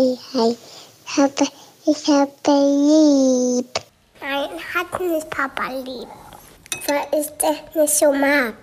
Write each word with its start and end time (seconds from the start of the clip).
Hi, 0.00 0.16
hi. 0.32 0.56
Ich 1.04 1.18
habe, 1.18 1.50
ich 1.84 2.08
habe 2.08 2.30
lieb. 2.46 3.66
Nein, 4.22 4.48
hat 4.74 4.98
nicht 4.98 5.28
Papa 5.28 5.70
lieb. 5.84 6.08
Weil 6.88 7.20
ich 7.20 7.26
das 7.36 7.74
nicht 7.74 7.98
so 7.98 8.10
mag. 8.10 8.54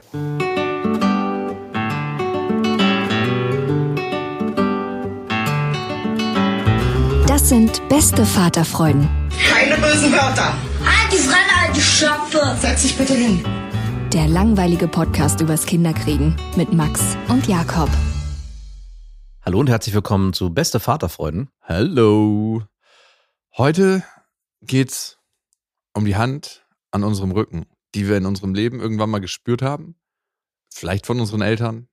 Das 7.28 7.50
sind 7.50 7.88
beste 7.88 8.26
Vaterfreuden. 8.26 9.08
Keine 9.48 9.76
bösen 9.76 10.12
Wörter. 10.12 10.56
Die 11.12 11.18
Fremde, 11.18 11.54
alte 11.68 11.80
Schöpfe. 11.80 12.58
Setz 12.60 12.82
dich 12.82 12.98
bitte 12.98 13.14
hin. 13.14 13.46
Der 14.12 14.28
langweilige 14.28 14.88
Podcast 14.88 15.40
übers 15.40 15.68
Kinderkriegen 15.68 16.36
mit 16.56 16.74
Max 16.74 17.16
und 17.28 17.48
Jakob. 17.48 17.90
Hallo 19.48 19.62
und 19.62 19.70
herzlich 19.70 19.96
willkommen 19.96 20.34
zu 20.34 20.54
Beste 20.54 20.78
Vaterfreuden. 20.82 21.50
Hallo. 21.62 22.66
Heute 23.56 24.04
geht's 24.62 25.20
um 25.94 26.04
die 26.04 26.18
Hand 26.18 26.68
an 26.92 27.06
unserem 27.06 27.32
Rücken, 27.32 27.66
die 27.96 28.10
wir 28.10 28.18
in 28.18 28.26
unserem 28.26 28.54
Leben 28.54 28.82
irgendwann 28.82 29.10
mal 29.10 29.20
gespürt 29.20 29.62
haben. 29.62 29.96
Vielleicht 30.70 31.06
von 31.06 31.22
unseren 31.22 31.40
Eltern, 31.40 31.88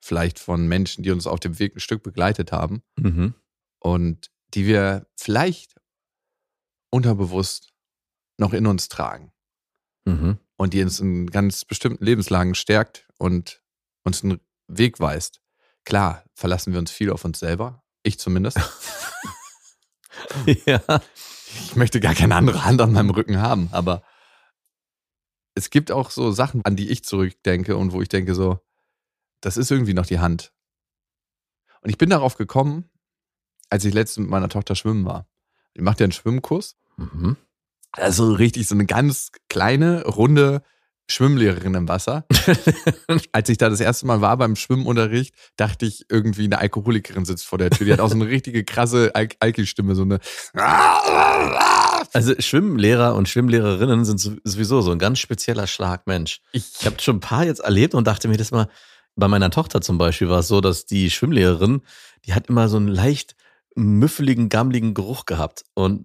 vielleicht 0.00 0.40
von 0.40 0.66
Menschen, 0.66 1.04
die 1.04 1.12
uns 1.12 1.28
auf 1.28 1.38
dem 1.38 1.60
Weg 1.60 1.76
ein 1.76 1.78
Stück 1.78 2.02
begleitet 2.02 2.50
haben 2.50 2.82
Mhm. 2.98 3.34
und 3.78 4.32
die 4.54 4.66
wir 4.66 5.06
vielleicht 5.14 5.76
unterbewusst 6.90 7.74
noch 8.38 8.52
in 8.52 8.66
uns 8.66 8.88
tragen 8.88 9.30
Mhm. 10.04 10.40
und 10.56 10.74
die 10.74 10.82
uns 10.82 10.98
in 10.98 11.28
ganz 11.30 11.64
bestimmten 11.64 12.04
Lebenslagen 12.04 12.56
stärkt 12.56 13.06
und 13.18 13.62
uns 14.02 14.24
einen 14.24 14.40
Weg 14.66 14.98
weist. 14.98 15.40
Klar, 15.88 16.22
verlassen 16.34 16.74
wir 16.74 16.80
uns 16.80 16.90
viel 16.90 17.10
auf 17.10 17.24
uns 17.24 17.38
selber. 17.38 17.82
Ich 18.02 18.18
zumindest. 18.18 18.58
ja. 20.66 20.82
ich 21.64 21.76
möchte 21.76 21.98
gar 21.98 22.14
keine 22.14 22.34
andere 22.34 22.66
Hand 22.66 22.82
an 22.82 22.92
meinem 22.92 23.08
Rücken 23.08 23.40
haben, 23.40 23.70
aber 23.72 24.02
es 25.54 25.70
gibt 25.70 25.90
auch 25.90 26.10
so 26.10 26.30
Sachen, 26.30 26.62
an 26.66 26.76
die 26.76 26.90
ich 26.90 27.04
zurückdenke 27.04 27.74
und 27.74 27.92
wo 27.92 28.02
ich 28.02 28.10
denke 28.10 28.34
so, 28.34 28.60
das 29.40 29.56
ist 29.56 29.70
irgendwie 29.70 29.94
noch 29.94 30.04
die 30.04 30.18
Hand. 30.18 30.52
Und 31.80 31.88
ich 31.88 31.96
bin 31.96 32.10
darauf 32.10 32.36
gekommen, 32.36 32.90
als 33.70 33.86
ich 33.86 33.94
letztens 33.94 34.24
mit 34.24 34.30
meiner 34.30 34.50
Tochter 34.50 34.74
schwimmen 34.74 35.06
war. 35.06 35.26
Die 35.74 35.80
macht 35.80 36.00
ja 36.00 36.04
einen 36.04 36.12
Schwimmkurs. 36.12 36.76
Mhm. 36.98 37.38
Also 37.92 38.30
richtig 38.34 38.68
so 38.68 38.74
eine 38.74 38.84
ganz 38.84 39.32
kleine, 39.48 40.04
runde 40.04 40.62
Schwimmlehrerin 41.10 41.74
im 41.74 41.88
Wasser. 41.88 42.26
Als 43.32 43.48
ich 43.48 43.58
da 43.58 43.68
das 43.70 43.80
erste 43.80 44.06
Mal 44.06 44.20
war 44.20 44.36
beim 44.36 44.56
Schwimmunterricht, 44.56 45.34
dachte 45.56 45.86
ich 45.86 46.04
irgendwie, 46.10 46.44
eine 46.44 46.58
Alkoholikerin 46.58 47.24
sitzt 47.24 47.46
vor 47.46 47.58
der 47.58 47.70
Tür. 47.70 47.86
Die 47.86 47.92
hat 47.92 48.00
auch 48.00 48.08
so 48.10 48.14
eine 48.14 48.26
richtige 48.26 48.62
krasse 48.64 49.10
Al 49.14 49.28
Alki-Stimme, 49.40 49.94
so 49.94 50.02
eine. 50.02 50.18
Also 52.12 52.34
Schwimmlehrer 52.38 53.14
und 53.14 53.28
Schwimmlehrerinnen 53.28 54.04
sind 54.04 54.18
so- 54.18 54.36
sowieso 54.44 54.80
so 54.80 54.90
ein 54.92 54.98
ganz 54.98 55.18
spezieller 55.18 55.66
Schlag 55.66 56.06
Mensch. 56.06 56.40
Ich, 56.52 56.64
Ich 56.80 56.86
habe 56.86 56.96
schon 57.00 57.16
ein 57.16 57.20
paar 57.20 57.44
jetzt 57.44 57.60
erlebt 57.60 57.94
und 57.94 58.06
dachte 58.06 58.28
mir 58.28 58.36
das 58.36 58.50
mal, 58.50 58.68
bei 59.16 59.28
meiner 59.28 59.50
Tochter 59.50 59.80
zum 59.80 59.98
Beispiel 59.98 60.28
war 60.28 60.38
es 60.40 60.48
so, 60.48 60.60
dass 60.60 60.86
die 60.86 61.10
Schwimmlehrerin, 61.10 61.82
die 62.24 62.34
hat 62.34 62.46
immer 62.48 62.68
so 62.68 62.76
einen 62.76 62.88
leicht 62.88 63.34
müffeligen, 63.78 64.48
gammeligen 64.48 64.94
Geruch 64.94 65.24
gehabt. 65.26 65.64
Und 65.74 66.04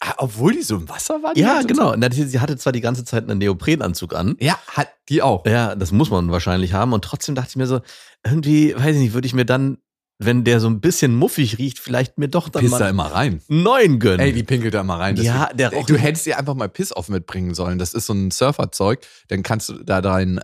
ah, 0.00 0.14
obwohl 0.18 0.52
die 0.52 0.62
so 0.62 0.76
im 0.76 0.88
Wasser 0.88 1.22
war? 1.22 1.36
ja, 1.36 1.62
genau. 1.62 1.94
Zeit? 1.96 2.12
Sie 2.12 2.40
hatte 2.40 2.56
zwar 2.56 2.72
die 2.72 2.80
ganze 2.80 3.04
Zeit 3.04 3.24
einen 3.28 3.38
Neoprenanzug 3.38 4.14
an. 4.14 4.36
Ja, 4.40 4.58
hat 4.68 4.88
die 5.08 5.22
auch. 5.22 5.44
Ja, 5.46 5.74
das 5.74 5.92
muss 5.92 6.10
man 6.10 6.30
wahrscheinlich 6.30 6.72
haben. 6.72 6.92
Und 6.92 7.04
trotzdem 7.04 7.34
dachte 7.34 7.50
ich 7.50 7.56
mir 7.56 7.66
so, 7.66 7.80
irgendwie, 8.24 8.74
weiß 8.74 8.96
ich 8.96 9.02
nicht, 9.02 9.12
würde 9.14 9.26
ich 9.26 9.34
mir 9.34 9.44
dann, 9.44 9.78
wenn 10.22 10.44
der 10.44 10.60
so 10.60 10.68
ein 10.68 10.80
bisschen 10.82 11.14
muffig 11.14 11.56
riecht, 11.56 11.78
vielleicht 11.78 12.18
mir 12.18 12.28
doch 12.28 12.50
dann 12.50 12.60
Piss 12.60 12.70
mal 12.72 12.78
da 12.78 12.88
immer 12.90 13.06
rein. 13.06 13.40
neuen 13.48 13.98
gönnen. 13.98 14.20
Ey, 14.20 14.32
die 14.34 14.42
pinkelt 14.42 14.74
da 14.74 14.82
immer 14.82 14.98
rein. 14.98 15.16
Ja, 15.16 15.44
Deswegen- 15.52 15.56
der 15.56 15.72
Ey, 15.72 15.84
Du 15.86 15.96
hättest 15.96 16.26
dir 16.26 16.38
einfach 16.38 16.54
mal 16.54 16.68
Piss 16.68 16.92
auf 16.92 17.08
mitbringen 17.08 17.54
sollen. 17.54 17.78
Das 17.78 17.94
ist 17.94 18.04
so 18.06 18.12
ein 18.12 18.30
Surferzeug. 18.30 19.00
Dann 19.28 19.42
kannst 19.42 19.70
du 19.70 19.82
da 19.82 20.02
deinen 20.02 20.38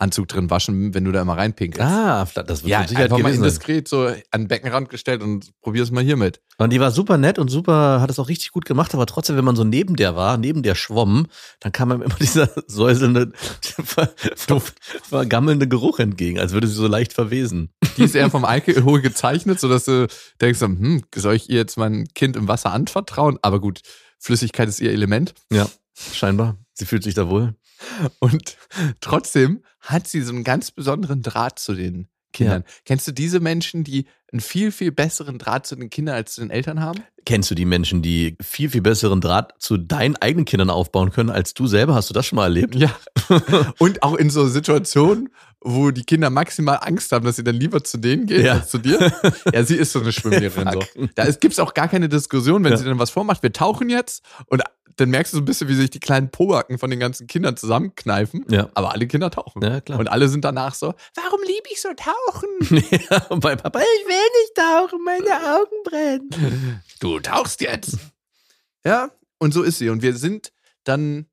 Neoprenanzug 0.00 0.28
drin 0.28 0.50
waschen, 0.50 0.94
wenn 0.94 1.04
du 1.04 1.12
da 1.12 1.22
immer 1.22 1.36
reinpinkelst. 1.36 1.80
ah, 1.86 2.42
das 2.42 2.62
wird 2.62 2.70
ja, 2.70 2.86
Sicherheit 2.86 3.12
einfach 3.12 3.18
mal 3.18 3.32
indiskret 3.34 3.86
so 3.86 4.06
an 4.06 4.16
den 4.32 4.48
Beckenrand 4.48 4.88
gestellt 4.88 5.22
und 5.22 5.50
probier's 5.60 5.90
mal 5.90 6.02
hiermit. 6.02 6.40
Und 6.58 6.72
die 6.72 6.80
war 6.80 6.90
super 6.90 7.16
nett 7.18 7.38
und 7.38 7.48
super, 7.48 8.00
hat 8.00 8.10
es 8.10 8.18
auch 8.18 8.28
richtig 8.28 8.50
gut 8.50 8.64
gemacht, 8.64 8.94
aber 8.94 9.06
trotzdem, 9.06 9.36
wenn 9.36 9.44
man 9.44 9.56
so 9.56 9.64
neben 9.64 9.96
der 9.96 10.16
war, 10.16 10.36
neben 10.36 10.62
der 10.62 10.74
schwamm, 10.74 11.26
dann 11.60 11.72
kam 11.72 11.92
einem 11.92 12.02
immer 12.02 12.14
dieser 12.20 12.50
säuselnde, 12.66 13.32
ver, 13.60 14.10
ver, 14.36 14.62
vergammelnde 15.02 15.68
Geruch 15.68 15.98
entgegen, 15.98 16.38
als 16.38 16.52
würde 16.52 16.66
sie 16.66 16.74
so 16.74 16.86
leicht 16.86 17.12
verwesen. 17.12 17.70
Die 17.96 18.04
ist 18.04 18.14
eher 18.14 18.30
vom 18.30 18.44
Alkohol 18.44 19.00
gezeichnet, 19.00 19.60
sodass 19.60 19.84
du 19.84 20.08
denkst, 20.40 20.60
hm, 20.60 21.02
soll 21.14 21.34
ich 21.34 21.50
ihr 21.50 21.56
jetzt 21.56 21.76
mein 21.76 22.08
Kind 22.14 22.36
im 22.36 22.48
Wasser 22.48 22.72
anvertrauen? 22.72 23.38
Aber 23.42 23.60
gut, 23.60 23.80
Flüssigkeit 24.18 24.68
ist 24.68 24.80
ihr 24.80 24.92
Element. 24.92 25.34
Ja, 25.50 25.66
scheinbar. 26.12 26.56
Sie 26.74 26.86
fühlt 26.86 27.02
sich 27.02 27.14
da 27.14 27.28
wohl. 27.28 27.54
Und 28.18 28.56
trotzdem 29.00 29.62
hat 29.80 30.06
sie 30.06 30.22
so 30.22 30.32
einen 30.32 30.44
ganz 30.44 30.70
besonderen 30.70 31.22
Draht 31.22 31.58
zu 31.58 31.74
den 31.74 32.08
Kindern. 32.32 32.64
Kennst 32.84 33.08
du 33.08 33.12
diese 33.12 33.40
Menschen, 33.40 33.84
die 33.84 34.06
einen 34.32 34.40
viel, 34.40 34.70
viel 34.70 34.92
besseren 34.92 35.38
Draht 35.38 35.66
zu 35.66 35.74
den 35.76 35.90
Kindern 35.90 36.14
als 36.14 36.34
zu 36.34 36.40
den 36.40 36.50
Eltern 36.50 36.80
haben? 36.80 37.02
Kennst 37.24 37.50
du 37.50 37.54
die 37.54 37.64
Menschen, 37.64 38.02
die 38.02 38.36
viel, 38.40 38.70
viel 38.70 38.82
besseren 38.82 39.20
Draht 39.20 39.54
zu 39.58 39.76
deinen 39.76 40.16
eigenen 40.16 40.44
Kindern 40.44 40.70
aufbauen 40.70 41.10
können 41.10 41.30
als 41.30 41.54
du 41.54 41.66
selber? 41.66 41.94
Hast 41.94 42.08
du 42.10 42.14
das 42.14 42.26
schon 42.26 42.36
mal 42.36 42.44
erlebt? 42.44 42.74
Ja. 42.74 42.94
Und 43.78 44.02
auch 44.02 44.14
in 44.14 44.30
so 44.30 44.46
Situationen, 44.46 45.30
wo 45.62 45.90
die 45.90 46.04
Kinder 46.04 46.30
maximal 46.30 46.78
Angst 46.82 47.12
haben, 47.12 47.24
dass 47.24 47.36
sie 47.36 47.44
dann 47.44 47.54
lieber 47.56 47.84
zu 47.84 47.98
denen 47.98 48.26
gehen 48.26 48.44
Ja. 48.44 48.54
als 48.54 48.70
zu 48.70 48.78
dir. 48.78 48.98
Ja, 49.52 49.62
sie 49.64 49.76
ist 49.76 49.92
so 49.92 50.00
eine 50.00 50.12
Schwimmlehrerin. 50.12 50.70
so. 50.72 51.08
Da 51.14 51.30
gibt 51.32 51.52
es 51.52 51.58
auch 51.58 51.74
gar 51.74 51.88
keine 51.88 52.08
Diskussion, 52.08 52.64
wenn 52.64 52.72
Ja. 52.72 52.78
sie 52.78 52.84
dann 52.84 52.98
was 52.98 53.10
vormacht. 53.10 53.42
Wir 53.42 53.52
tauchen 53.52 53.90
jetzt 53.90 54.24
und 54.46 54.62
dann 54.96 55.08
merkst 55.10 55.32
du 55.32 55.38
so 55.38 55.42
ein 55.42 55.44
bisschen, 55.46 55.68
wie 55.68 55.74
sich 55.74 55.88
die 55.90 56.00
kleinen 56.00 56.30
Pobacken 56.30 56.78
von 56.78 56.90
den 56.90 56.98
ganzen 57.00 57.26
Kindern 57.26 57.56
zusammenkneifen. 57.56 58.44
Ja. 58.50 58.68
Aber 58.74 58.92
alle 58.92 59.06
Kinder 59.06 59.30
tauchen. 59.30 59.62
Ja, 59.62 59.80
klar. 59.80 59.98
Und 59.98 60.08
alle 60.08 60.28
sind 60.28 60.44
danach 60.44 60.74
so, 60.74 60.94
warum 61.14 61.40
liebe 61.46 61.68
ich 61.70 61.80
so 61.80 61.88
tauchen? 61.94 62.48
ja, 63.10 63.24
und 63.28 63.40
bei 63.40 63.56
Papa, 63.56 63.78
ich 63.80 64.08
will 64.08 64.16
nicht 64.42 64.54
tauchen, 64.54 64.98
meine 65.04 65.56
Augen 65.56 65.82
brennen. 65.84 66.82
du 67.00 67.18
tauchst 67.20 67.60
jetzt. 67.60 67.96
Ja, 68.84 69.10
und 69.38 69.52
so 69.54 69.62
ist 69.62 69.78
sie. 69.78 69.88
Und 69.90 70.02
wir 70.02 70.14
sind 70.16 70.52
dann 70.84 71.26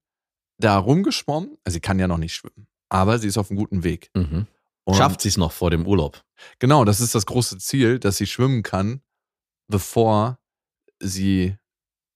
da 0.60 0.78
rumgeschwommen. 0.78 1.58
Also 1.66 1.76
sie 1.76 1.82
kann 1.82 2.00
ja 2.00 2.08
noch 2.08 2.18
nicht 2.18 2.36
schwimmen, 2.36 2.68
aber 2.90 3.20
sie 3.20 3.28
ist 3.28 3.38
auf 3.38 3.50
einem 3.50 3.60
guten 3.60 3.84
Weg. 3.84 4.10
Mhm. 4.16 4.48
Schafft 4.94 5.20
sie 5.22 5.28
es 5.30 5.36
noch 5.38 5.52
vor 5.52 5.70
dem 5.70 5.86
Urlaub? 5.86 6.24
Genau, 6.60 6.86
das 6.86 7.02
ist 7.02 7.14
das 7.14 7.26
große 7.26 7.58
Ziel, 7.58 8.00
dass 8.00 8.16
sie 8.18 8.26
schwimmen 8.28 8.64
kann, 8.64 9.02
bevor 9.68 10.40
sie 11.02 11.56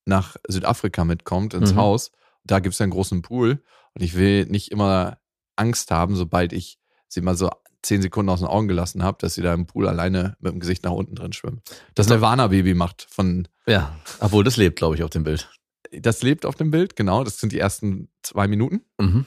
nach 0.05 0.37
Südafrika 0.47 1.03
mitkommt, 1.05 1.53
ins 1.53 1.73
Mhm. 1.73 1.77
Haus. 1.77 2.11
Da 2.43 2.59
gibt 2.59 2.73
es 2.73 2.81
einen 2.81 2.91
großen 2.91 3.21
Pool. 3.21 3.61
Und 3.93 4.01
ich 4.01 4.15
will 4.15 4.45
nicht 4.45 4.71
immer 4.71 5.17
Angst 5.57 5.91
haben, 5.91 6.15
sobald 6.15 6.53
ich 6.53 6.79
sie 7.07 7.21
mal 7.21 7.35
so 7.35 7.49
zehn 7.83 8.01
Sekunden 8.01 8.29
aus 8.29 8.39
den 8.39 8.47
Augen 8.47 8.67
gelassen 8.67 9.03
habe, 9.03 9.17
dass 9.19 9.33
sie 9.33 9.41
da 9.41 9.53
im 9.53 9.65
Pool 9.65 9.87
alleine 9.87 10.37
mit 10.39 10.53
dem 10.53 10.59
Gesicht 10.59 10.83
nach 10.83 10.91
unten 10.91 11.15
drin 11.15 11.33
schwimmt. 11.33 11.61
Das 11.95 12.07
Nirvana-Baby 12.07 12.73
macht 12.73 13.05
von, 13.09 13.47
Ja, 13.67 13.95
obwohl 14.19 14.43
das 14.43 14.55
lebt, 14.55 14.77
glaube 14.77 14.95
ich, 14.95 15.03
auf 15.03 15.09
dem 15.09 15.23
Bild. 15.23 15.51
das 15.91 16.21
lebt 16.23 16.45
auf 16.45 16.55
dem 16.55 16.71
Bild, 16.71 16.95
genau. 16.95 17.23
Das 17.23 17.39
sind 17.39 17.51
die 17.51 17.59
ersten 17.59 18.09
zwei 18.23 18.47
Minuten, 18.47 18.81
Mhm. 18.99 19.25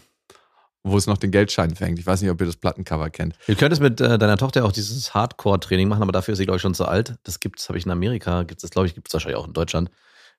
Wo 0.84 0.99
es 0.99 1.06
noch 1.06 1.17
den 1.17 1.31
Geldschein 1.31 1.75
fängt. 1.75 1.99
Ich 1.99 2.06
weiß 2.06 2.21
nicht, 2.21 2.31
ob 2.31 2.41
ihr 2.41 2.47
das 2.47 2.56
Plattencover 2.56 3.09
kennt. 3.09 3.34
Du 3.49 3.56
könntest 3.56 3.81
mit 3.81 4.00
äh, 4.00 4.19
deiner 4.19 4.37
Tochter 4.37 4.65
auch 4.65 4.72
dieses 4.72 5.15
Hardcore-Training 5.15 5.89
machen, 5.89 6.03
aber 6.03 6.12
dafür 6.12 6.33
ist 6.33 6.39
sie, 6.39 6.45
glaube 6.45 6.56
ich, 6.56 6.62
schon 6.62 6.75
zu 6.75 6.84
alt. 6.84 7.17
Das 7.25 7.41
gibt's, 7.41 7.69
habe 7.69 7.78
ich 7.78 7.87
in 7.87 7.91
Amerika, 7.91 8.43
gibt's 8.43 8.62
das, 8.62 8.71
glaube 8.71 8.87
ich, 8.87 8.95
gibt's 8.95 9.12
wahrscheinlich 9.15 9.39
auch 9.39 9.47
in 9.47 9.55
Deutschland, 9.55 9.91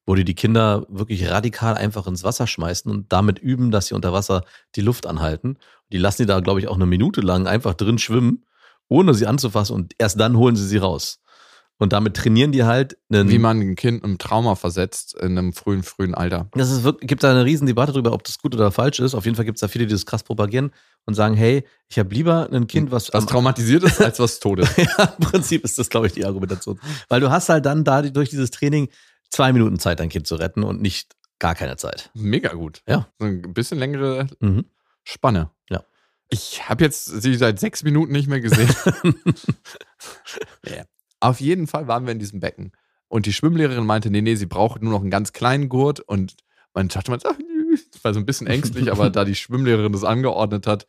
wo 0.06 0.14
die 0.14 0.24
die 0.24 0.36
Kinder 0.36 0.86
wirklich 0.88 1.30
radikal 1.30 1.74
einfach 1.74 2.06
ins 2.06 2.24
Wasser 2.24 2.46
schmeißen 2.46 2.92
und 2.92 3.12
damit 3.12 3.40
üben, 3.40 3.72
dass 3.72 3.88
sie 3.88 3.96
unter 3.96 4.14
Wasser 4.14 4.44
die 4.76 4.82
Luft 4.82 5.08
anhalten. 5.08 5.58
Die 5.92 5.98
lassen 5.98 6.22
die 6.22 6.28
da, 6.28 6.40
glaube 6.42 6.60
ich, 6.60 6.68
auch 6.68 6.76
eine 6.76 6.86
Minute 6.86 7.22
lang 7.22 7.48
einfach 7.48 7.74
drin 7.74 7.98
schwimmen, 7.98 8.46
ohne 8.88 9.16
sie 9.16 9.26
anzufassen 9.26 9.76
und 9.76 9.94
erst 9.98 10.20
dann 10.20 10.38
holen 10.38 10.56
sie 10.56 10.68
sie 10.68 10.78
raus. 10.78 11.20
Und 11.78 11.92
damit 11.92 12.16
trainieren 12.16 12.54
die 12.54 12.64
halt 12.64 12.98
einen, 13.12 13.30
Wie 13.30 13.38
man 13.38 13.60
ein 13.60 13.76
Kind 13.76 14.04
im 14.06 14.18
Trauma 14.18 14.56
versetzt 14.56 15.14
in 15.20 15.38
einem 15.38 15.52
frühen, 15.52 15.84
frühen 15.84 16.16
Alter. 16.16 16.48
Das 16.54 16.72
ist 16.72 16.84
wirklich, 16.84 17.08
gibt 17.10 17.22
da 17.24 17.32
eine 17.32 17.44
riesen 17.44 17.68
Debatte 17.68 17.92
darüber, 17.92 18.14
ob 18.14 18.24
das 18.24 18.38
gut 18.40 18.56
oder 18.56 18.72
falsch 18.72 19.00
ist. 19.00 19.14
Auf 19.14 19.26
jeden 19.26 19.36
Fall 19.36 19.44
gibt 19.44 19.58
es 19.58 19.62
da 19.62 19.68
viele, 19.68 19.86
die 19.86 19.94
das 19.94 20.06
krass 20.06 20.24
propagieren 20.24 20.72
und 21.06 21.16
sagen, 21.16 21.36
hey, 21.36 21.66
ich 21.90 22.00
habe 22.00 22.14
lieber 22.16 22.50
ein 22.50 22.68
Kind, 22.68 22.92
was 22.92 23.14
Was 23.14 23.26
traumatisiert 23.26 23.84
ist, 23.84 24.02
als 24.02 24.20
was 24.20 24.40
tot 24.40 24.60
ist. 24.60 24.78
ja, 24.78 25.16
im 25.20 25.26
Prinzip 25.26 25.66
ist 25.66 25.78
das, 25.78 25.90
glaube 25.90 26.08
ich, 26.08 26.14
die 26.14 26.26
Argumentation. 26.26 26.80
Weil 27.10 27.20
du 27.20 27.30
hast 27.30 27.50
halt 27.50 27.66
dann 27.66 27.84
da 27.84 28.02
durch 28.04 28.30
dieses 28.30 28.52
Training 28.52 28.88
zwei 29.30 29.52
Minuten 29.52 29.78
Zeit, 29.78 30.00
dein 30.00 30.10
Kind 30.10 30.28
zu 30.28 30.36
retten 30.36 30.64
und 30.64 30.82
nicht 30.82 31.12
gar 31.40 31.56
keine 31.56 31.76
Zeit. 31.76 32.10
Mega 32.14 32.54
gut. 32.54 32.84
Ja. 32.88 33.10
So 33.20 33.26
ein 33.26 33.54
bisschen 33.54 33.80
längere 33.80 34.28
Mhm. 34.40 34.64
Spanne. 35.04 35.52
Ja. 35.70 35.84
Ich 36.30 36.70
habe 36.70 36.86
jetzt 36.86 37.06
sie 37.06 37.36
seit 37.36 37.60
sechs 37.60 37.84
Minuten 37.84 38.14
nicht 38.14 38.30
mehr 38.30 38.40
gesehen. 38.40 38.74
ja. 40.66 40.86
Auf 41.20 41.40
jeden 41.40 41.68
Fall 41.68 41.88
waren 41.88 42.06
wir 42.06 42.12
in 42.12 42.20
diesem 42.20 42.40
Becken. 42.40 42.72
Und 43.08 43.26
die 43.26 43.34
Schwimmlehrerin 43.34 43.86
meinte, 43.86 44.10
nee, 44.10 44.22
nee, 44.22 44.36
sie 44.36 44.46
braucht 44.46 44.82
nur 44.82 44.92
noch 44.92 45.02
einen 45.02 45.12
ganz 45.12 45.34
kleinen 45.34 45.70
Gurt. 45.70 46.00
Und 46.00 46.36
meine 46.74 46.90
Tochter 46.90 47.12
meinte, 47.12 47.30
ach. 47.30 47.38
Ich 47.94 48.04
war 48.04 48.14
so 48.14 48.20
ein 48.20 48.26
bisschen 48.26 48.48
ängstlich, 48.48 48.92
aber 48.92 49.10
da 49.10 49.26
die 49.26 49.36
Schwimmlehrerin 49.36 49.92
das 49.92 50.04
angeordnet 50.04 50.68
hat, 50.68 50.88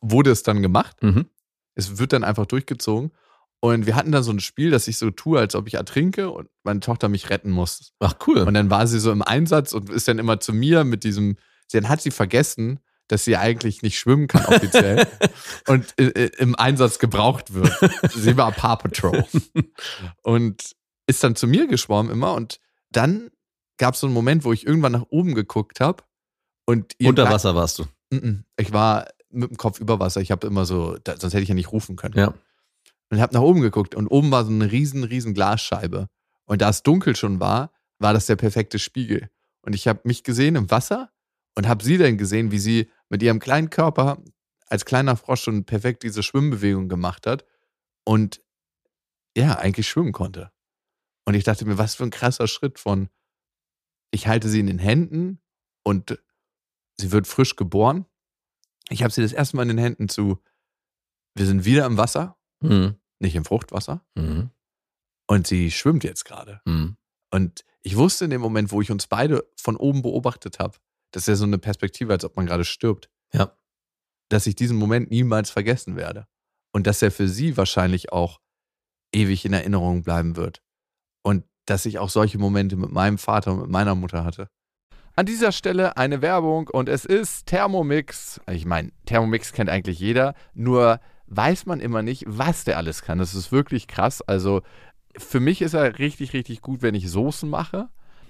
wurde 0.00 0.30
es 0.30 0.42
dann 0.42 0.62
gemacht. 0.62 1.02
Mhm. 1.02 1.26
Es 1.74 1.98
wird 1.98 2.12
dann 2.12 2.24
einfach 2.24 2.46
durchgezogen. 2.46 3.12
Und 3.60 3.86
wir 3.86 3.96
hatten 3.96 4.12
da 4.12 4.22
so 4.22 4.30
ein 4.30 4.40
Spiel, 4.40 4.70
dass 4.70 4.88
ich 4.88 4.98
so 4.98 5.10
tue, 5.10 5.38
als 5.38 5.54
ob 5.54 5.66
ich 5.66 5.74
ertrinke 5.74 6.30
und 6.30 6.48
meine 6.62 6.80
Tochter 6.80 7.08
mich 7.08 7.30
retten 7.30 7.50
muss. 7.50 7.92
Ach, 7.98 8.14
cool. 8.26 8.38
Und 8.38 8.54
dann 8.54 8.70
war 8.70 8.86
sie 8.86 9.00
so 9.00 9.10
im 9.10 9.22
Einsatz 9.22 9.72
und 9.72 9.90
ist 9.90 10.06
dann 10.06 10.18
immer 10.18 10.38
zu 10.38 10.52
mir 10.52 10.84
mit 10.84 11.02
diesem, 11.02 11.36
dann 11.72 11.88
hat 11.88 12.00
sie 12.00 12.12
vergessen, 12.12 12.78
dass 13.08 13.24
sie 13.24 13.36
eigentlich 13.36 13.82
nicht 13.82 13.98
schwimmen 13.98 14.28
kann 14.28 14.44
offiziell 14.46 15.06
und 15.66 15.98
äh, 15.98 16.30
im 16.38 16.54
Einsatz 16.54 16.98
gebraucht 16.98 17.54
wird. 17.54 17.72
Sie 18.14 18.36
war 18.36 18.52
Paw 18.52 18.76
Patrol. 18.76 19.24
Und 20.22 20.76
ist 21.06 21.24
dann 21.24 21.34
zu 21.34 21.46
mir 21.46 21.66
geschwommen 21.66 22.12
immer 22.12 22.34
und 22.34 22.60
dann 22.90 23.30
gab 23.78 23.94
es 23.94 24.00
so 24.00 24.06
einen 24.06 24.14
Moment, 24.14 24.44
wo 24.44 24.52
ich 24.52 24.66
irgendwann 24.66 24.92
nach 24.92 25.06
oben 25.08 25.34
geguckt 25.34 25.80
habe 25.80 26.04
und 26.66 26.94
Unter 27.02 27.30
Wasser 27.30 27.54
warst 27.54 27.78
du. 27.78 27.86
Ich 28.58 28.72
war 28.72 29.08
mit 29.30 29.50
dem 29.50 29.56
Kopf 29.56 29.80
über 29.80 29.98
Wasser. 30.00 30.20
Ich 30.20 30.30
habe 30.30 30.46
immer 30.46 30.64
so, 30.66 30.98
sonst 31.06 31.32
hätte 31.32 31.42
ich 31.42 31.48
ja 31.48 31.54
nicht 31.54 31.72
rufen 31.72 31.96
können. 31.96 32.18
Ja. 32.18 32.34
Und 33.10 33.20
habe 33.20 33.34
nach 33.34 33.40
oben 33.40 33.60
geguckt 33.60 33.94
und 33.94 34.06
oben 34.08 34.30
war 34.30 34.44
so 34.44 34.50
eine 34.50 34.70
riesen, 34.70 35.04
riesen 35.04 35.32
Glasscheibe. 35.34 36.08
Und 36.44 36.62
da 36.62 36.68
es 36.68 36.82
dunkel 36.82 37.16
schon 37.16 37.40
war, 37.40 37.70
war 37.98 38.12
das 38.12 38.26
der 38.26 38.36
perfekte 38.36 38.78
Spiegel. 38.78 39.30
Und 39.62 39.74
ich 39.74 39.88
habe 39.88 40.00
mich 40.04 40.24
gesehen 40.24 40.56
im 40.56 40.70
Wasser 40.70 41.10
und 41.54 41.68
habe 41.68 41.82
sie 41.82 41.98
dann 41.98 42.18
gesehen, 42.18 42.50
wie 42.50 42.58
sie 42.58 42.90
mit 43.08 43.22
ihrem 43.22 43.38
kleinen 43.38 43.70
Körper 43.70 44.22
als 44.66 44.84
kleiner 44.84 45.16
Frosch 45.16 45.42
schon 45.42 45.64
perfekt 45.64 46.02
diese 46.02 46.22
Schwimmbewegung 46.22 46.88
gemacht 46.88 47.26
hat 47.26 47.44
und 48.04 48.42
ja, 49.36 49.56
eigentlich 49.58 49.88
schwimmen 49.88 50.12
konnte. 50.12 50.52
Und 51.24 51.34
ich 51.34 51.44
dachte 51.44 51.64
mir, 51.64 51.78
was 51.78 51.94
für 51.94 52.04
ein 52.04 52.10
krasser 52.10 52.48
Schritt 52.48 52.78
von, 52.78 53.08
ich 54.10 54.26
halte 54.26 54.48
sie 54.48 54.60
in 54.60 54.66
den 54.66 54.78
Händen 54.78 55.40
und 55.84 56.18
sie 56.98 57.12
wird 57.12 57.26
frisch 57.26 57.56
geboren. 57.56 58.06
Ich 58.88 59.02
habe 59.02 59.12
sie 59.12 59.22
das 59.22 59.32
erste 59.32 59.56
Mal 59.56 59.62
in 59.62 59.68
den 59.68 59.78
Händen 59.78 60.08
zu, 60.08 60.42
wir 61.34 61.46
sind 61.46 61.64
wieder 61.64 61.86
im 61.86 61.96
Wasser, 61.96 62.38
Mhm. 62.60 62.96
nicht 63.20 63.36
im 63.36 63.44
Fruchtwasser. 63.44 64.04
Mhm. 64.16 64.50
Und 65.28 65.46
sie 65.46 65.70
schwimmt 65.70 66.02
jetzt 66.04 66.24
gerade. 66.24 66.60
Mhm. 66.64 66.96
Und 67.30 67.64
ich 67.82 67.96
wusste 67.96 68.24
in 68.24 68.30
dem 68.30 68.40
Moment, 68.40 68.72
wo 68.72 68.80
ich 68.80 68.90
uns 68.90 69.06
beide 69.06 69.48
von 69.56 69.76
oben 69.76 70.02
beobachtet 70.02 70.58
habe, 70.58 70.78
das 71.12 71.22
ist 71.24 71.28
ja 71.28 71.36
so 71.36 71.44
eine 71.44 71.58
Perspektive, 71.58 72.12
als 72.12 72.24
ob 72.24 72.36
man 72.36 72.46
gerade 72.46 72.64
stirbt, 72.64 73.08
Ja. 73.32 73.52
dass 74.28 74.46
ich 74.46 74.54
diesen 74.54 74.76
Moment 74.76 75.10
niemals 75.10 75.50
vergessen 75.50 75.96
werde. 75.96 76.26
Und 76.72 76.86
dass 76.86 77.00
er 77.02 77.10
für 77.10 77.28
sie 77.28 77.56
wahrscheinlich 77.56 78.12
auch 78.12 78.40
ewig 79.12 79.44
in 79.44 79.52
Erinnerung 79.54 80.02
bleiben 80.02 80.36
wird. 80.36 80.62
Und 81.22 81.44
dass 81.66 81.86
ich 81.86 81.98
auch 81.98 82.10
solche 82.10 82.38
Momente 82.38 82.76
mit 82.76 82.90
meinem 82.92 83.18
Vater 83.18 83.52
und 83.52 83.60
mit 83.62 83.70
meiner 83.70 83.94
Mutter 83.94 84.24
hatte. 84.24 84.48
An 85.16 85.26
dieser 85.26 85.50
Stelle 85.52 85.96
eine 85.96 86.22
Werbung 86.22 86.68
und 86.68 86.88
es 86.88 87.04
ist 87.04 87.46
Thermomix. 87.46 88.40
Ich 88.50 88.66
meine, 88.66 88.92
Thermomix 89.06 89.52
kennt 89.52 89.68
eigentlich 89.70 89.98
jeder, 89.98 90.34
nur 90.54 91.00
weiß 91.26 91.66
man 91.66 91.80
immer 91.80 92.02
nicht, 92.02 92.24
was 92.26 92.64
der 92.64 92.76
alles 92.76 93.02
kann. 93.02 93.18
Das 93.18 93.34
ist 93.34 93.50
wirklich 93.50 93.88
krass. 93.88 94.22
Also 94.22 94.62
für 95.16 95.40
mich 95.40 95.60
ist 95.62 95.74
er 95.74 95.98
richtig, 95.98 96.32
richtig 96.34 96.60
gut, 96.60 96.82
wenn 96.82 96.94
ich 96.94 97.10
Soßen 97.10 97.48
mache. 97.50 97.88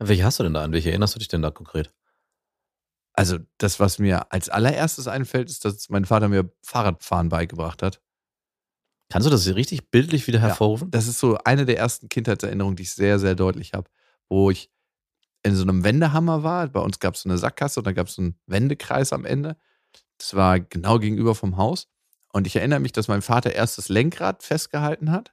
Welche 0.00 0.24
hast 0.24 0.38
du 0.38 0.42
denn 0.42 0.54
da? 0.54 0.62
An 0.64 0.72
welche 0.72 0.90
erinnerst 0.90 1.14
du 1.14 1.18
dich 1.18 1.28
denn 1.28 1.42
da 1.42 1.50
konkret? 1.50 1.92
Also 3.12 3.38
das, 3.58 3.80
was 3.80 3.98
mir 3.98 4.32
als 4.32 4.48
allererstes 4.48 5.06
einfällt, 5.08 5.50
ist, 5.50 5.64
dass 5.64 5.88
mein 5.90 6.04
Vater 6.04 6.28
mir 6.28 6.50
Fahrradfahren 6.62 7.28
beigebracht 7.28 7.82
hat. 7.82 8.00
Kannst 9.10 9.26
du 9.26 9.30
das 9.30 9.46
richtig 9.54 9.90
bildlich 9.90 10.26
wieder 10.26 10.38
Ja. 10.38 10.46
hervorrufen? 10.48 10.90
Das 10.90 11.08
ist 11.08 11.18
so 11.18 11.36
eine 11.38 11.66
der 11.66 11.78
ersten 11.78 12.08
Kindheitserinnerungen, 12.08 12.76
die 12.76 12.84
ich 12.84 12.92
sehr, 12.92 13.18
sehr 13.18 13.34
deutlich 13.34 13.72
habe, 13.74 13.90
wo 14.28 14.50
ich 14.50 14.70
in 15.44 15.56
so 15.56 15.62
einem 15.62 15.84
Wendehammer 15.84 16.42
war. 16.44 16.68
Bei 16.68 16.80
uns 16.80 17.00
gab 17.00 17.14
es 17.14 17.22
so 17.22 17.28
eine 17.28 17.38
Sackgasse 17.38 17.80
und 17.80 17.86
da 17.86 17.92
gab 17.92 18.08
es 18.08 18.14
so 18.14 18.22
einen 18.22 18.38
Wendekreis 18.46 19.12
am 19.12 19.24
Ende. 19.24 19.56
Das 20.18 20.34
war 20.34 20.60
genau 20.60 20.98
gegenüber 20.98 21.34
vom 21.34 21.56
Haus. 21.56 21.88
Und 22.32 22.46
ich 22.46 22.56
erinnere 22.56 22.80
mich, 22.80 22.92
dass 22.92 23.08
mein 23.08 23.22
Vater 23.22 23.52
erst 23.54 23.78
das 23.78 23.88
Lenkrad 23.88 24.42
festgehalten 24.44 25.12
hat 25.12 25.32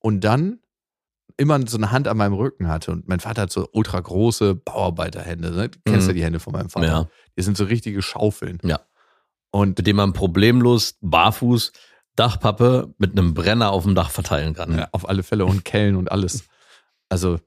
und 0.00 0.22
dann 0.22 0.60
immer 1.42 1.60
so 1.66 1.76
eine 1.76 1.90
Hand 1.90 2.08
an 2.08 2.16
meinem 2.16 2.32
Rücken 2.34 2.68
hatte. 2.68 2.90
Und 2.92 3.08
mein 3.08 3.20
Vater 3.20 3.42
hat 3.42 3.52
so 3.52 3.68
ultra 3.72 4.00
große 4.00 4.54
Bauarbeiterhände. 4.54 5.50
Ne? 5.50 5.68
Du 5.68 5.78
kennst 5.84 6.04
Mhm. 6.06 6.10
ja 6.10 6.14
die 6.14 6.24
Hände 6.24 6.40
von 6.40 6.52
meinem 6.54 6.70
Vater. 6.70 6.86
Ja. 6.86 7.08
Die 7.36 7.42
sind 7.42 7.56
so 7.56 7.64
richtige 7.64 8.00
Schaufeln. 8.02 8.58
Ja. 8.62 8.80
Und 9.50 9.76
Mit 9.78 9.86
dem 9.86 9.96
man 9.96 10.12
problemlos 10.14 10.96
barfuß 11.02 11.72
Dachpappe 12.16 12.94
mit 12.98 13.12
einem 13.12 13.34
Brenner 13.34 13.70
auf 13.70 13.84
dem 13.84 13.94
Dach 13.94 14.10
verteilen 14.10 14.54
kann. 14.54 14.76
Ja, 14.76 14.88
auf 14.92 15.08
alle 15.08 15.22
Fälle 15.22 15.44
und 15.46 15.64
Kellen 15.64 15.96
und 15.96 16.10
alles. 16.12 16.44
Also 17.08 17.38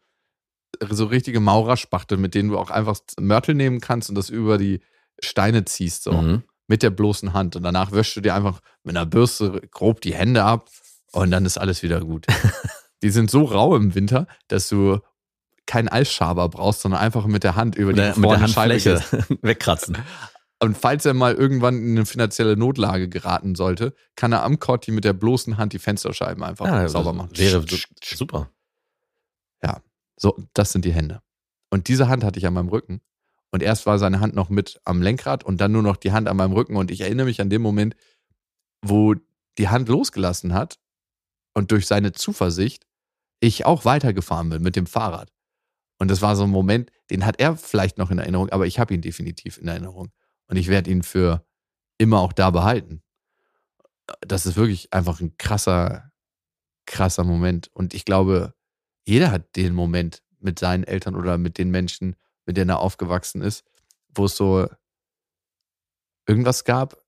so 0.89 1.05
richtige 1.05 1.39
Maurerspachtel, 1.39 2.17
mit 2.17 2.35
denen 2.35 2.49
du 2.49 2.57
auch 2.57 2.69
einfach 2.69 2.97
Mörtel 3.19 3.55
nehmen 3.55 3.79
kannst 3.79 4.09
und 4.09 4.15
das 4.15 4.29
über 4.29 4.57
die 4.57 4.81
Steine 5.23 5.65
ziehst, 5.65 6.03
so 6.03 6.11
Mhm. 6.11 6.43
mit 6.67 6.83
der 6.83 6.89
bloßen 6.89 7.33
Hand. 7.33 7.55
Und 7.55 7.63
danach 7.63 7.91
wäschst 7.91 8.15
du 8.17 8.21
dir 8.21 8.35
einfach 8.35 8.59
mit 8.83 8.95
einer 8.97 9.05
Bürste 9.05 9.61
grob 9.71 10.01
die 10.01 10.13
Hände 10.13 10.43
ab 10.43 10.69
und 11.11 11.31
dann 11.31 11.45
ist 11.45 11.57
alles 11.57 11.81
wieder 11.83 12.01
gut. 12.01 12.25
die 13.03 13.09
sind 13.09 13.29
so 13.29 13.43
rau 13.43 13.75
im 13.75 13.95
Winter, 13.95 14.27
dass 14.47 14.69
du 14.69 14.99
keinen 15.65 15.89
Eisschaber 15.89 16.47
brauchst, 16.49 16.81
sondern 16.81 17.01
einfach 17.01 17.25
mit 17.25 17.43
der 17.43 17.55
Hand 17.55 17.75
über 17.75 17.93
die 17.93 18.01
Mit 18.19 18.29
der, 18.31 18.39
Handfläche 18.41 19.01
wegkratzen. 19.41 19.97
Und 20.61 20.77
falls 20.77 21.05
er 21.05 21.13
mal 21.13 21.33
irgendwann 21.33 21.77
in 21.77 21.91
eine 21.97 22.05
finanzielle 22.05 22.55
Notlage 22.55 23.09
geraten 23.09 23.55
sollte, 23.55 23.93
kann 24.15 24.31
er 24.31 24.43
am 24.43 24.59
Kotti 24.59 24.91
mit 24.91 25.03
der 25.03 25.13
bloßen 25.13 25.57
Hand 25.57 25.73
die 25.73 25.79
Fensterscheiben 25.79 26.43
einfach 26.43 26.65
Ja, 26.65 26.87
sauber 26.87 27.13
machen. 27.13 27.31
Wäre 27.35 27.65
su- 27.67 27.77
super. 28.03 28.49
So, 30.17 30.37
das 30.53 30.71
sind 30.71 30.85
die 30.85 30.93
Hände. 30.93 31.21
Und 31.69 31.89
diese 31.89 32.07
Hand 32.07 32.23
hatte 32.23 32.39
ich 32.39 32.47
an 32.47 32.53
meinem 32.53 32.69
Rücken. 32.69 33.01
Und 33.51 33.61
erst 33.61 33.85
war 33.85 33.99
seine 33.99 34.21
Hand 34.21 34.33
noch 34.33 34.49
mit 34.49 34.79
am 34.85 35.01
Lenkrad 35.01 35.43
und 35.43 35.59
dann 35.59 35.73
nur 35.73 35.81
noch 35.83 35.97
die 35.97 36.13
Hand 36.13 36.29
an 36.29 36.37
meinem 36.37 36.53
Rücken. 36.53 36.77
Und 36.77 36.89
ich 36.89 37.01
erinnere 37.01 37.25
mich 37.25 37.41
an 37.41 37.49
den 37.49 37.61
Moment, 37.61 37.97
wo 38.81 39.13
die 39.57 39.67
Hand 39.67 39.89
losgelassen 39.89 40.53
hat 40.53 40.79
und 41.55 41.71
durch 41.71 41.87
seine 41.87 42.11
Zuversicht 42.11 42.85
ich 43.39 43.65
auch 43.65 43.85
weitergefahren 43.85 44.49
bin 44.49 44.61
mit 44.61 44.75
dem 44.75 44.85
Fahrrad. 44.85 45.31
Und 45.97 46.11
das 46.11 46.21
war 46.21 46.35
so 46.35 46.43
ein 46.43 46.49
Moment, 46.49 46.91
den 47.09 47.25
hat 47.25 47.39
er 47.39 47.55
vielleicht 47.57 47.97
noch 47.97 48.11
in 48.11 48.19
Erinnerung, 48.19 48.49
aber 48.49 48.67
ich 48.67 48.79
habe 48.79 48.93
ihn 48.93 49.01
definitiv 49.01 49.57
in 49.57 49.67
Erinnerung. 49.67 50.11
Und 50.47 50.57
ich 50.57 50.67
werde 50.67 50.91
ihn 50.91 51.01
für 51.01 51.45
immer 51.97 52.19
auch 52.19 52.33
da 52.33 52.51
behalten. 52.51 53.01
das 54.21 54.45
ist 54.45 54.55
wirklich 54.55 54.93
einfach 54.93 55.19
ein 55.19 55.35
krasser, 55.37 56.11
krasser 56.85 57.23
Moment. 57.23 57.69
Und 57.73 57.93
ich 57.93 58.05
glaube, 58.05 58.53
jeder 59.05 59.31
hat 59.31 59.55
den 59.55 59.73
Moment 59.73 60.21
mit 60.39 60.59
seinen 60.59 60.83
Eltern 60.83 61.15
oder 61.15 61.37
mit 61.37 61.57
den 61.57 61.71
Menschen, 61.71 62.15
mit 62.45 62.57
denen 62.57 62.69
er 62.69 62.79
aufgewachsen 62.79 63.41
ist, 63.41 63.65
wo 64.13 64.25
es 64.25 64.35
so 64.35 64.67
irgendwas 66.27 66.65
gab, 66.65 67.01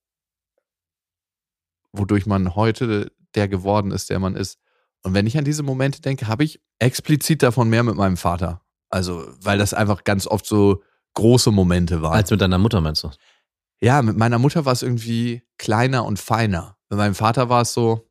wodurch 1.91 2.25
man 2.25 2.55
heute 2.55 3.11
der 3.37 3.47
geworden 3.47 3.91
ist, 3.91 4.09
der 4.09 4.19
man 4.19 4.35
ist. 4.35 4.59
Und 5.03 5.13
wenn 5.13 5.27
ich 5.27 5.37
an 5.37 5.45
diese 5.45 5.63
Momente 5.63 6.01
denke, 6.01 6.27
habe 6.27 6.43
ich 6.43 6.59
explizit 6.79 7.43
davon 7.43 7.69
mehr 7.69 7.83
mit 7.83 7.95
meinem 7.95 8.17
Vater. 8.17 8.61
Also, 8.89 9.27
weil 9.41 9.57
das 9.57 9.73
einfach 9.73 10.03
ganz 10.03 10.27
oft 10.27 10.45
so 10.45 10.81
große 11.13 11.51
Momente 11.51 12.01
waren. 12.01 12.13
Als 12.13 12.31
mit 12.31 12.41
deiner 12.41 12.57
Mutter 12.57 12.81
meinst 12.81 13.03
du? 13.03 13.11
Ja, 13.79 14.01
mit 14.01 14.17
meiner 14.17 14.39
Mutter 14.39 14.65
war 14.65 14.73
es 14.73 14.83
irgendwie 14.83 15.43
kleiner 15.57 16.05
und 16.05 16.19
feiner. 16.19 16.77
Mit 16.89 16.97
meinem 16.97 17.15
Vater 17.15 17.49
war 17.49 17.61
es 17.61 17.73
so 17.73 18.09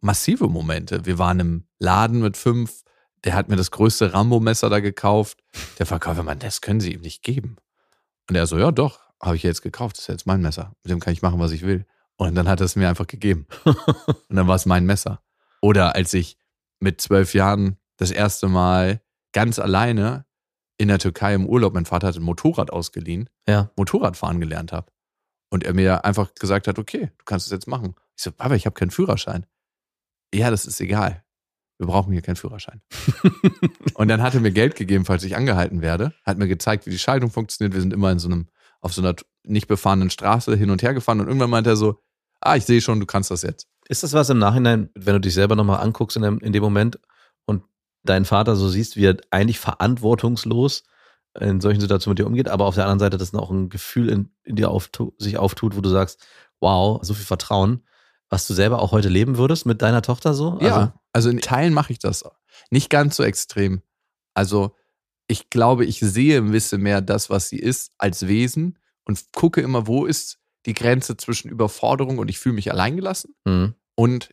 massive 0.00 0.48
Momente. 0.48 1.06
Wir 1.06 1.18
waren 1.18 1.40
im 1.40 1.64
Laden 1.78 2.20
mit 2.20 2.36
fünf, 2.36 2.82
der 3.24 3.34
hat 3.34 3.48
mir 3.48 3.56
das 3.56 3.70
größte 3.70 4.12
Rambo-Messer 4.12 4.70
da 4.70 4.80
gekauft. 4.80 5.42
Der 5.78 5.86
Verkäufer 5.86 6.22
meinte, 6.22 6.46
das 6.46 6.60
können 6.60 6.80
Sie 6.80 6.94
ihm 6.94 7.00
nicht 7.00 7.22
geben. 7.22 7.56
Und 8.28 8.36
er 8.36 8.46
so, 8.46 8.58
ja 8.58 8.70
doch, 8.70 9.00
habe 9.22 9.36
ich 9.36 9.42
jetzt 9.42 9.62
gekauft, 9.62 9.96
das 9.96 10.02
ist 10.02 10.08
jetzt 10.08 10.26
mein 10.26 10.42
Messer. 10.42 10.72
Mit 10.82 10.92
dem 10.92 11.00
kann 11.00 11.12
ich 11.12 11.22
machen, 11.22 11.40
was 11.40 11.52
ich 11.52 11.62
will. 11.62 11.86
Und 12.18 12.34
dann 12.34 12.48
hat 12.48 12.60
er 12.60 12.66
es 12.66 12.76
mir 12.76 12.88
einfach 12.88 13.06
gegeben. 13.06 13.46
und 13.64 14.36
dann 14.36 14.46
war 14.48 14.56
es 14.56 14.66
mein 14.66 14.84
Messer. 14.84 15.22
Oder 15.62 15.94
als 15.94 16.12
ich 16.14 16.36
mit 16.80 17.00
zwölf 17.00 17.32
Jahren 17.32 17.78
das 17.96 18.10
erste 18.10 18.48
Mal 18.48 19.00
ganz 19.32 19.58
alleine 19.58 20.26
in 20.78 20.88
der 20.88 20.98
Türkei 20.98 21.34
im 21.34 21.46
Urlaub, 21.46 21.74
mein 21.74 21.86
Vater 21.86 22.08
hat 22.08 22.16
ein 22.16 22.22
Motorrad 22.22 22.70
ausgeliehen, 22.72 23.28
Ja. 23.48 23.70
Motorradfahren 23.76 24.40
gelernt 24.40 24.72
habe. 24.72 24.92
Und 25.50 25.64
er 25.64 25.74
mir 25.74 26.04
einfach 26.04 26.34
gesagt 26.34 26.68
hat, 26.68 26.78
okay, 26.78 27.10
du 27.18 27.24
kannst 27.24 27.46
es 27.46 27.52
jetzt 27.52 27.66
machen. 27.66 27.94
Ich 28.16 28.22
so, 28.22 28.30
Papa, 28.32 28.54
ich 28.54 28.66
habe 28.66 28.74
keinen 28.74 28.90
Führerschein. 28.90 29.46
Ja, 30.34 30.50
das 30.50 30.66
ist 30.66 30.80
egal. 30.80 31.24
Wir 31.78 31.86
brauchen 31.86 32.12
hier 32.12 32.22
keinen 32.22 32.36
Führerschein. 32.36 32.82
und 33.94 34.08
dann 34.08 34.22
hat 34.22 34.34
er 34.34 34.40
mir 34.40 34.50
Geld 34.50 34.74
gegeben, 34.74 35.04
falls 35.04 35.22
ich 35.22 35.36
angehalten 35.36 35.80
werde, 35.80 36.12
hat 36.24 36.36
mir 36.38 36.48
gezeigt, 36.48 36.86
wie 36.86 36.90
die 36.90 36.98
Schaltung 36.98 37.30
funktioniert. 37.30 37.74
Wir 37.74 37.80
sind 37.80 37.92
immer 37.92 38.10
in 38.10 38.18
so 38.18 38.28
einem, 38.28 38.48
auf 38.80 38.92
so 38.92 39.00
einer 39.00 39.14
nicht 39.44 39.68
befahrenen 39.68 40.10
Straße 40.10 40.54
hin 40.56 40.70
und 40.70 40.82
her 40.82 40.94
gefahren 40.94 41.20
und 41.20 41.28
irgendwann 41.28 41.50
meinte 41.50 41.70
er 41.70 41.76
so, 41.76 42.00
ah, 42.40 42.56
ich 42.56 42.64
sehe 42.64 42.80
schon, 42.80 43.00
du 43.00 43.06
kannst 43.06 43.30
das 43.30 43.42
jetzt. 43.42 43.66
Ist 43.88 44.02
das 44.02 44.12
was 44.12 44.30
im 44.30 44.38
Nachhinein, 44.38 44.90
wenn 44.94 45.14
du 45.14 45.20
dich 45.20 45.34
selber 45.34 45.56
nochmal 45.56 45.80
anguckst 45.80 46.16
in 46.16 46.22
dem, 46.22 46.38
in 46.40 46.52
dem 46.52 46.62
Moment 46.62 47.00
und 47.46 47.64
deinen 48.04 48.24
Vater 48.24 48.56
so 48.56 48.68
siehst, 48.68 48.96
wie 48.96 49.06
er 49.06 49.16
eigentlich 49.30 49.58
verantwortungslos 49.58 50.84
in 51.40 51.60
solchen 51.60 51.80
Situationen 51.80 52.12
mit 52.12 52.18
dir 52.18 52.26
umgeht, 52.26 52.48
aber 52.48 52.66
auf 52.66 52.74
der 52.74 52.84
anderen 52.84 52.98
Seite, 53.00 53.16
dass 53.16 53.34
auch 53.34 53.50
ein 53.50 53.68
Gefühl 53.68 54.08
in, 54.08 54.30
in 54.44 54.56
dir 54.56 54.70
auftu 54.70 55.12
sich 55.18 55.38
auftut, 55.38 55.76
wo 55.76 55.80
du 55.80 55.88
sagst, 55.88 56.26
wow, 56.60 56.98
so 57.02 57.14
viel 57.14 57.24
Vertrauen, 57.24 57.84
was 58.28 58.46
du 58.46 58.54
selber 58.54 58.82
auch 58.82 58.92
heute 58.92 59.08
leben 59.08 59.38
würdest 59.38 59.64
mit 59.64 59.80
deiner 59.82 60.02
Tochter 60.02 60.34
so? 60.34 60.58
Ja, 60.60 60.94
also 61.12 61.30
in 61.30 61.40
Teilen 61.40 61.72
mache 61.72 61.92
ich 61.92 61.98
das. 61.98 62.24
Nicht 62.70 62.90
ganz 62.90 63.16
so 63.16 63.22
extrem. 63.22 63.82
Also 64.34 64.74
ich 65.28 65.50
glaube, 65.50 65.84
ich 65.84 66.00
sehe 66.00 66.38
ein 66.38 66.50
bisschen 66.50 66.82
mehr 66.82 67.00
das, 67.00 67.30
was 67.30 67.48
sie 67.48 67.58
ist, 67.58 67.92
als 67.98 68.26
Wesen 68.26 68.78
und 69.04 69.32
gucke 69.32 69.60
immer, 69.60 69.86
wo 69.86 70.06
ist 70.06 70.38
die 70.68 70.74
Grenze 70.74 71.16
zwischen 71.16 71.48
Überforderung 71.50 72.18
und 72.18 72.28
ich 72.28 72.38
fühle 72.38 72.54
mich 72.54 72.70
alleingelassen 72.70 73.34
Mhm. 73.44 73.74
und 73.96 74.30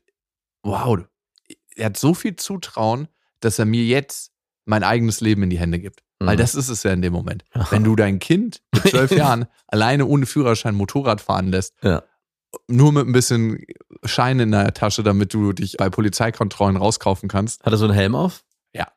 wow, 0.64 1.00
er 1.76 1.86
hat 1.88 1.98
so 1.98 2.14
viel 2.14 2.36
Zutrauen, 2.36 3.08
dass 3.40 3.58
er 3.60 3.66
mir 3.66 3.84
jetzt 3.86 4.32
mein 4.66 4.84
eigenes 4.84 5.22
Leben 5.22 5.44
in 5.44 5.50
die 5.50 5.60
Hände 5.60 5.80
gibt. 5.80 6.04
Weil 6.20 6.36
Mhm. 6.36 6.40
das 6.40 6.56
ist 6.56 6.70
es 6.70 6.84
ja 6.84 6.92
in 6.94 7.02
dem 7.02 7.12
Moment. 7.14 7.44
Wenn 7.72 7.84
du 7.84 7.96
dein 7.96 8.20
Kind 8.20 8.62
mit 8.74 8.88
zwölf 8.88 9.12
Jahren 9.42 9.46
alleine 9.68 10.06
ohne 10.06 10.26
Führerschein 10.26 10.74
Motorrad 10.76 11.20
fahren 11.22 11.48
lässt, 11.50 11.74
Ja. 11.84 12.04
nur 12.70 12.92
mit 12.94 13.06
ein 13.06 13.12
bisschen 13.12 13.64
Schein 14.06 14.40
in 14.40 14.52
der 14.52 14.74
Tasche, 14.74 15.04
damit 15.04 15.34
du 15.34 15.52
dich 15.52 15.76
bei 15.78 15.90
Polizeikontrollen 15.90 16.78
rauskaufen 16.78 17.28
kannst. 17.30 17.64
Hattest 17.66 17.82
du 17.82 17.88
einen 17.88 17.94
Helm 17.96 18.16
auf? 18.16 18.44
Ja. 18.74 18.88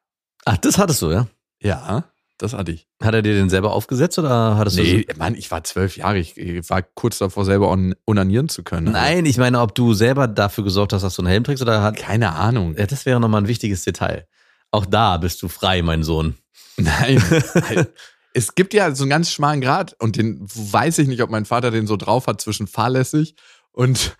Ach, 0.44 0.56
das 0.58 0.78
hattest 0.78 1.02
du, 1.02 1.10
ja? 1.10 1.26
Ja, 1.60 2.04
das 2.38 2.54
hatte 2.54 2.72
ich. 2.72 2.86
Hat 3.02 3.14
er 3.14 3.22
dir 3.22 3.34
den 3.34 3.50
selber 3.50 3.72
aufgesetzt 3.72 4.18
oder 4.18 4.56
hattest 4.56 4.76
Nee, 4.76 5.04
du 5.04 5.18
Mann, 5.18 5.34
ich 5.34 5.50
war 5.50 5.64
zwölf 5.64 5.96
Jahre. 5.96 6.18
Ich, 6.18 6.36
war 6.70 6.82
kurz 6.82 7.18
davor, 7.18 7.44
selber 7.44 7.68
on, 7.70 7.94
onanieren 8.06 8.48
zu 8.48 8.62
können. 8.62 8.86
so? 8.86 8.92
Nein, 8.92 9.26
ich 9.26 9.38
meine, 9.38 9.60
ob 9.60 9.74
du 9.74 9.92
selber 9.92 10.28
dafür 10.28 10.64
gesorgt 10.64 10.92
hast, 10.92 11.02
dass 11.02 11.16
du 11.16 11.22
einen 11.22 11.30
Helm 11.30 11.44
trägst 11.44 11.62
oder 11.62 11.82
hat. 11.82 11.96
Keine 11.96 12.32
Ahnung. 12.32 12.76
Ja, 12.76 12.86
das 12.86 13.06
wäre 13.06 13.20
nochmal 13.20 13.42
ein 13.42 13.48
wichtiges 13.48 13.84
Detail. 13.84 14.26
Auch 14.70 14.86
da 14.86 15.16
bist 15.16 15.42
du 15.42 15.48
frei, 15.48 15.82
mein 15.82 16.02
Sohn. 16.02 16.36
Nein. 16.76 17.22
es 18.34 18.54
gibt 18.54 18.72
ja 18.72 18.94
so 18.94 19.02
einen 19.02 19.10
ganz 19.10 19.32
schmalen 19.32 19.60
Grad 19.60 19.96
und 19.98 20.16
den 20.16 20.40
weiß 20.40 20.98
ich 20.98 21.08
nicht, 21.08 21.22
ob 21.22 21.30
mein 21.30 21.44
Vater 21.44 21.70
den 21.70 21.86
so 21.86 21.96
drauf 21.96 22.26
hat 22.26 22.40
zwischen 22.40 22.66
fahrlässig 22.66 23.34
und, 23.72 24.16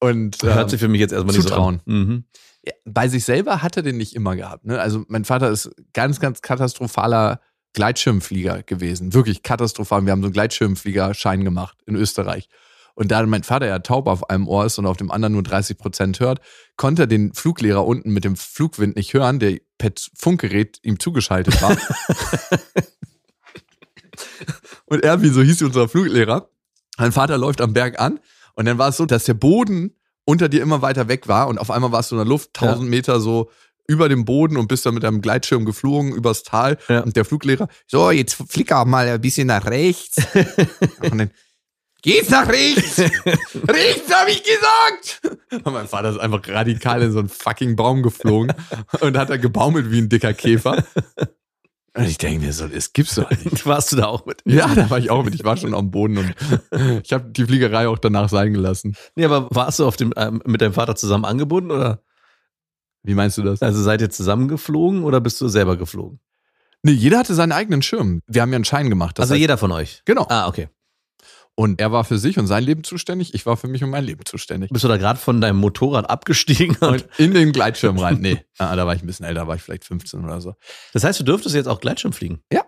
und 0.00 0.42
Hört 0.42 0.62
ähm, 0.64 0.68
sich 0.68 0.80
für 0.80 0.88
mich 0.88 1.00
jetzt 1.00 1.12
erstmal 1.12 1.34
nicht 1.34 1.48
Zutrauen. 1.48 1.80
so 1.86 1.92
an. 1.92 1.98
Mhm. 1.98 2.24
ja, 2.64 2.72
bei 2.84 3.08
sich 3.08 3.24
selber 3.24 3.62
hat 3.62 3.76
er 3.76 3.82
den 3.82 3.96
nicht 3.96 4.14
immer 4.14 4.36
gehabt. 4.36 4.66
Ne? 4.66 4.78
Also 4.78 5.04
mein 5.08 5.24
Vater 5.24 5.50
ist 5.50 5.70
ganz, 5.92 6.20
ganz 6.20 6.42
katastrophaler 6.42 7.40
Gleitschirmflieger 7.72 8.62
gewesen. 8.62 9.14
Wirklich 9.14 9.42
katastrophal. 9.42 10.04
Wir 10.04 10.12
haben 10.12 10.22
so 10.22 10.26
einen 10.26 10.32
Gleitschirmfliegerschein 10.32 11.44
gemacht 11.44 11.78
in 11.86 11.94
Österreich. 11.94 12.48
Und 12.94 13.12
da 13.12 13.24
mein 13.26 13.42
Vater 13.42 13.66
ja 13.66 13.78
taub 13.80 14.06
auf 14.06 14.30
einem 14.30 14.48
Ohr 14.48 14.64
ist 14.64 14.78
und 14.78 14.86
auf 14.86 14.96
dem 14.96 15.10
anderen 15.10 15.34
nur 15.34 15.42
30 15.42 15.76
Prozent 15.76 16.18
hört, 16.18 16.40
konnte 16.76 17.02
er 17.02 17.06
den 17.06 17.34
Fluglehrer 17.34 17.86
unten 17.86 18.10
mit 18.10 18.24
dem 18.24 18.36
Flugwind 18.36 18.96
nicht 18.96 19.12
hören, 19.12 19.38
der 19.38 19.58
per 19.76 19.92
Funkgerät 20.16 20.78
ihm 20.82 20.98
zugeschaltet 20.98 21.60
war. 21.60 21.76
und 24.86 25.04
er, 25.04 25.20
wie 25.20 25.28
so 25.28 25.42
hieß 25.42 25.60
unser 25.60 25.90
Fluglehrer, 25.90 26.48
mein 26.96 27.12
Vater 27.12 27.36
läuft 27.36 27.60
am 27.60 27.74
Berg 27.74 28.00
an 28.00 28.18
und 28.56 28.64
dann 28.66 28.78
war 28.78 28.88
es 28.88 28.96
so, 28.96 29.06
dass 29.06 29.24
der 29.24 29.34
Boden 29.34 29.94
unter 30.24 30.48
dir 30.48 30.60
immer 30.60 30.82
weiter 30.82 31.06
weg 31.06 31.28
war 31.28 31.46
und 31.46 31.58
auf 31.58 31.70
einmal 31.70 31.92
warst 31.92 32.10
du 32.10 32.16
in 32.16 32.18
der 32.18 32.26
Luft 32.26 32.50
1000 32.60 32.90
Meter 32.90 33.20
so 33.20 33.48
über 33.86 34.08
dem 34.08 34.24
Boden 34.24 34.56
und 34.56 34.66
bist 34.66 34.84
dann 34.84 34.94
mit 34.94 35.04
einem 35.04 35.20
Gleitschirm 35.22 35.64
geflogen 35.64 36.12
übers 36.12 36.42
Tal 36.42 36.76
Ja. 36.88 37.00
und 37.00 37.14
der 37.14 37.24
Fluglehrer, 37.24 37.68
so, 37.86 38.10
jetzt 38.10 38.34
flicker 38.48 38.84
mal 38.84 39.06
ein 39.06 39.20
bisschen 39.20 39.46
nach 39.46 39.66
rechts. 39.66 40.16
und 41.00 41.18
dann, 41.18 41.30
geht's 42.02 42.30
nach 42.30 42.48
rechts? 42.48 42.98
rechts, 43.68 44.12
habe 44.12 44.30
ich 44.32 44.42
gesagt! 44.42 45.20
Und 45.64 45.72
mein 45.72 45.86
Vater 45.86 46.10
ist 46.10 46.18
einfach 46.18 46.40
radikal 46.48 47.00
in 47.02 47.12
so 47.12 47.20
einen 47.20 47.28
fucking 47.28 47.76
Baum 47.76 48.02
geflogen 48.02 48.52
und 49.00 49.16
hat 49.16 49.30
da 49.30 49.36
gebaumelt 49.36 49.92
wie 49.92 49.98
ein 49.98 50.08
dicker 50.08 50.34
Käfer. 50.34 50.84
Und 51.96 52.04
ich 52.04 52.18
denke 52.18 52.44
mir 52.44 52.52
so, 52.52 52.68
das 52.68 52.92
gibt's 52.92 53.14
doch 53.14 53.30
nicht. 53.44 53.64
Warst 53.66 53.92
du 53.92 53.96
da 53.96 54.06
auch 54.06 54.26
mit? 54.26 54.42
Ja, 54.44 54.74
da 54.74 54.90
war 54.90 54.98
ich 54.98 55.10
auch 55.10 55.24
mit. 55.24 55.34
Ich 55.34 55.44
war 55.44 55.56
schon 55.56 55.74
am 55.74 55.90
Boden 55.90 56.18
und 56.18 56.34
ich 57.04 57.12
habe 57.12 57.30
die 57.30 57.44
Fliegerei 57.44 57.88
auch 57.88 57.98
danach 57.98 58.28
sein 58.28 58.52
gelassen. 58.52 58.94
Nee, 59.14 59.24
aber 59.24 59.48
warst 59.50 59.78
du 59.78 59.86
auf 59.86 59.96
dem, 59.96 60.12
ähm, 60.16 60.42
mit 60.44 60.60
deinem 60.60 60.74
Vater 60.74 60.94
zusammen 60.96 61.24
angebunden 61.24 61.70
oder? 61.70 62.02
Wie 63.02 63.14
meinst 63.14 63.38
du 63.38 63.42
das? 63.42 63.62
Also 63.62 63.82
seid 63.82 64.00
ihr 64.00 64.10
zusammen 64.10 64.48
geflogen 64.48 65.04
oder 65.04 65.20
bist 65.20 65.40
du 65.40 65.48
selber 65.48 65.76
geflogen? 65.76 66.20
Nee, 66.82 66.92
jeder 66.92 67.18
hatte 67.18 67.34
seinen 67.34 67.52
eigenen 67.52 67.82
Schirm. 67.82 68.20
Wir 68.26 68.42
haben 68.42 68.50
ja 68.50 68.56
einen 68.56 68.64
Schein 68.64 68.90
gemacht. 68.90 69.18
Also 69.18 69.34
heißt- 69.34 69.38
jeder 69.38 69.58
von 69.58 69.72
euch. 69.72 70.02
Genau. 70.04 70.26
Ah, 70.28 70.48
okay. 70.48 70.68
Und 71.58 71.80
er 71.80 71.90
war 71.90 72.04
für 72.04 72.18
sich 72.18 72.38
und 72.38 72.46
sein 72.46 72.62
Leben 72.62 72.84
zuständig. 72.84 73.32
Ich 73.34 73.46
war 73.46 73.56
für 73.56 73.66
mich 73.66 73.82
und 73.82 73.88
mein 73.90 74.04
Leben 74.04 74.24
zuständig. 74.26 74.70
Bist 74.70 74.84
du 74.84 74.88
da 74.88 74.98
gerade 74.98 75.18
von 75.18 75.40
deinem 75.40 75.56
Motorrad 75.56 76.08
abgestiegen? 76.08 76.76
Und 76.76 77.06
in 77.16 77.32
den 77.32 77.50
Gleitschirm 77.52 77.98
rein. 77.98 78.18
Nee, 78.20 78.44
ah, 78.58 78.76
da 78.76 78.86
war 78.86 78.94
ich 78.94 79.02
ein 79.02 79.06
bisschen 79.06 79.24
älter, 79.24 79.40
da 79.40 79.46
war 79.48 79.56
ich 79.56 79.62
vielleicht 79.62 79.84
15 79.84 80.22
oder 80.22 80.40
so. 80.42 80.54
Das 80.92 81.02
heißt, 81.02 81.18
du 81.18 81.24
dürftest 81.24 81.54
jetzt 81.54 81.66
auch 81.66 81.80
Gleitschirm 81.80 82.12
fliegen? 82.12 82.40
Ja. 82.52 82.62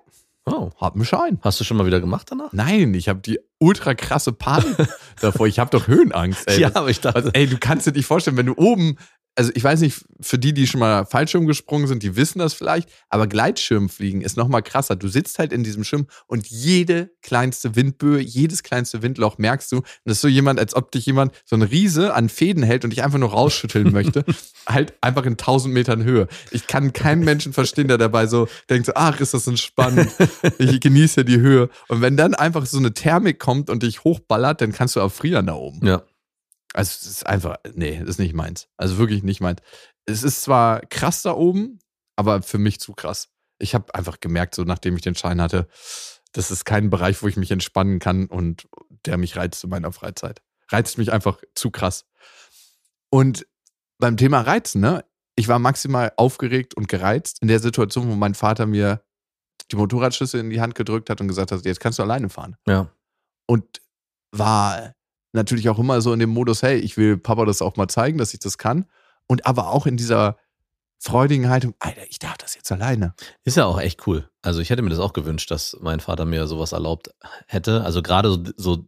Oh. 0.47 0.71
Hab 0.79 0.95
einen 0.95 1.05
Schein. 1.05 1.39
Hast 1.43 1.61
du 1.61 1.65
schon 1.65 1.77
mal 1.77 1.85
wieder 1.85 2.01
gemacht 2.01 2.29
danach? 2.31 2.51
Nein, 2.53 2.95
ich 2.95 3.11
habe 3.11 3.21
die 3.21 3.39
ultra 3.59 3.95
krasse 3.95 4.33
Panik 4.33 4.75
davor. 5.21 5.47
Ich 5.47 5.59
habe 5.59 5.71
doch 5.71 5.87
Höhenangst. 5.87 6.49
Ey. 6.49 6.61
ja, 6.61 6.71
aber 6.75 6.89
ich 6.89 7.01
dachte, 7.01 7.17
Also, 7.17 7.31
ey, 7.35 7.47
du 7.47 7.59
kannst 7.59 7.87
dir 7.87 7.93
nicht 7.93 8.07
vorstellen, 8.07 8.39
wenn 8.39 8.47
du 8.47 8.55
oben, 8.57 8.97
also 9.39 9.53
ich 9.55 9.63
weiß 9.63 9.83
nicht, 9.83 10.05
für 10.21 10.37
die, 10.37 10.53
die 10.53 10.67
schon 10.67 10.81
mal 10.81 11.07
Fallschirm 11.07 11.47
gesprungen 11.47 11.87
sind, 11.87 12.03
die 12.03 12.17
wissen 12.17 12.41
das 12.41 12.55
vielleicht, 12.55 12.89
aber 13.09 13.29
Gleitschirmfliegen 13.29 14.21
ist 14.21 14.37
noch 14.37 14.49
mal 14.49 14.63
krasser. 14.63 14.97
Du 14.97 15.07
sitzt 15.07 15.39
halt 15.39 15.53
in 15.53 15.63
diesem 15.63 15.85
Schirm 15.85 16.09
und 16.27 16.49
jede 16.49 17.13
kleinste 17.23 17.77
Windböe, 17.77 18.19
jedes 18.19 18.65
kleinste 18.65 19.01
Windloch 19.03 19.39
merkst 19.39 19.71
du. 19.71 19.77
Und 19.77 19.85
das 20.05 20.17
ist 20.17 20.23
so 20.23 20.29
jemand, 20.29 20.59
als 20.59 20.75
ob 20.75 20.91
dich 20.91 21.07
jemand, 21.07 21.33
so 21.45 21.55
ein 21.55 21.63
Riese 21.63 22.15
an 22.15 22.29
Fäden 22.29 22.65
hält 22.65 22.83
und 22.83 22.91
dich 22.91 23.05
einfach 23.05 23.19
nur 23.19 23.31
rausschütteln 23.31 23.93
möchte. 23.93 24.25
halt 24.69 24.95
einfach 25.01 25.25
in 25.25 25.35
1000 25.35 25.73
Metern 25.73 26.03
Höhe. 26.03 26.27
Ich 26.51 26.67
kann 26.67 26.93
keinen 26.93 27.25
Menschen 27.25 27.53
verstehen, 27.53 27.87
der 27.87 27.99
dabei 27.99 28.27
so 28.27 28.49
denkt 28.69 28.87
so, 28.87 28.93
ach, 28.97 29.21
ist 29.21 29.35
das 29.35 29.47
entspannend. 29.47 30.11
Ich 30.59 30.81
genieße 30.81 31.25
die 31.25 31.39
Höhe. 31.39 31.71
Und 31.87 32.01
wenn 32.01 32.17
dann 32.17 32.35
einfach 32.35 32.67
so 32.67 32.79
eine 32.79 32.93
Thermik 32.93 33.39
kommt 33.39 33.71
und 33.71 33.85
dich 33.85 34.03
hochballert, 34.03 34.61
dann 34.61 34.73
kannst 34.73 34.97
du 34.97 35.01
erfrieren 35.01 35.47
da 35.47 35.55
oben. 35.55 35.87
ja. 35.87 36.03
Also 36.75 36.91
es 37.01 37.07
ist 37.07 37.27
einfach, 37.27 37.57
nee, 37.75 37.99
das 38.01 38.11
ist 38.11 38.19
nicht 38.19 38.35
meins. 38.35 38.69
Also 38.77 38.99
wirklich 38.99 39.23
nicht 39.23 39.41
meins. 39.41 39.61
Es 40.07 40.23
ist 40.23 40.43
zwar 40.43 40.81
krass 40.87 41.23
da 41.23 41.33
oben, 41.33 41.79
aber 42.17 42.43
für 42.43 42.59
mich 42.59 42.81
zu 42.81 42.93
krass. 42.93 43.29
Ich 43.59 43.75
habe 43.75 43.95
einfach 43.95 44.21
gemerkt, 44.21 44.55
so 44.55 44.63
nachdem 44.65 44.95
ich 44.97 45.03
den 45.03 45.15
Schein 45.15 45.41
hatte, 45.41 45.69
das 46.33 46.51
ist 46.51 46.65
kein 46.65 46.91
Bereich, 46.91 47.23
wo 47.23 47.29
ich 47.29 47.37
mich 47.37 47.51
entspannen 47.51 47.99
kann 47.99 48.27
und 48.27 48.69
der 49.07 49.17
mich 49.17 49.37
reizt 49.37 49.65
in 49.65 49.71
meiner 49.71 49.93
Freizeit. 49.93 50.43
Reizt 50.71 50.99
mich 50.99 51.11
einfach 51.13 51.41
zu 51.55 51.71
krass. 51.71 52.05
Und 53.11 53.47
beim 53.99 54.17
Thema 54.17 54.43
Reizen, 54.43 54.81
ne? 54.81 55.05
Ich 55.35 55.49
war 55.49 55.59
maximal 55.59 56.13
aufgeregt 56.17 56.75
und 56.75 56.89
gereizt 56.89 57.39
in 57.41 57.49
der 57.49 57.61
Situation, 57.61 58.11
wo 58.11 58.15
mein 58.17 58.35
Vater 58.35 58.67
mir 58.67 59.03
die 59.71 59.77
Motorradschlüssel 59.77 60.41
in 60.41 60.51
die 60.51 60.61
Hand 60.61 60.75
gedrückt 60.75 61.11
hat 61.11 61.21
und 61.21 61.29
gesagt 61.29 61.53
hat, 61.53 61.65
jetzt 61.65 61.81
kannst 61.81 61.99
du 61.99 62.03
alleine 62.03 62.29
fahren 62.29 62.57
Ja. 62.67 62.91
und 63.47 63.81
war 64.33 64.95
natürlich 65.33 65.69
auch 65.69 65.79
immer 65.79 66.01
so 66.01 66.13
in 66.13 66.19
dem 66.19 66.31
Modus, 66.31 66.63
hey, 66.63 66.79
ich 66.79 66.97
will 66.97 67.17
Papa 67.17 67.45
das 67.45 67.63
auch 67.63 67.77
mal 67.77 67.89
zeigen, 67.89 68.19
dass 68.19 68.35
ich 68.35 68.41
das 68.41 68.59
kann. 68.59 68.87
Und 69.27 69.47
aber 69.47 69.71
auch 69.71 69.87
in 69.87 69.97
dieser 69.97 70.37
freudigen 70.99 71.49
Haltung, 71.49 71.75
Alter, 71.79 72.03
ich 72.09 72.19
darf 72.19 72.39
das 72.39 72.55
jetzt 72.55 72.73
alleine. 72.73 73.15
Ist 73.45 73.57
ja 73.57 73.67
auch 73.67 73.81
echt 73.81 74.07
cool. 74.07 74.29
Also 74.43 74.61
ich 74.61 74.71
hätte 74.71 74.83
mir 74.83 74.91
das 74.91 74.99
auch 74.99 75.13
gewünscht, 75.13 75.51
dass 75.51 75.77
mein 75.81 76.01
Vater 76.01 76.25
mir 76.25 76.47
sowas 76.47 76.73
erlaubt 76.73 77.11
hätte. 77.47 77.85
Also 77.85 78.03
gerade 78.03 78.31
so, 78.31 78.43
so 78.57 78.87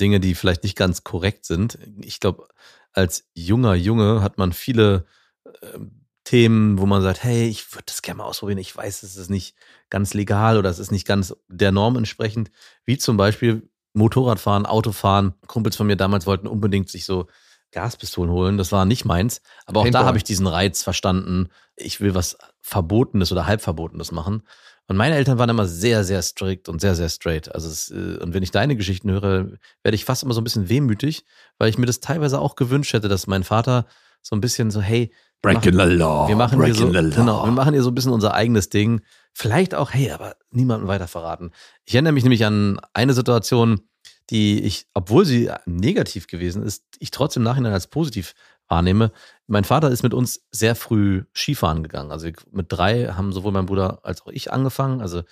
Dinge, 0.00 0.20
die 0.20 0.34
vielleicht 0.34 0.62
nicht 0.62 0.76
ganz 0.76 1.02
korrekt 1.04 1.44
sind. 1.44 1.78
Ich 2.02 2.20
glaube, 2.20 2.46
als 2.92 3.28
junger 3.34 3.74
Junge 3.74 4.22
hat 4.22 4.38
man 4.38 4.52
viele 4.52 5.06
äh, 5.44 5.78
Themen, 6.24 6.78
wo 6.78 6.86
man 6.86 7.02
sagt, 7.02 7.24
hey, 7.24 7.48
ich 7.48 7.72
würde 7.74 7.86
das 7.86 8.02
gerne 8.02 8.18
mal 8.18 8.24
ausprobieren. 8.24 8.58
Ich 8.58 8.76
weiß, 8.76 9.02
es 9.02 9.16
ist 9.16 9.30
nicht 9.30 9.56
ganz 9.88 10.14
legal 10.14 10.58
oder 10.58 10.70
es 10.70 10.78
ist 10.78 10.92
nicht 10.92 11.06
ganz 11.06 11.34
der 11.48 11.72
Norm 11.72 11.96
entsprechend. 11.96 12.50
Wie 12.84 12.98
zum 12.98 13.16
Beispiel 13.16 13.69
Motorradfahren, 13.92 14.66
Autofahren. 14.66 15.34
Kumpels 15.46 15.76
von 15.76 15.86
mir 15.86 15.96
damals 15.96 16.26
wollten 16.26 16.46
unbedingt 16.46 16.88
sich 16.88 17.04
so 17.04 17.26
Gaspistolen 17.72 18.30
holen. 18.30 18.58
Das 18.58 18.72
war 18.72 18.84
nicht 18.84 19.04
meins. 19.04 19.42
Aber 19.66 19.80
auch 19.80 19.84
Paintball. 19.84 20.02
da 20.02 20.08
habe 20.08 20.18
ich 20.18 20.24
diesen 20.24 20.46
Reiz 20.46 20.82
verstanden. 20.82 21.48
Ich 21.76 22.00
will 22.00 22.14
was 22.14 22.36
Verbotenes 22.60 23.32
oder 23.32 23.46
Halbverbotenes 23.46 24.12
machen. 24.12 24.42
Und 24.88 24.96
meine 24.96 25.14
Eltern 25.14 25.38
waren 25.38 25.50
immer 25.50 25.66
sehr, 25.66 26.02
sehr 26.02 26.20
strikt 26.20 26.68
und 26.68 26.80
sehr, 26.80 26.96
sehr 26.96 27.08
straight. 27.08 27.54
Also 27.54 27.68
es, 27.68 27.90
äh, 27.90 28.18
und 28.20 28.34
wenn 28.34 28.42
ich 28.42 28.50
deine 28.50 28.74
Geschichten 28.74 29.10
höre, 29.10 29.52
werde 29.84 29.94
ich 29.94 30.04
fast 30.04 30.24
immer 30.24 30.34
so 30.34 30.40
ein 30.40 30.44
bisschen 30.44 30.68
wehmütig, 30.68 31.24
weil 31.58 31.68
ich 31.68 31.78
mir 31.78 31.86
das 31.86 32.00
teilweise 32.00 32.40
auch 32.40 32.56
gewünscht 32.56 32.92
hätte, 32.92 33.08
dass 33.08 33.28
mein 33.28 33.44
Vater 33.44 33.86
so 34.20 34.34
ein 34.34 34.40
bisschen 34.40 34.72
so, 34.72 34.80
hey, 34.80 35.12
Breaking 35.42 35.74
machen- 35.74 35.90
the 35.90 35.96
law. 35.96 36.28
wir 36.28 36.36
machen 36.36 36.62
hier 36.64 36.74
so, 36.74 36.88
genau, 36.88 37.44
wir 37.44 37.52
machen 37.52 37.72
hier 37.72 37.82
so 37.82 37.90
ein 37.90 37.94
bisschen 37.94 38.12
unser 38.12 38.34
eigenes 38.34 38.68
Ding. 38.68 39.00
Vielleicht 39.32 39.74
auch, 39.74 39.92
hey, 39.92 40.10
aber 40.10 40.36
niemandem 40.50 40.88
weiter 40.88 41.08
verraten. 41.08 41.50
Ich 41.84 41.94
erinnere 41.94 42.12
mich 42.12 42.24
nämlich 42.24 42.44
an 42.44 42.80
eine 42.92 43.14
Situation, 43.14 43.80
die 44.28 44.62
ich, 44.62 44.86
obwohl 44.94 45.24
sie 45.24 45.50
negativ 45.66 46.26
gewesen 46.26 46.62
ist, 46.62 46.84
ich 46.98 47.10
trotzdem 47.10 47.42
im 47.42 47.44
Nachhinein 47.44 47.72
als 47.72 47.86
positiv 47.86 48.34
wahrnehme. 48.68 49.12
Mein 49.46 49.64
Vater 49.64 49.90
ist 49.90 50.02
mit 50.02 50.14
uns 50.14 50.42
sehr 50.52 50.76
früh 50.76 51.24
Skifahren 51.34 51.82
gegangen. 51.82 52.12
Also 52.12 52.28
mit 52.52 52.66
drei 52.68 53.06
haben 53.08 53.32
sowohl 53.32 53.52
mein 53.52 53.66
Bruder 53.66 54.00
als 54.04 54.22
auch 54.22 54.28
ich 54.28 54.52
angefangen. 54.52 55.00
Also 55.00 55.22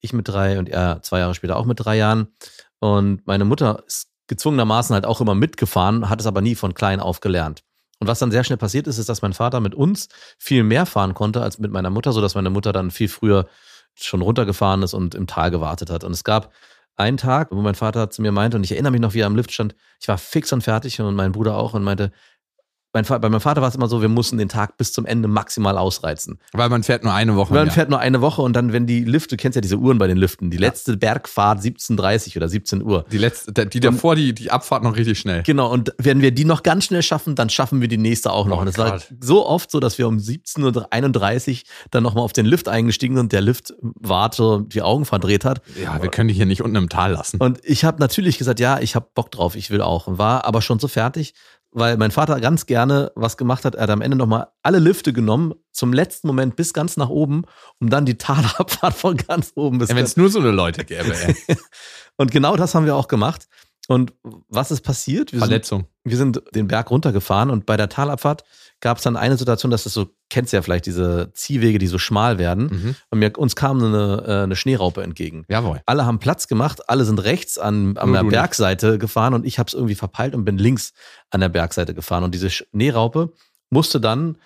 ich 0.00 0.12
mit 0.12 0.28
drei 0.28 0.58
und 0.58 0.68
er 0.68 1.02
zwei 1.02 1.18
Jahre 1.18 1.34
später 1.34 1.56
auch 1.56 1.66
mit 1.66 1.84
drei 1.84 1.96
Jahren. 1.96 2.28
Und 2.78 3.26
meine 3.26 3.44
Mutter 3.44 3.82
ist 3.86 4.08
gezwungenermaßen 4.28 4.94
halt 4.94 5.04
auch 5.04 5.20
immer 5.20 5.34
mitgefahren, 5.34 6.08
hat 6.08 6.20
es 6.20 6.26
aber 6.26 6.40
nie 6.40 6.54
von 6.54 6.74
klein 6.74 7.00
auf 7.00 7.20
gelernt. 7.20 7.62
Und 8.00 8.06
was 8.06 8.18
dann 8.20 8.30
sehr 8.30 8.44
schnell 8.44 8.58
passiert 8.58 8.86
ist, 8.86 8.98
ist, 8.98 9.08
dass 9.08 9.22
mein 9.22 9.32
Vater 9.32 9.60
mit 9.60 9.74
uns 9.74 10.08
viel 10.38 10.62
mehr 10.62 10.86
fahren 10.86 11.14
konnte 11.14 11.42
als 11.42 11.58
mit 11.58 11.72
meiner 11.72 11.90
Mutter, 11.90 12.12
sodass 12.12 12.34
meine 12.34 12.50
Mutter 12.50 12.72
dann 12.72 12.90
viel 12.90 13.08
früher 13.08 13.46
schon 13.94 14.22
runtergefahren 14.22 14.82
ist 14.82 14.94
und 14.94 15.14
im 15.14 15.26
Tal 15.26 15.50
gewartet 15.50 15.90
hat. 15.90 16.04
Und 16.04 16.12
es 16.12 16.22
gab 16.22 16.52
einen 16.96 17.16
Tag, 17.16 17.50
wo 17.50 17.60
mein 17.60 17.74
Vater 17.74 18.10
zu 18.10 18.22
mir 18.22 18.32
meinte, 18.32 18.56
und 18.56 18.64
ich 18.64 18.72
erinnere 18.72 18.92
mich 18.92 19.00
noch, 19.00 19.14
wie 19.14 19.20
er 19.20 19.26
am 19.26 19.36
Lift 19.36 19.52
stand, 19.52 19.74
ich 20.00 20.08
war 20.08 20.18
fix 20.18 20.52
und 20.52 20.62
fertig 20.62 21.00
und 21.00 21.14
mein 21.14 21.32
Bruder 21.32 21.56
auch 21.56 21.74
und 21.74 21.82
meinte, 21.82 22.12
mein 22.92 23.04
bei 23.04 23.28
meinem 23.28 23.40
Vater 23.40 23.60
war 23.60 23.68
es 23.68 23.74
immer 23.74 23.88
so, 23.88 24.00
wir 24.00 24.08
mussten 24.08 24.38
den 24.38 24.48
Tag 24.48 24.76
bis 24.78 24.92
zum 24.92 25.04
Ende 25.04 25.28
maximal 25.28 25.76
ausreizen. 25.76 26.38
Weil 26.52 26.68
man 26.68 26.82
fährt 26.82 27.04
nur 27.04 27.12
eine 27.12 27.36
Woche. 27.36 27.52
Man 27.52 27.62
im 27.62 27.66
Jahr. 27.66 27.74
fährt 27.74 27.90
nur 27.90 27.98
eine 27.98 28.20
Woche 28.20 28.40
und 28.40 28.54
dann, 28.54 28.72
wenn 28.72 28.86
die 28.86 29.04
Lifte, 29.04 29.36
du 29.36 29.42
kennst 29.42 29.56
ja 29.56 29.60
diese 29.60 29.76
Uhren 29.76 29.98
bei 29.98 30.06
den 30.06 30.16
Liften, 30.16 30.50
die 30.50 30.56
letzte 30.56 30.96
Bergfahrt 30.96 31.60
17.30 31.60 32.36
oder 32.36 32.48
17 32.48 32.82
Uhr. 32.82 33.04
Die 33.12 33.18
letzte, 33.18 33.52
die 33.66 33.80
davor, 33.80 34.16
die, 34.16 34.34
die 34.34 34.50
Abfahrt 34.50 34.82
noch 34.82 34.96
richtig 34.96 35.18
schnell. 35.18 35.42
Genau, 35.42 35.70
und 35.70 35.92
wenn 35.98 36.22
wir 36.22 36.30
die 36.30 36.44
noch 36.44 36.62
ganz 36.62 36.84
schnell 36.84 37.02
schaffen, 37.02 37.34
dann 37.34 37.50
schaffen 37.50 37.80
wir 37.80 37.88
die 37.88 37.98
nächste 37.98 38.32
auch 38.32 38.46
noch. 38.46 38.58
Oh 38.58 38.60
und 38.62 38.68
es 38.68 38.78
war 38.78 39.00
so 39.20 39.46
oft 39.46 39.70
so, 39.70 39.80
dass 39.80 39.98
wir 39.98 40.08
um 40.08 40.16
17.31 40.16 41.50
Uhr 41.50 41.56
dann 41.90 42.02
nochmal 42.02 42.24
auf 42.24 42.32
den 42.32 42.46
Lift 42.46 42.68
eingestiegen 42.68 43.16
sind 43.16 43.26
und 43.26 43.32
der 43.32 43.42
Lift 43.42 43.74
warte 43.80 44.64
die 44.66 44.80
Augen 44.80 45.04
verdreht 45.04 45.44
hat. 45.44 45.60
Ja, 45.82 46.02
wir 46.02 46.10
können 46.10 46.28
die 46.28 46.34
hier 46.34 46.46
nicht 46.46 46.62
unten 46.62 46.76
im 46.76 46.88
Tal 46.88 47.12
lassen. 47.12 47.38
Und 47.38 47.60
ich 47.64 47.84
habe 47.84 48.00
natürlich 48.00 48.38
gesagt, 48.38 48.60
ja, 48.60 48.80
ich 48.80 48.94
habe 48.94 49.06
Bock 49.14 49.30
drauf, 49.30 49.56
ich 49.56 49.70
will 49.70 49.82
auch. 49.82 50.06
Und 50.06 50.18
war 50.18 50.44
aber 50.44 50.62
schon 50.62 50.78
so 50.78 50.88
fertig, 50.88 51.34
weil 51.70 51.96
mein 51.96 52.10
Vater 52.10 52.40
ganz 52.40 52.66
gerne 52.66 53.12
was 53.14 53.36
gemacht 53.36 53.64
hat. 53.64 53.74
Er 53.74 53.82
hat 53.82 53.90
am 53.90 54.00
Ende 54.00 54.16
nochmal 54.16 54.48
alle 54.62 54.78
Lifte 54.78 55.12
genommen, 55.12 55.54
zum 55.72 55.92
letzten 55.92 56.26
Moment 56.26 56.56
bis 56.56 56.72
ganz 56.72 56.96
nach 56.96 57.08
oben, 57.08 57.42
um 57.78 57.90
dann 57.90 58.06
die 58.06 58.16
Talabfahrt 58.16 58.94
von 58.96 59.16
ganz 59.16 59.52
oben 59.54 59.78
bis 59.78 59.90
Wenn 59.90 59.98
es 59.98 60.16
nur 60.16 60.30
so 60.30 60.40
eine 60.40 60.50
Leute 60.50 60.84
gäbe, 60.84 61.14
ey. 61.14 61.36
Und 62.16 62.30
genau 62.30 62.56
das 62.56 62.74
haben 62.74 62.86
wir 62.86 62.96
auch 62.96 63.08
gemacht. 63.08 63.48
Und 63.88 64.12
was 64.48 64.70
ist 64.70 64.82
passiert? 64.82 65.32
Wir 65.32 65.38
sind, 65.40 65.48
Verletzung. 65.48 65.86
wir 66.04 66.18
sind 66.18 66.42
den 66.54 66.68
Berg 66.68 66.90
runtergefahren 66.90 67.48
und 67.48 67.64
bei 67.64 67.78
der 67.78 67.88
Talabfahrt 67.88 68.44
gab 68.80 68.98
es 68.98 69.02
dann 69.02 69.16
eine 69.16 69.38
Situation, 69.38 69.70
dass 69.70 69.86
es 69.86 69.94
so, 69.94 70.10
kennst 70.28 70.52
du 70.52 70.58
ja 70.58 70.62
vielleicht 70.62 70.84
diese 70.84 71.32
Ziehwege, 71.32 71.78
die 71.78 71.86
so 71.86 71.96
schmal 71.96 72.38
werden. 72.38 72.64
Mhm. 72.66 72.94
Und 73.08 73.18
mir, 73.18 73.32
uns 73.38 73.56
kam 73.56 73.82
eine, 73.82 74.24
äh, 74.26 74.42
eine 74.42 74.56
Schneeraupe 74.56 75.02
entgegen. 75.02 75.46
Jawohl. 75.48 75.80
Alle 75.86 76.04
haben 76.04 76.18
Platz 76.18 76.48
gemacht, 76.48 76.86
alle 76.90 77.06
sind 77.06 77.24
rechts 77.24 77.56
an, 77.56 77.96
an 77.96 78.10
Nur 78.10 78.12
der 78.12 78.20
du 78.20 78.26
nicht. 78.26 78.38
Bergseite 78.38 78.98
gefahren 78.98 79.32
und 79.32 79.46
ich 79.46 79.58
habe 79.58 79.68
es 79.68 79.74
irgendwie 79.74 79.94
verpeilt 79.94 80.34
und 80.34 80.44
bin 80.44 80.58
links 80.58 80.92
an 81.30 81.40
der 81.40 81.48
Bergseite 81.48 81.94
gefahren. 81.94 82.24
Und 82.24 82.34
diese 82.34 82.50
Schneeraupe 82.50 83.32
musste 83.70 84.02
dann 84.02 84.36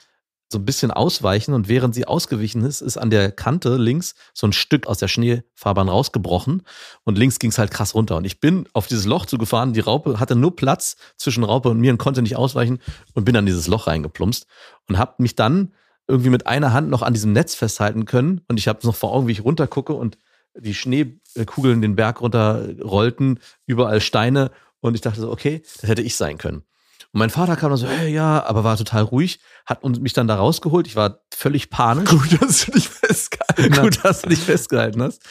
so 0.53 0.59
ein 0.59 0.65
bisschen 0.65 0.91
ausweichen 0.91 1.55
und 1.55 1.69
während 1.69 1.95
sie 1.95 2.07
ausgewichen 2.07 2.65
ist, 2.65 2.81
ist 2.81 2.97
an 2.97 3.11
der 3.11 3.33
Kante 3.33 3.77
links 3.77 4.15
so 4.35 4.47
ein 4.47 4.53
Stück 4.53 4.87
aus 4.87 4.99
der 4.99 5.09
Schneefahrbahn 5.09 5.89
rausgebrochen 5.89 6.63
und 7.05 7.19
links 7.19 7.39
ging 7.39 7.51
es 7.51 7.59
halt 7.59 7.71
krass 7.71 7.95
runter. 7.95 8.17
Und 8.17 8.25
ich 8.25 8.41
bin 8.41 8.69
auf 8.73 8.87
dieses 8.87 9.07
Loch 9.07 9.27
zugefahren, 9.27 9.73
die 9.73 9.81
Raupe 9.81 10.21
hatte 10.21 10.37
nur 10.37 10.55
Platz 10.55 10.97
zwischen 11.17 11.43
Raupe 11.43 11.71
und 11.71 11.81
mir 11.81 11.91
und 11.91 11.99
konnte 11.99 12.23
nicht 12.23 12.37
ausweichen 12.37 12.79
und 13.15 13.25
bin 13.25 13.37
an 13.37 13.47
dieses 13.47 13.67
Loch 13.67 13.87
reingeplumpst 13.87 14.47
und 14.89 14.99
habe 14.99 15.15
mich 15.19 15.35
dann 15.35 15.73
irgendwie 16.07 16.31
mit 16.31 16.47
einer 16.47 16.73
Hand 16.73 16.91
noch 16.91 17.03
an 17.03 17.15
diesem 17.15 17.33
Netz 17.33 17.55
festhalten 17.55 18.05
können 18.05 18.43
und 18.49 18.59
ich 18.59 18.69
habe 18.69 18.87
noch 18.87 18.95
vor 18.95 19.13
Augen, 19.13 19.29
wie 19.29 19.33
ich 19.33 19.45
runtergucke 19.45 19.95
und 19.95 20.19
die 20.55 20.75
Schneekugeln 20.75 21.81
den 21.81 21.97
Berg 21.97 22.21
runter 22.21 22.69
rollten, 22.83 23.39
überall 23.67 24.01
Steine 24.01 24.51
und 24.81 24.95
ich 24.95 25.01
dachte 25.01 25.21
so, 25.21 25.31
okay, 25.31 25.63
das 25.81 25.89
hätte 25.89 26.03
ich 26.03 26.17
sein 26.17 26.39
können. 26.39 26.65
Und 27.13 27.19
mein 27.19 27.31
Vater 27.31 27.57
kam 27.57 27.69
dann 27.71 27.77
so, 27.79 27.87
hey, 27.87 28.11
ja, 28.13 28.43
aber 28.47 28.65
war 28.65 28.77
total 28.77 29.03
ruhig, 29.03 29.39
hat 29.67 29.83
uns- 29.85 30.01
mich 30.01 30.15
dann 30.15 30.27
da 30.29 30.37
rausgeholt. 30.37 30.87
Ich 30.87 30.97
war 30.97 31.21
völlig 31.35 31.69
panisch. 31.71 32.09
Gut, 32.09 32.41
dass 32.41 32.65
du 32.65 32.73
dich 32.73 32.89
festgehalten 32.89 33.71
hast. 33.75 33.81
Gut, 33.83 34.05
dass 34.05 34.23
du 34.23 34.29
dich 34.31 34.39
festgehalten 34.39 35.03
hast. 35.03 35.23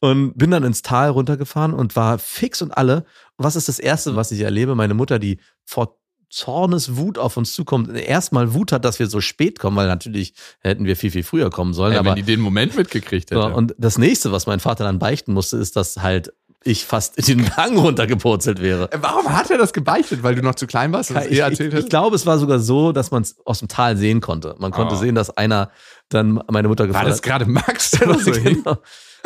Und 0.00 0.36
bin 0.36 0.50
dann 0.50 0.64
ins 0.64 0.82
Tal 0.82 1.10
runtergefahren 1.10 1.74
und 1.74 1.94
war 1.94 2.18
fix 2.18 2.60
und 2.60 2.72
alle. 2.72 3.04
Und 3.36 3.44
was 3.44 3.54
ist 3.56 3.68
das 3.68 3.78
Erste, 3.78 4.16
was 4.16 4.32
ich 4.32 4.40
erlebe? 4.40 4.74
Meine 4.74 4.94
Mutter, 4.94 5.18
die 5.20 5.38
vor 5.64 5.96
Zorneswut 6.30 7.18
auf 7.18 7.36
uns 7.36 7.52
zukommt, 7.54 7.88
erstmal 7.96 8.52
Wut 8.54 8.72
hat, 8.72 8.84
dass 8.84 8.98
wir 8.98 9.06
so 9.06 9.20
spät 9.20 9.58
kommen, 9.58 9.76
weil 9.76 9.86
natürlich 9.86 10.34
hätten 10.60 10.84
wir 10.84 10.96
viel, 10.96 11.10
viel 11.10 11.22
früher 11.22 11.50
kommen 11.50 11.72
sollen. 11.72 11.92
Ey, 11.92 11.98
aber 11.98 12.10
wenn 12.10 12.16
die 12.16 12.22
den 12.22 12.40
Moment 12.40 12.76
mitgekriegt 12.76 13.30
hätte. 13.30 13.40
so, 13.40 13.46
und 13.48 13.74
das 13.78 13.96
nächste, 13.98 14.30
was 14.32 14.46
mein 14.46 14.60
Vater 14.60 14.84
dann 14.84 14.98
beichten 14.98 15.32
musste, 15.32 15.56
ist, 15.56 15.76
dass 15.76 15.96
halt 15.98 16.32
ich 16.68 16.84
fast 16.84 17.18
in 17.28 17.38
den 17.38 17.56
Hang 17.56 17.76
runtergepurzelt 17.78 18.60
wäre. 18.60 18.90
Äh, 18.92 18.98
Warum 19.00 19.28
hat 19.36 19.50
er 19.50 19.58
das 19.58 19.72
gebeichtet? 19.72 20.22
Weil 20.22 20.34
du 20.34 20.42
noch 20.42 20.54
zu 20.54 20.66
klein 20.66 20.92
warst? 20.92 21.10
Ich, 21.10 21.38
ich, 21.40 21.60
ich 21.60 21.88
glaube, 21.88 22.14
es 22.16 22.26
war 22.26 22.38
sogar 22.38 22.58
so, 22.60 22.92
dass 22.92 23.10
man 23.10 23.22
es 23.22 23.36
aus 23.44 23.58
dem 23.60 23.68
Tal 23.68 23.96
sehen 23.96 24.20
konnte. 24.20 24.54
Man 24.58 24.70
konnte 24.70 24.94
Oh. 24.94 24.98
sehen, 24.98 25.14
dass 25.14 25.36
einer 25.36 25.70
dann 26.08 26.40
meine 26.50 26.68
Mutter 26.68 26.84
War 26.84 26.88
gefragt 26.88 27.08
das 27.08 27.16
hat. 27.16 27.22
gerade 27.24 27.46
Max, 27.46 27.90
der 27.92 28.08
das 28.08 28.24
so 28.24 28.32
hin? 28.34 28.62
genau. 28.64 28.78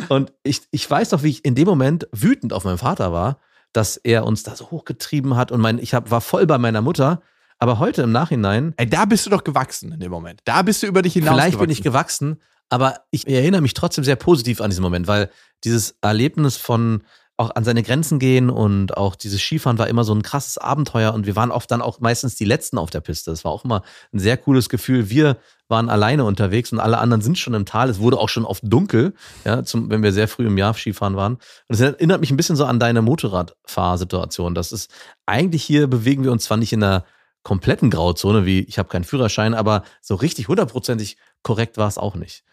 Und 0.09 0.33
ich, 0.43 0.63
ich 0.71 0.91
weiß 0.91 1.11
noch, 1.13 1.23
wie 1.23 1.29
ich 1.31 1.45
in 1.45 1.55
dem 1.55 1.67
Moment 1.69 2.09
wütend 2.13 2.53
auf 2.53 2.65
meinen 2.65 2.79
Vater 2.79 3.13
war, 3.13 3.39
dass 3.73 3.97
er 3.99 4.25
uns 4.25 4.43
da 4.43 4.57
so 4.57 4.71
hochgetrieben 4.71 5.37
hat 5.37 5.53
und 5.53 5.61
mein, 5.61 5.79
ich 5.79 5.95
hab, 5.95 6.11
war 6.11 6.21
voll 6.21 6.47
bei 6.47 6.59
meiner 6.59 6.81
Mutter. 6.83 7.23
Aber 7.59 7.79
heute 7.79 8.03
im 8.03 8.11
Nachhinein, 8.13 8.75
Ey, 8.77 8.87
da 8.89 9.05
bist 9.05 9.25
du 9.27 9.31
doch 9.31 9.45
gewachsen 9.45 9.93
in 9.93 10.01
dem 10.01 10.11
Moment. 10.11 10.41
Da 10.45 10.63
bist 10.63 10.83
du 10.83 10.87
über 10.89 11.03
dich 11.03 11.13
hinaus 11.13 11.35
vielleicht 11.35 11.59
bin 11.61 11.71
ich 11.71 11.83
gewachsen, 11.83 12.41
aber 12.71 13.01
ich 13.11 13.29
erinnere 13.29 13.61
mich 13.61 13.75
trotzdem 13.75 14.03
sehr 14.03 14.17
positiv 14.17 14.61
an 14.61 14.71
diesen 14.71 14.83
Moment, 14.83 15.07
weil 15.07 15.31
dieses 15.63 15.95
Erlebnis 16.01 16.57
von 16.57 17.03
auch 17.39 17.55
an 17.57 17.65
seine 17.65 17.83
Grenzen 17.83 18.19
gehen 18.19 18.51
und 18.51 18.97
auch 18.97 19.17
dieses 19.17 19.41
Skifahren 19.41 19.79
war 19.79 19.89
immer 19.89 20.05
so 20.05 20.15
ein 20.15 20.23
krasses 20.23 20.59
Abenteuer 20.59 21.13
und 21.15 21.27
wir 21.27 21.35
waren 21.35 21.51
oft 21.51 21.71
dann 21.71 21.81
auch 21.83 21.99
meistens 21.99 22.37
die 22.37 22.45
Letzten 22.45 22.79
auf 22.79 22.91
der 22.91 23.01
Piste. 23.01 23.31
Das 23.31 23.45
war 23.45 23.51
auch 23.53 23.65
immer 23.65 23.83
ein 24.13 24.19
sehr 24.19 24.37
cooles 24.37 24.69
Gefühl. 24.69 25.09
Wir 25.11 25.39
waren 25.69 25.89
alleine 25.89 26.25
unterwegs 26.25 26.71
und 26.73 26.79
alle 26.81 26.99
anderen 26.99 27.23
sind 27.23 27.39
schon 27.39 27.55
im 27.55 27.65
Tal. 27.65 27.89
Es 27.89 27.99
wurde 27.99 28.19
auch 28.19 28.29
schon 28.29 28.45
oft 28.45 28.63
dunkel, 28.67 29.15
ja, 29.45 29.65
zum, 29.65 29.89
wenn 29.91 30.03
wir 30.03 30.13
sehr 30.13 30.29
früh 30.29 30.47
im 30.47 30.59
Jahr 30.59 30.75
Skifahren 30.75 31.17
waren. 31.17 31.35
Und 31.35 31.41
das 31.69 31.81
erinnert 31.81 32.21
mich 32.21 32.31
ein 32.31 32.37
bisschen 32.37 32.57
so 32.57 32.67
an 32.67 32.79
deine 32.79 33.01
Motorradfahrsituation. 33.67 34.55
Das 34.55 34.73
ist 34.73 34.91
eigentlich 35.27 35.63
hier 35.65 35.87
bewegen 35.87 36.25
wir 36.25 36.33
uns 36.33 36.45
zwar 36.45 36.57
nicht 36.59 36.73
in 36.73 36.83
einer 36.83 37.05
kompletten 37.43 37.91
Grauzone, 37.91 38.45
wie 38.47 38.61
ich 38.61 38.79
habe 38.79 38.89
keinen 38.89 39.05
Führerschein, 39.05 39.55
aber 39.55 39.83
so 40.01 40.15
richtig 40.15 40.49
hundertprozentig 40.49 41.17
korrekt 41.43 41.77
war 41.77 41.89
es 41.89 41.99
auch 41.99 42.15
nicht. 42.15 42.45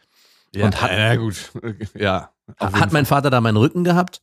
Ja, 0.56 0.66
und 0.66 0.82
hat- 0.82 0.92
ja, 0.98 1.16
gut. 1.16 1.52
Ja. 1.94 2.32
Hat 2.58 2.92
mein 2.92 3.06
Vater 3.06 3.30
da 3.30 3.42
meinen 3.42 3.58
Rücken 3.58 3.84
gehabt? 3.84 4.22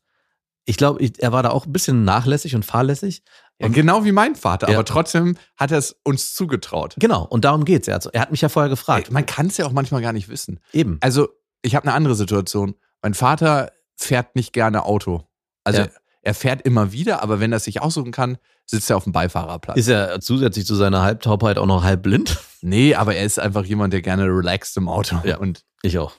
Ich 0.69 0.77
glaube, 0.77 1.03
er 1.19 1.33
war 1.33 1.43
da 1.43 1.51
auch 1.51 1.65
ein 1.67 1.73
bisschen 1.73 2.05
nachlässig 2.05 2.55
und 2.55 2.65
fahrlässig. 2.65 3.23
Ja, 3.59 3.69
genau 3.69 4.05
wie 4.05 4.13
mein 4.13 4.35
Vater, 4.35 4.69
Ja. 4.69 4.75
aber 4.77 4.85
trotzdem 4.85 5.37
hat 5.57 5.71
er 5.71 5.79
es 5.79 5.97
uns 6.05 6.35
zugetraut. 6.35 6.95
Genau, 6.99 7.25
und 7.25 7.45
darum 7.45 7.65
geht's. 7.65 7.89
Er 7.89 7.95
hat, 7.95 8.07
er 8.13 8.21
hat 8.21 8.31
mich 8.33 8.41
ja 8.43 8.49
vorher 8.51 8.69
gefragt. 8.69 9.07
Ey, 9.09 9.13
man 9.15 9.25
kann 9.25 9.47
es 9.47 9.57
ja 9.57 9.65
auch 9.67 9.73
manchmal 9.73 10.03
gar 10.03 10.13
nicht 10.13 10.29
wissen. 10.29 10.61
Eben. 10.73 10.99
Also, 11.01 11.29
ich 11.63 11.75
habe 11.75 11.87
eine 11.87 11.95
andere 11.95 12.15
Situation. 12.17 12.75
Mein 13.01 13.15
Vater 13.15 13.73
fährt 13.97 14.35
nicht 14.37 14.53
gerne 14.53 14.85
Auto. 14.85 15.23
Also, 15.65 15.83
Ja. 15.83 15.89
er 16.23 16.35
fährt 16.35 16.63
immer 16.63 16.93
wieder, 16.93 17.23
aber 17.23 17.41
wenn 17.41 17.53
er 17.53 17.57
es 17.57 17.65
sich 17.65 17.81
aussuchen 17.81 18.13
kann, 18.13 18.37
sitzt 18.67 18.91
er 18.91 18.97
auf 18.97 19.05
dem 19.05 19.13
Beifahrerplatz. 19.13 19.79
Ist 19.79 19.89
er 19.89 20.21
zusätzlich 20.21 20.67
zu 20.67 20.75
seiner 20.75 21.03
Halbtaubheit 21.03 21.57
auch 21.59 21.67
noch 21.67 21.83
halb 21.85 22.03
blind? 22.03 22.37
nee, 22.61 22.95
aber 22.97 23.15
er 23.15 23.25
ist 23.25 23.39
einfach 23.39 23.65
jemand, 23.65 23.93
der 23.95 24.03
gerne 24.03 24.25
relaxt 24.25 24.77
im 24.77 24.89
Auto. 24.89 25.17
Ja. 25.25 25.39
Und 25.39 25.65
Ich 25.83 25.99
auch. 25.99 26.13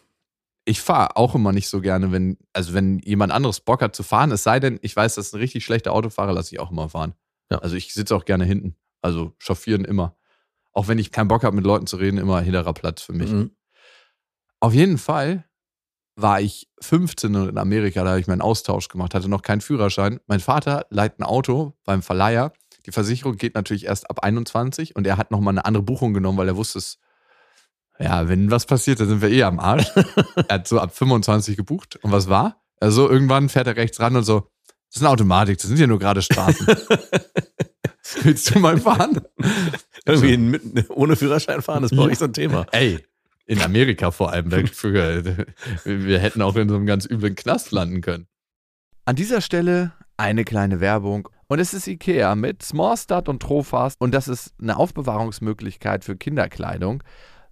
Ich 0.67 0.81
fahre 0.81 1.15
auch 1.15 1.33
immer 1.33 1.53
nicht 1.53 1.69
so 1.69 1.79
gerne, 1.79 2.11
wenn, 2.11 2.37
also 2.51 2.73
wenn 2.73 2.99
jemand 2.99 3.31
anderes 3.31 3.61
Bock 3.61 3.81
hat 3.81 3.95
zu 3.95 4.03
fahren, 4.03 4.31
es 4.31 4.43
sei 4.43 4.59
denn, 4.59 4.79
ich 4.81 4.93
weiß, 4.93 5.15
das 5.15 5.27
ist 5.27 5.33
ein 5.33 5.39
richtig 5.39 5.63
schlechter 5.63 5.93
Autofahrer, 5.93 6.33
lasse 6.33 6.53
ich 6.53 6.59
auch 6.59 6.71
immer 6.71 6.89
fahren. 6.89 7.13
Ja. 7.49 7.59
Also 7.59 7.77
ich 7.77 7.93
sitze 7.93 8.13
auch 8.13 8.25
gerne 8.25 8.43
hinten. 8.43 8.75
Also 9.01 9.33
chauffieren 9.39 9.85
immer. 9.85 10.17
Auch 10.73 10.89
wenn 10.89 10.99
ich 10.99 11.13
keinen 11.13 11.29
Bock 11.29 11.45
habe, 11.45 11.55
mit 11.55 11.65
Leuten 11.65 11.87
zu 11.87 11.95
reden, 11.95 12.17
immer 12.17 12.41
hinterer 12.41 12.73
Platz 12.73 13.01
für 13.01 13.13
mich. 13.13 13.31
Mhm. 13.31 13.51
Auf 14.59 14.73
jeden 14.73 14.97
Fall 14.97 15.45
war 16.17 16.41
ich 16.41 16.67
15 16.81 17.33
und 17.33 17.47
in 17.47 17.57
Amerika, 17.57 18.03
da 18.03 18.09
habe 18.09 18.19
ich 18.19 18.27
meinen 18.27 18.41
Austausch 18.41 18.89
gemacht, 18.89 19.15
hatte 19.15 19.29
noch 19.29 19.43
keinen 19.43 19.61
Führerschein. 19.61 20.19
Mein 20.27 20.41
Vater 20.41 20.85
leiht 20.89 21.17
ein 21.17 21.23
Auto 21.23 21.77
beim 21.85 22.01
Verleiher. 22.01 22.51
Die 22.85 22.91
Versicherung 22.91 23.37
geht 23.37 23.55
natürlich 23.55 23.85
erst 23.85 24.09
ab 24.09 24.19
21 24.19 24.97
und 24.97 25.07
er 25.07 25.15
hat 25.15 25.31
nochmal 25.31 25.53
eine 25.53 25.63
andere 25.63 25.83
Buchung 25.83 26.13
genommen, 26.13 26.37
weil 26.37 26.49
er 26.49 26.57
wusste 26.57 26.79
es, 26.79 26.99
ja, 27.99 28.27
wenn 28.29 28.51
was 28.51 28.65
passiert, 28.65 28.99
dann 28.99 29.07
sind 29.07 29.21
wir 29.21 29.29
eh 29.29 29.43
am 29.43 29.59
Arsch. 29.59 29.91
er 30.47 30.55
hat 30.55 30.67
so 30.67 30.79
ab 30.79 30.95
25 30.95 31.57
gebucht. 31.57 31.97
Und 32.01 32.11
was 32.11 32.29
war? 32.29 32.61
Also 32.79 33.09
irgendwann 33.09 33.49
fährt 33.49 33.67
er 33.67 33.75
rechts 33.75 33.99
ran 33.99 34.15
und 34.15 34.23
so, 34.23 34.49
das 34.89 34.97
ist 34.97 35.01
eine 35.01 35.09
Automatik, 35.09 35.57
das 35.57 35.67
sind 35.67 35.79
ja 35.79 35.87
nur 35.87 35.99
gerade 35.99 36.21
Straßen. 36.21 36.67
Willst 38.21 38.53
du 38.55 38.59
mal 38.59 38.77
fahren? 38.77 39.21
Irgendwie 40.05 40.33
in, 40.33 40.51
mit, 40.51 40.89
ohne 40.89 41.15
Führerschein 41.15 41.61
fahren 41.61 41.83
ist 41.83 41.95
bei 41.95 42.03
euch 42.03 42.17
so 42.19 42.25
ein 42.25 42.33
Thema. 42.33 42.65
Ey, 42.71 43.03
in 43.45 43.61
Amerika 43.61 44.11
vor 44.11 44.31
allem. 44.31 44.67
Früher, 44.67 45.23
wir 45.83 46.19
hätten 46.19 46.41
auch 46.41 46.55
in 46.55 46.69
so 46.69 46.75
einem 46.75 46.85
ganz 46.85 47.05
üblen 47.05 47.35
Knast 47.35 47.71
landen 47.71 48.01
können. 48.01 48.27
An 49.05 49.15
dieser 49.15 49.41
Stelle 49.41 49.93
eine 50.17 50.43
kleine 50.43 50.79
Werbung. 50.79 51.29
Und 51.47 51.59
es 51.59 51.73
ist 51.73 51.87
Ikea 51.87 52.35
mit 52.35 52.63
Smallstart 52.63 53.29
und 53.29 53.41
Trofast. 53.41 53.99
Und 54.01 54.13
das 54.13 54.27
ist 54.27 54.53
eine 54.61 54.75
Aufbewahrungsmöglichkeit 54.75 56.03
für 56.03 56.17
Kinderkleidung, 56.17 57.03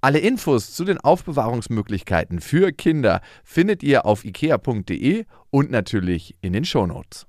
Alle 0.00 0.18
Infos 0.18 0.72
zu 0.72 0.84
den 0.84 0.98
Aufbewahrungsmöglichkeiten 0.98 2.40
für 2.40 2.72
Kinder 2.72 3.20
findet 3.44 3.82
ihr 3.82 4.06
auf 4.06 4.24
ikea.de 4.24 5.24
und 5.50 5.70
natürlich 5.70 6.36
in 6.40 6.52
den 6.52 6.64
Shownotes. 6.64 7.26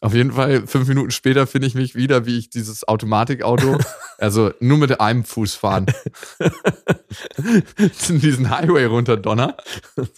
Auf 0.00 0.12
jeden 0.14 0.32
Fall, 0.32 0.66
fünf 0.66 0.88
Minuten 0.88 1.10
später 1.10 1.46
finde 1.46 1.68
ich 1.68 1.74
mich 1.74 1.94
wieder, 1.94 2.26
wie 2.26 2.36
ich 2.38 2.50
dieses 2.50 2.86
Automatikauto, 2.86 3.78
also 4.18 4.52
nur 4.60 4.76
mit 4.76 5.00
einem 5.00 5.24
Fuß 5.24 5.54
fahren, 5.54 5.86
diesen 8.10 8.50
Highway 8.50 8.84
runterdonner. 8.84 9.56
Das 9.96 10.08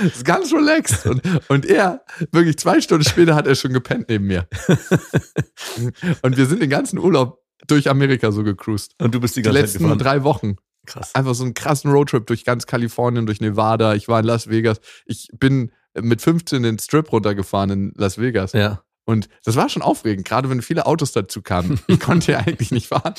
ist 0.00 0.24
ganz 0.24 0.52
relaxed. 0.52 1.06
Und, 1.06 1.22
und 1.48 1.66
er, 1.66 2.04
wirklich 2.32 2.58
zwei 2.58 2.80
Stunden 2.80 3.04
später 3.04 3.36
hat 3.36 3.46
er 3.46 3.54
schon 3.54 3.72
gepennt 3.72 4.08
neben 4.08 4.26
mir. 4.26 4.48
Und 6.22 6.36
wir 6.36 6.46
sind 6.46 6.60
den 6.60 6.70
ganzen 6.70 6.98
Urlaub 6.98 7.40
durch 7.68 7.88
Amerika 7.88 8.32
so 8.32 8.42
gecruised. 8.42 8.94
Und 9.00 9.14
du 9.14 9.20
bist 9.20 9.36
die 9.36 9.42
Die 9.42 9.44
ganze 9.44 9.56
Zeit 9.56 9.62
letzten 9.62 9.78
gefahren. 9.84 9.98
drei 9.98 10.24
Wochen. 10.24 10.56
Krass. 10.88 11.14
Einfach 11.14 11.34
so 11.34 11.44
einen 11.44 11.52
krassen 11.52 11.90
Roadtrip 11.90 12.26
durch 12.26 12.44
ganz 12.44 12.66
Kalifornien, 12.66 13.26
durch 13.26 13.40
Nevada. 13.40 13.94
Ich 13.94 14.08
war 14.08 14.20
in 14.20 14.26
Las 14.26 14.48
Vegas. 14.48 14.80
Ich 15.04 15.28
bin 15.38 15.70
mit 15.94 16.22
15 16.22 16.62
den 16.62 16.78
Strip 16.78 17.12
runtergefahren 17.12 17.70
in 17.70 17.92
Las 17.94 18.18
Vegas. 18.18 18.52
Ja. 18.54 18.82
Und 19.04 19.28
das 19.44 19.56
war 19.56 19.68
schon 19.68 19.82
aufregend, 19.82 20.26
gerade 20.26 20.48
wenn 20.48 20.62
viele 20.62 20.86
Autos 20.86 21.12
dazu 21.12 21.42
kamen. 21.42 21.78
Ich 21.86 22.00
konnte 22.00 22.32
ja 22.32 22.38
eigentlich 22.46 22.70
nicht 22.70 22.88
fahren. 22.88 23.14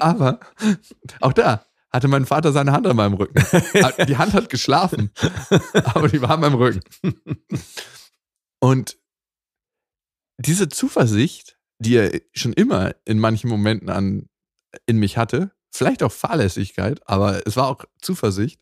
Aber 0.00 0.38
auch 1.20 1.32
da 1.32 1.66
hatte 1.90 2.08
mein 2.08 2.24
Vater 2.24 2.52
seine 2.52 2.72
Hand 2.72 2.86
an 2.86 2.96
meinem 2.96 3.14
Rücken. 3.14 3.34
Die 4.06 4.16
Hand 4.16 4.32
hat 4.32 4.48
geschlafen, 4.48 5.10
aber 5.72 6.08
die 6.08 6.22
war 6.22 6.30
an 6.30 6.40
meinem 6.40 6.54
Rücken. 6.54 6.80
Und 8.60 8.96
diese 10.38 10.68
Zuversicht, 10.70 11.58
die 11.78 11.96
er 11.96 12.20
schon 12.32 12.54
immer 12.54 12.94
in 13.04 13.18
manchen 13.18 13.50
Momenten 13.50 13.90
an, 13.90 14.28
in 14.86 14.98
mich 14.98 15.18
hatte, 15.18 15.52
vielleicht 15.72 16.02
auch 16.02 16.12
Fahrlässigkeit, 16.12 17.00
aber 17.08 17.46
es 17.46 17.56
war 17.56 17.68
auch 17.68 17.84
Zuversicht, 18.00 18.60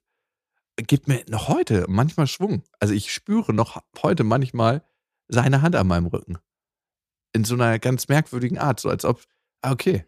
gibt 0.76 1.08
mir 1.08 1.22
noch 1.28 1.48
heute 1.48 1.84
manchmal 1.88 2.26
Schwung. 2.26 2.62
Also 2.78 2.94
ich 2.94 3.12
spüre 3.12 3.52
noch 3.52 3.82
heute 4.02 4.24
manchmal 4.24 4.82
seine 5.28 5.62
Hand 5.62 5.76
an 5.76 5.86
meinem 5.86 6.06
Rücken. 6.06 6.38
In 7.32 7.44
so 7.44 7.54
einer 7.54 7.78
ganz 7.78 8.08
merkwürdigen 8.08 8.58
Art, 8.58 8.80
so 8.80 8.88
als 8.88 9.04
ob, 9.04 9.22
ah, 9.62 9.72
okay, 9.72 10.06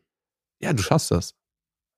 ja, 0.60 0.72
du 0.72 0.82
schaffst 0.82 1.10
das. 1.10 1.34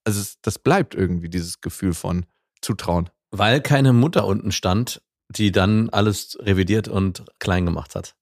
Also 0.05 0.21
es, 0.21 0.41
das 0.43 0.59
bleibt 0.59 0.95
irgendwie, 0.95 1.29
dieses 1.29 1.61
Gefühl 1.61 1.95
von 1.95 2.27
Zutrauen. 2.61 3.11
Weil 3.31 3.61
keine 3.61 3.93
Mutter 3.93 4.27
unten 4.27 4.53
stand, 4.53 5.03
die 5.29 5.53
dann 5.53 5.89
alles 5.91 6.39
revidiert 6.41 6.89
und 6.89 7.25
klein 7.39 7.65
gemacht 7.65 7.95
hat. 7.95 8.17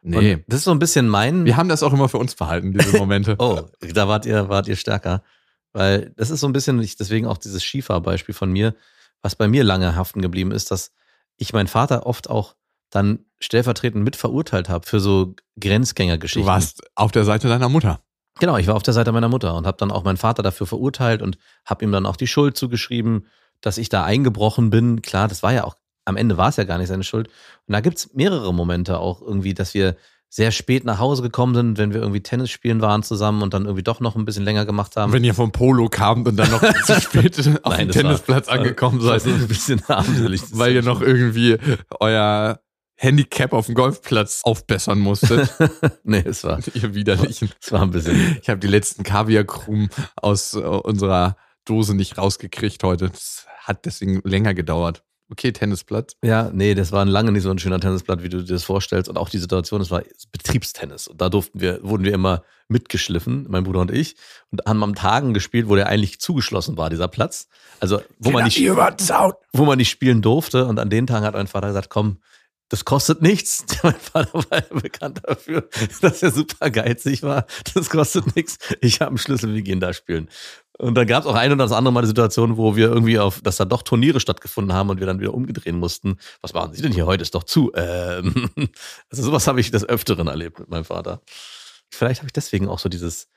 Nee. 0.00 0.34
Und 0.34 0.44
das 0.46 0.60
ist 0.60 0.64
so 0.64 0.70
ein 0.70 0.78
bisschen 0.78 1.08
mein. 1.08 1.44
Wir 1.44 1.56
haben 1.56 1.68
das 1.68 1.82
auch 1.82 1.92
immer 1.92 2.08
für 2.08 2.18
uns 2.18 2.34
behalten, 2.34 2.72
diese 2.72 2.96
Momente. 2.96 3.36
Oh, 3.38 3.68
da 3.80 4.08
wart 4.08 4.26
ihr, 4.26 4.48
wart 4.48 4.68
ihr 4.68 4.76
stärker. 4.76 5.22
Weil 5.72 6.12
das 6.16 6.30
ist 6.30 6.40
so 6.40 6.46
ein 6.46 6.52
bisschen, 6.52 6.78
deswegen 6.78 7.26
auch 7.26 7.38
dieses 7.38 7.62
Skifahr-Beispiel 7.62 8.34
von 8.34 8.50
mir, 8.50 8.74
was 9.22 9.36
bei 9.36 9.48
mir 9.48 9.64
lange 9.64 9.94
haften 9.96 10.22
geblieben 10.22 10.52
ist, 10.52 10.70
dass 10.70 10.92
ich 11.36 11.52
meinen 11.52 11.68
Vater 11.68 12.06
oft 12.06 12.30
auch 12.30 12.54
dann 12.90 13.26
stellvertretend 13.40 14.02
mit 14.02 14.16
verurteilt 14.16 14.68
habe 14.68 14.86
für 14.86 15.00
so 15.00 15.34
Grenzgängergeschichten. 15.60 16.42
Du 16.42 16.48
warst 16.48 16.82
auf 16.94 17.12
der 17.12 17.24
Seite 17.24 17.48
deiner 17.48 17.68
Mutter. 17.68 18.00
Genau, 18.40 18.56
ich 18.56 18.66
war 18.66 18.76
auf 18.76 18.82
der 18.82 18.94
Seite 18.94 19.12
meiner 19.12 19.28
Mutter 19.28 19.54
und 19.54 19.66
habe 19.66 19.76
dann 19.78 19.90
auch 19.90 20.04
meinen 20.04 20.16
Vater 20.16 20.42
dafür 20.42 20.66
verurteilt 20.66 21.22
und 21.22 21.38
habe 21.64 21.84
ihm 21.84 21.92
dann 21.92 22.06
auch 22.06 22.16
die 22.16 22.26
Schuld 22.26 22.56
zugeschrieben, 22.56 23.26
dass 23.60 23.78
ich 23.78 23.88
da 23.88 24.04
eingebrochen 24.04 24.70
bin. 24.70 25.02
Klar, 25.02 25.28
das 25.28 25.42
war 25.42 25.52
ja 25.52 25.64
auch, 25.64 25.74
am 26.04 26.16
Ende 26.16 26.36
war 26.36 26.48
es 26.48 26.56
ja 26.56 26.64
gar 26.64 26.78
nicht 26.78 26.88
seine 26.88 27.04
Schuld. 27.04 27.28
Und 27.66 27.72
da 27.72 27.80
gibt's 27.80 28.14
mehrere 28.14 28.54
Momente 28.54 28.98
auch 28.98 29.20
irgendwie, 29.20 29.54
dass 29.54 29.74
wir 29.74 29.96
sehr 30.30 30.50
spät 30.50 30.84
nach 30.84 30.98
Hause 30.98 31.22
gekommen 31.22 31.54
sind, 31.54 31.78
wenn 31.78 31.94
wir 31.94 32.00
irgendwie 32.00 32.20
Tennis 32.22 32.50
spielen 32.50 32.80
waren 32.82 33.02
zusammen 33.02 33.42
und 33.42 33.54
dann 33.54 33.64
irgendwie 33.64 33.82
doch 33.82 34.00
noch 34.00 34.14
ein 34.14 34.24
bisschen 34.26 34.44
länger 34.44 34.66
gemacht 34.66 34.96
haben. 34.96 35.12
Wenn 35.12 35.24
ihr 35.24 35.34
vom 35.34 35.52
Polo 35.52 35.88
kamt 35.88 36.28
und 36.28 36.36
dann 36.36 36.50
noch 36.50 36.60
zu 36.84 37.00
spät 37.00 37.38
auf 37.62 37.72
Nein, 37.72 37.88
dem 37.88 37.88
das 37.88 37.96
war- 37.96 38.02
Tennisplatz 38.02 38.48
angekommen 38.48 39.00
seid, 39.00 39.24
ein 39.26 39.48
bisschen 39.48 39.82
armselig. 39.88 40.42
weil 40.52 40.74
ihr 40.74 40.82
noch 40.82 41.00
irgendwie 41.00 41.56
euer 41.98 42.60
Handicap 43.00 43.52
auf 43.52 43.66
dem 43.66 43.74
Golfplatz 43.76 44.40
aufbessern 44.42 44.98
musstet. 44.98 45.54
nee, 46.04 46.22
es 46.26 46.42
war, 46.44 46.58
ihr 46.74 46.94
Widerlichen. 46.94 47.50
es 47.62 47.70
war 47.72 47.82
ein 47.82 47.90
bisschen. 47.92 48.38
Ich 48.42 48.48
habe 48.50 48.58
die 48.60 48.66
letzten 48.66 49.04
Kaviarkrumen 49.04 49.88
aus 50.16 50.54
äh, 50.54 50.58
unserer 50.58 51.36
Dose 51.64 51.94
nicht 51.94 52.18
rausgekriegt 52.18 52.82
heute. 52.82 53.08
Das 53.10 53.46
hat 53.60 53.84
deswegen 53.86 54.20
länger 54.24 54.52
gedauert. 54.52 55.04
Okay, 55.30 55.52
Tennisplatz. 55.52 56.16
Ja, 56.24 56.50
nee, 56.52 56.74
das 56.74 56.90
war 56.90 57.04
lange 57.04 57.32
nicht 57.32 57.42
so 57.42 57.50
ein 57.50 57.58
schöner 57.58 57.80
Tennisplatz, 57.80 58.22
wie 58.22 58.30
du 58.30 58.42
dir 58.42 58.54
das 58.54 58.64
vorstellst. 58.64 59.10
Und 59.10 59.18
auch 59.18 59.28
die 59.28 59.38
Situation, 59.38 59.78
das 59.78 59.90
war 59.90 60.02
Betriebstennis. 60.32 61.06
Und 61.06 61.20
da 61.20 61.28
durften 61.28 61.60
wir, 61.60 61.80
wurden 61.82 62.04
wir 62.04 62.14
immer 62.14 62.42
mitgeschliffen, 62.68 63.46
mein 63.48 63.64
Bruder 63.64 63.80
und 63.80 63.90
ich, 63.90 64.16
und 64.50 64.62
haben 64.66 64.82
am 64.82 64.94
Tagen 64.94 65.34
gespielt, 65.34 65.68
wo 65.68 65.74
der 65.74 65.88
eigentlich 65.88 66.20
zugeschlossen 66.20 66.76
war, 66.76 66.88
dieser 66.88 67.08
Platz. 67.08 67.48
Also, 67.80 68.00
wo 68.18 68.30
man 68.30 68.44
nicht, 68.44 68.58
wo 69.52 69.64
man 69.64 69.78
nicht 69.78 69.90
spielen 69.90 70.22
durfte. 70.22 70.64
Und 70.66 70.78
an 70.78 70.88
den 70.88 71.06
Tagen 71.06 71.26
hat 71.26 71.34
mein 71.34 71.46
Vater 71.46 71.68
gesagt, 71.68 71.90
komm, 71.90 72.18
das 72.68 72.84
kostet 72.84 73.22
nichts. 73.22 73.64
Mein 73.82 73.94
Vater 73.94 74.34
war 74.34 74.58
ja 74.58 74.80
bekannt 74.80 75.20
dafür, 75.24 75.68
dass 76.00 76.22
er 76.22 76.30
super 76.30 76.70
geizig 76.70 77.22
war. 77.22 77.46
Das 77.74 77.88
kostet 77.90 78.36
nichts. 78.36 78.58
Ich 78.80 79.00
habe 79.00 79.10
einen 79.10 79.18
Schlüssel, 79.18 79.54
wir 79.54 79.62
gehen 79.62 79.80
da 79.80 79.92
spielen. 79.92 80.28
Und 80.80 80.94
dann 80.94 81.08
gab 81.08 81.24
es 81.24 81.28
auch 81.28 81.34
ein 81.34 81.50
oder 81.50 81.64
das 81.64 81.72
andere 81.72 81.92
Mal 81.92 82.00
eine 82.00 82.06
Situation, 82.06 82.56
wo 82.56 82.76
wir 82.76 82.88
irgendwie 82.88 83.18
auf, 83.18 83.40
dass 83.40 83.56
da 83.56 83.64
doch 83.64 83.82
Turniere 83.82 84.20
stattgefunden 84.20 84.72
haben 84.72 84.90
und 84.90 85.00
wir 85.00 85.06
dann 85.06 85.18
wieder 85.18 85.34
umgedrehen 85.34 85.76
mussten. 85.76 86.18
Was 86.40 86.54
machen 86.54 86.72
Sie 86.72 86.82
denn 86.82 86.92
hier 86.92 87.06
heute? 87.06 87.22
Ist 87.22 87.34
doch 87.34 87.42
zu. 87.42 87.72
Ähm, 87.74 88.50
also 89.10 89.24
sowas 89.24 89.48
habe 89.48 89.60
ich 89.60 89.72
des 89.72 89.84
Öfteren 89.84 90.28
erlebt 90.28 90.60
mit 90.60 90.68
meinem 90.68 90.84
Vater. 90.84 91.20
Vielleicht 91.90 92.20
habe 92.20 92.28
ich 92.28 92.32
deswegen 92.32 92.68
auch 92.68 92.78
so 92.78 92.88
dieses, 92.88 93.28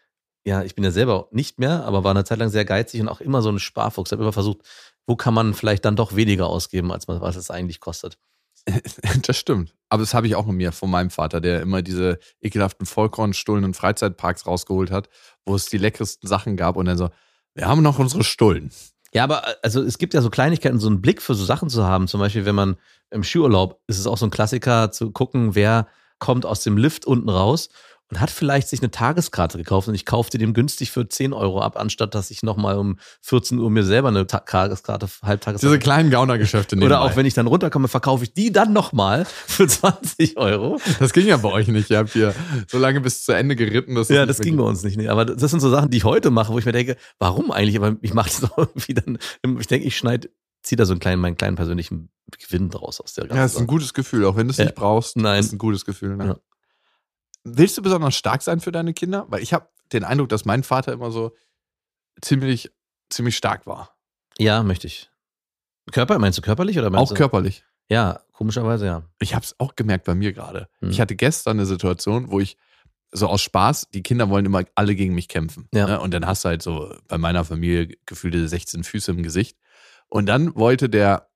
ja, 0.45 0.61
ich 0.61 0.75
bin 0.75 0.83
ja 0.83 0.91
selber 0.91 1.29
nicht 1.31 1.57
mehr, 1.57 1.83
aber 1.83 2.03
war 2.03 2.11
eine 2.11 2.25
Zeit 2.25 2.37
lang 2.37 2.49
sehr 2.49 2.65
geizig 2.65 3.01
und 3.01 3.09
auch 3.09 3.21
immer 3.21 3.41
so 3.41 3.49
ein 3.49 3.57
Sparfuchs. 3.57 4.11
Ich 4.11 4.13
habe 4.13 4.23
immer 4.23 4.33
versucht, 4.33 4.59
wo 5.07 5.15
kann 5.15 5.33
man 5.33 5.55
vielleicht 5.55 5.83
dann 5.85 5.95
doch 5.95 6.15
weniger 6.15 6.45
ausgeben, 6.45 6.91
als 6.91 7.07
man, 7.07 7.21
was 7.21 7.35
es 7.35 7.49
eigentlich 7.49 7.79
kostet. 7.79 8.19
Das 9.25 9.37
stimmt. 9.37 9.75
Aber 9.89 10.01
das 10.01 10.13
habe 10.13 10.27
ich 10.27 10.35
auch 10.35 10.47
in 10.47 10.55
mir 10.55 10.71
von 10.71 10.91
meinem 10.91 11.09
Vater, 11.09 11.41
der 11.41 11.61
immer 11.61 11.81
diese 11.81 12.19
ekelhaften 12.39 12.85
Vollkornstullen 12.85 13.65
und 13.65 13.75
Freizeitparks 13.75 14.45
rausgeholt 14.45 14.91
hat, 14.91 15.09
wo 15.45 15.55
es 15.55 15.65
die 15.65 15.79
leckersten 15.79 16.27
Sachen 16.27 16.55
gab 16.55 16.75
und 16.75 16.85
dann 16.85 16.97
so, 16.97 17.09
wir 17.55 17.67
haben 17.67 17.81
noch 17.81 17.99
unsere 17.99 18.23
Stullen. 18.23 18.71
Ja, 19.13 19.23
aber 19.25 19.43
also 19.61 19.81
es 19.81 19.97
gibt 19.97 20.13
ja 20.13 20.21
so 20.21 20.29
Kleinigkeiten, 20.29 20.79
so 20.79 20.87
einen 20.87 21.01
Blick 21.01 21.21
für 21.21 21.35
so 21.35 21.43
Sachen 21.43 21.69
zu 21.69 21.83
haben. 21.83 22.07
Zum 22.07 22.19
Beispiel, 22.19 22.45
wenn 22.45 22.55
man 22.55 22.77
im 23.09 23.23
Skiurlaub 23.23 23.81
ist 23.87 23.99
es 23.99 24.07
auch 24.07 24.17
so 24.17 24.25
ein 24.25 24.31
Klassiker 24.31 24.91
zu 24.91 25.11
gucken, 25.11 25.53
wer 25.53 25.87
kommt 26.19 26.45
aus 26.45 26.63
dem 26.63 26.77
Lift 26.77 27.05
unten 27.05 27.29
raus 27.29 27.69
und 28.11 28.19
hat 28.19 28.29
vielleicht 28.29 28.67
sich 28.67 28.81
eine 28.81 28.91
Tageskarte 28.91 29.57
gekauft 29.57 29.87
und 29.87 29.95
ich 29.95 30.05
kaufte 30.05 30.37
dem 30.37 30.53
günstig 30.53 30.91
für 30.91 31.07
10 31.07 31.33
Euro 31.33 31.61
ab, 31.61 31.77
anstatt 31.79 32.13
dass 32.13 32.29
ich 32.29 32.43
nochmal 32.43 32.77
um 32.77 32.99
14 33.21 33.57
Uhr 33.57 33.69
mir 33.71 33.83
selber 33.83 34.09
eine 34.09 34.27
Ta 34.27 34.39
Tageskarte, 34.39 35.07
Halbtageskarte. 35.23 35.65
Diese 35.65 35.79
kleinen 35.79 36.11
Gaunergeschäfte 36.11 36.75
nehmen. 36.75 36.87
Oder 36.87 37.01
auch 37.01 37.15
wenn 37.15 37.25
ich 37.25 37.33
dann 37.33 37.47
runterkomme, 37.47 37.87
verkaufe 37.87 38.25
ich 38.25 38.33
die 38.33 38.51
dann 38.51 38.73
nochmal 38.73 39.25
für 39.25 39.65
20 39.67 40.37
Euro. 40.37 40.79
Das 40.99 41.13
ging 41.13 41.25
ja 41.25 41.37
bei 41.37 41.49
euch 41.49 41.67
nicht. 41.69 41.89
Ihr 41.89 41.99
habt 41.99 42.11
hier 42.11 42.35
so 42.67 42.77
lange 42.77 42.99
bis 42.99 43.23
zu 43.23 43.31
Ende 43.31 43.55
geritten. 43.55 43.95
Dass 43.95 44.09
Ja, 44.09 44.25
das 44.25 44.39
ging 44.39 44.57
bei 44.57 44.63
uns 44.63 44.83
nicht. 44.83 44.97
Nee. 44.97 45.07
Aber 45.07 45.23
das 45.25 45.49
sind 45.49 45.61
so 45.61 45.69
Sachen, 45.69 45.89
die 45.89 45.97
ich 45.97 46.03
heute 46.03 46.31
mache, 46.31 46.51
wo 46.51 46.59
ich 46.59 46.65
mir 46.65 46.73
denke, 46.73 46.97
warum 47.17 47.49
eigentlich? 47.51 47.77
Aber 47.77 47.95
ich 48.01 48.13
mache 48.13 48.29
das 48.29 48.43
auch 48.51 48.57
irgendwie 48.57 48.93
dann, 48.93 49.17
ich 49.59 49.67
denke, 49.67 49.87
ich 49.87 49.97
schneide, 49.97 50.29
ziehe 50.63 50.75
da 50.77 50.85
so 50.85 50.91
einen 50.93 50.99
kleinen, 50.99 51.21
meinen 51.21 51.37
kleinen 51.37 51.55
persönlichen 51.55 52.09
Gewinn 52.45 52.69
draus 52.69 52.99
aus 53.01 53.13
der 53.13 53.23
ganzen 53.25 53.37
Ja, 53.37 53.43
das 53.43 53.53
ist 53.53 53.59
ein 53.59 53.67
gutes 53.67 53.93
Gefühl, 53.93 54.25
auch 54.25 54.35
wenn 54.35 54.47
du 54.47 54.51
es 54.51 54.57
Ja. 54.57 54.65
nicht 54.65 54.75
brauchst. 54.75 55.17
Nein. 55.17 55.39
Ist 55.39 55.53
ein 55.53 55.57
gutes 55.57 55.85
Gefühl. 55.85 56.17
Ne? 56.17 56.25
Ja. 56.25 56.35
Willst 57.43 57.77
du 57.77 57.81
besonders 57.81 58.15
stark 58.15 58.41
sein 58.41 58.59
für 58.59 58.71
deine 58.71 58.93
Kinder? 58.93 59.25
Weil 59.29 59.41
ich 59.41 59.53
habe 59.53 59.67
den 59.91 60.03
Eindruck, 60.03 60.29
dass 60.29 60.45
mein 60.45 60.63
Vater 60.63 60.93
immer 60.93 61.11
so 61.11 61.35
ziemlich, 62.21 62.71
ziemlich 63.09 63.35
stark 63.35 63.65
war. 63.65 63.95
Ja, 64.37 64.63
möchte 64.63 64.87
ich. 64.87 65.09
Körper, 65.91 66.19
meinst 66.19 66.37
du 66.37 66.41
körperlich 66.41 66.77
oder 66.77 66.89
meinst 66.89 67.11
Auch 67.11 67.15
du? 67.15 67.15
körperlich. 67.15 67.65
Ja, 67.89 68.21
komischerweise 68.31 68.85
ja. 68.85 69.03
Ich 69.19 69.35
habe 69.35 69.43
es 69.43 69.59
auch 69.59 69.75
gemerkt 69.75 70.05
bei 70.05 70.15
mir 70.15 70.33
gerade. 70.33 70.69
Hm. 70.79 70.89
Ich 70.91 71.01
hatte 71.01 71.15
gestern 71.15 71.57
eine 71.57 71.65
Situation, 71.65 72.31
wo 72.31 72.39
ich 72.39 72.57
so 73.11 73.27
aus 73.27 73.41
Spaß, 73.41 73.89
die 73.93 74.03
Kinder 74.03 74.29
wollen 74.29 74.45
immer 74.45 74.63
alle 74.75 74.95
gegen 74.95 75.13
mich 75.13 75.27
kämpfen. 75.27 75.67
Ja. 75.73 75.87
Ne? 75.87 75.99
Und 75.99 76.13
dann 76.13 76.25
hast 76.25 76.45
du 76.45 76.49
halt 76.49 76.61
so 76.61 76.95
bei 77.07 77.17
meiner 77.17 77.43
Familie 77.43 77.97
gefühlte 78.05 78.47
16 78.47 78.83
Füße 78.83 79.11
im 79.11 79.23
Gesicht. 79.23 79.57
Und 80.07 80.27
dann 80.27 80.55
wollte 80.55 80.89
der 80.89 81.29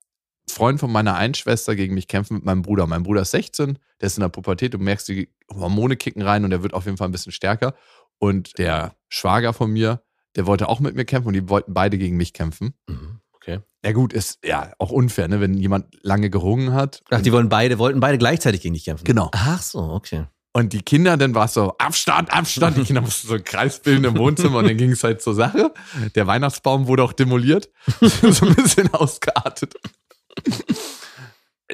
Freund 0.56 0.80
von 0.80 0.90
meiner 0.90 1.14
einen 1.16 1.34
Schwester 1.34 1.76
gegen 1.76 1.94
mich 1.94 2.08
kämpfen 2.08 2.34
mit 2.34 2.44
meinem 2.46 2.62
Bruder. 2.62 2.86
Mein 2.86 3.02
Bruder 3.02 3.20
ist 3.22 3.32
16, 3.32 3.78
der 4.00 4.06
ist 4.06 4.16
in 4.16 4.22
der 4.22 4.30
Pubertät, 4.30 4.72
du 4.72 4.78
merkst, 4.78 5.06
die 5.06 5.28
Hormone 5.52 5.96
kicken 5.96 6.22
rein 6.22 6.44
und 6.44 6.50
der 6.50 6.62
wird 6.62 6.72
auf 6.72 6.86
jeden 6.86 6.96
Fall 6.96 7.08
ein 7.08 7.12
bisschen 7.12 7.32
stärker. 7.32 7.74
Und 8.18 8.56
der 8.56 8.96
Schwager 9.10 9.52
von 9.52 9.70
mir, 9.70 10.02
der 10.34 10.46
wollte 10.46 10.68
auch 10.68 10.80
mit 10.80 10.94
mir 10.94 11.04
kämpfen 11.04 11.28
und 11.28 11.34
die 11.34 11.48
wollten 11.50 11.74
beide 11.74 11.98
gegen 11.98 12.16
mich 12.16 12.32
kämpfen. 12.32 12.72
Mhm. 12.88 13.20
Okay. 13.34 13.60
Ja 13.84 13.92
gut, 13.92 14.14
ist 14.14 14.38
ja 14.46 14.72
auch 14.78 14.90
unfair, 14.90 15.28
ne? 15.28 15.42
wenn 15.42 15.58
jemand 15.58 15.94
lange 16.00 16.30
gerungen 16.30 16.72
hat. 16.72 17.02
Ach, 17.10 17.20
die 17.20 17.32
wollen 17.32 17.50
beide, 17.50 17.78
wollten 17.78 18.00
beide 18.00 18.16
gleichzeitig 18.16 18.62
gegen 18.62 18.72
dich 18.72 18.84
kämpfen. 18.86 19.04
Genau. 19.04 19.28
Ach 19.32 19.60
so, 19.60 19.80
okay. 19.80 20.24
Und 20.54 20.72
die 20.72 20.80
Kinder, 20.80 21.18
dann 21.18 21.34
war 21.34 21.44
es 21.44 21.52
so, 21.52 21.74
Abstand, 21.76 22.32
Abstand. 22.32 22.78
Die 22.78 22.84
Kinder 22.84 23.02
mussten 23.02 23.28
so 23.28 23.34
einen 23.34 23.44
Kreis 23.44 23.82
bilden 23.82 24.04
im 24.06 24.16
Wohnzimmer 24.16 24.60
und 24.60 24.66
dann 24.66 24.78
ging 24.78 24.92
es 24.92 25.04
halt 25.04 25.20
zur 25.20 25.34
Sache. 25.34 25.74
Der 26.14 26.26
Weihnachtsbaum 26.26 26.86
wurde 26.86 27.04
auch 27.04 27.12
demoliert. 27.12 27.68
so 28.00 28.46
ein 28.46 28.54
bisschen 28.54 28.92
ausgeartet. 28.94 29.74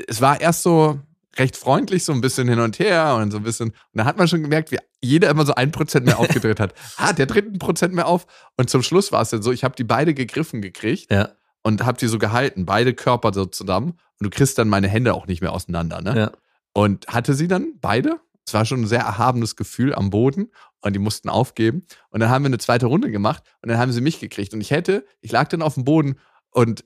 Es 0.08 0.20
war 0.20 0.40
erst 0.40 0.62
so 0.62 1.00
recht 1.38 1.56
freundlich, 1.56 2.04
so 2.04 2.12
ein 2.12 2.20
bisschen 2.20 2.48
hin 2.48 2.60
und 2.60 2.78
her 2.78 3.16
und 3.16 3.30
so 3.30 3.38
ein 3.38 3.42
bisschen. 3.42 3.70
Und 3.70 3.76
da 3.94 4.04
hat 4.04 4.18
man 4.18 4.28
schon 4.28 4.42
gemerkt, 4.42 4.70
wie 4.70 4.78
jeder 5.00 5.30
immer 5.30 5.46
so 5.46 5.54
ein 5.54 5.72
Prozent 5.72 6.06
mehr 6.06 6.18
aufgedreht 6.18 6.60
hat. 6.60 6.74
Ah, 6.96 7.12
der 7.12 7.26
dritte 7.26 7.58
Prozent 7.58 7.94
mehr 7.94 8.06
auf. 8.06 8.26
Und 8.56 8.70
zum 8.70 8.82
Schluss 8.82 9.12
war 9.12 9.22
es 9.22 9.30
dann 9.30 9.42
so, 9.42 9.52
ich 9.52 9.64
habe 9.64 9.74
die 9.74 9.84
beide 9.84 10.14
gegriffen 10.14 10.62
gekriegt 10.62 11.10
Ja, 11.10 11.30
und 11.62 11.84
habe 11.84 11.98
die 11.98 12.06
so 12.06 12.18
gehalten, 12.18 12.66
beide 12.66 12.94
Körper 12.94 13.32
so 13.32 13.46
zusammen. 13.46 13.98
Und 14.18 14.24
du 14.24 14.30
kriegst 14.30 14.58
dann 14.58 14.68
meine 14.68 14.88
Hände 14.88 15.14
auch 15.14 15.26
nicht 15.26 15.40
mehr 15.40 15.52
auseinander, 15.52 16.00
ne? 16.00 16.16
ja. 16.16 16.32
Und 16.74 17.06
hatte 17.08 17.34
sie 17.34 17.48
dann 17.48 17.74
beide. 17.80 18.20
Es 18.46 18.54
war 18.54 18.64
schon 18.64 18.82
ein 18.82 18.86
sehr 18.86 19.00
erhabenes 19.00 19.56
Gefühl 19.56 19.94
am 19.94 20.10
Boden 20.10 20.50
und 20.80 20.94
die 20.94 20.98
mussten 20.98 21.28
aufgeben. 21.28 21.86
Und 22.10 22.20
dann 22.20 22.28
haben 22.28 22.44
wir 22.44 22.48
eine 22.48 22.58
zweite 22.58 22.86
Runde 22.86 23.10
gemacht 23.10 23.42
und 23.62 23.68
dann 23.70 23.78
haben 23.78 23.92
sie 23.92 24.00
mich 24.00 24.20
gekriegt. 24.20 24.52
Und 24.54 24.60
ich 24.60 24.70
hätte, 24.70 25.04
ich 25.20 25.32
lag 25.32 25.48
dann 25.48 25.62
auf 25.62 25.74
dem 25.74 25.84
Boden 25.84 26.16
und 26.50 26.82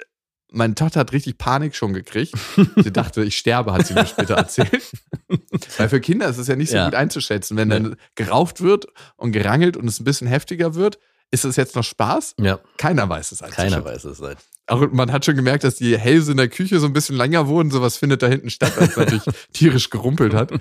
meine 0.53 0.75
Tochter 0.75 1.01
hat 1.01 1.13
richtig 1.13 1.39
Panik 1.39 1.75
schon 1.75 1.93
gekriegt. 1.93 2.35
Sie 2.77 2.93
dachte, 2.93 3.23
ich 3.25 3.37
sterbe, 3.37 3.73
hat 3.73 3.87
sie 3.87 3.95
mir 3.95 4.07
später 4.07 4.35
erzählt. 4.35 4.91
Weil 5.79 5.89
für 5.89 6.01
Kinder 6.01 6.29
ist 6.29 6.39
es 6.39 6.47
ja 6.47 6.57
nicht 6.57 6.71
so 6.71 6.77
Ja. 6.77 6.85
gut 6.87 6.95
einzuschätzen. 6.95 7.57
Wenn 7.57 7.69
dann 7.69 7.97
gerauft 8.15 8.61
wird 8.61 8.87
und 9.17 9.33
gerangelt 9.33 9.77
und 9.77 9.89
es 9.89 10.01
ein 10.01 10.05
bisschen 10.05 10.27
heftiger 10.29 10.75
wird, 10.75 10.99
ist 11.33 11.45
es 11.45 11.57
jetzt 11.57 11.75
noch 11.75 11.83
Spaß? 11.85 12.35
Ja, 12.41 12.61
Keiner 12.79 13.09
weiß 13.09 13.33
es 13.33 13.43
einzuschätzen. 13.43 13.71
keiner 13.73 13.85
weiß 13.85 14.05
es 14.05 14.21
halt. 14.21 14.39
Auch 14.69 14.87
man 14.93 15.11
hat 15.13 15.25
schon 15.25 15.37
gemerkt, 15.37 15.65
dass 15.65 15.75
die 15.77 15.99
Hälse 15.99 16.31
in 16.33 16.37
der 16.37 16.49
Küche 16.49 16.79
so 16.79 16.87
ein 16.87 16.93
bisschen 16.93 17.17
länger 17.17 17.49
wurden. 17.49 17.71
Sowas 17.71 17.97
findet 17.97 18.23
da 18.23 18.29
hinten 18.29 18.51
statt, 18.51 18.77
als 18.79 18.91
es 18.91 18.97
natürlich 18.97 19.23
tierisch 19.53 19.91
gerumpelt 19.91 20.35
hat. 20.35 20.53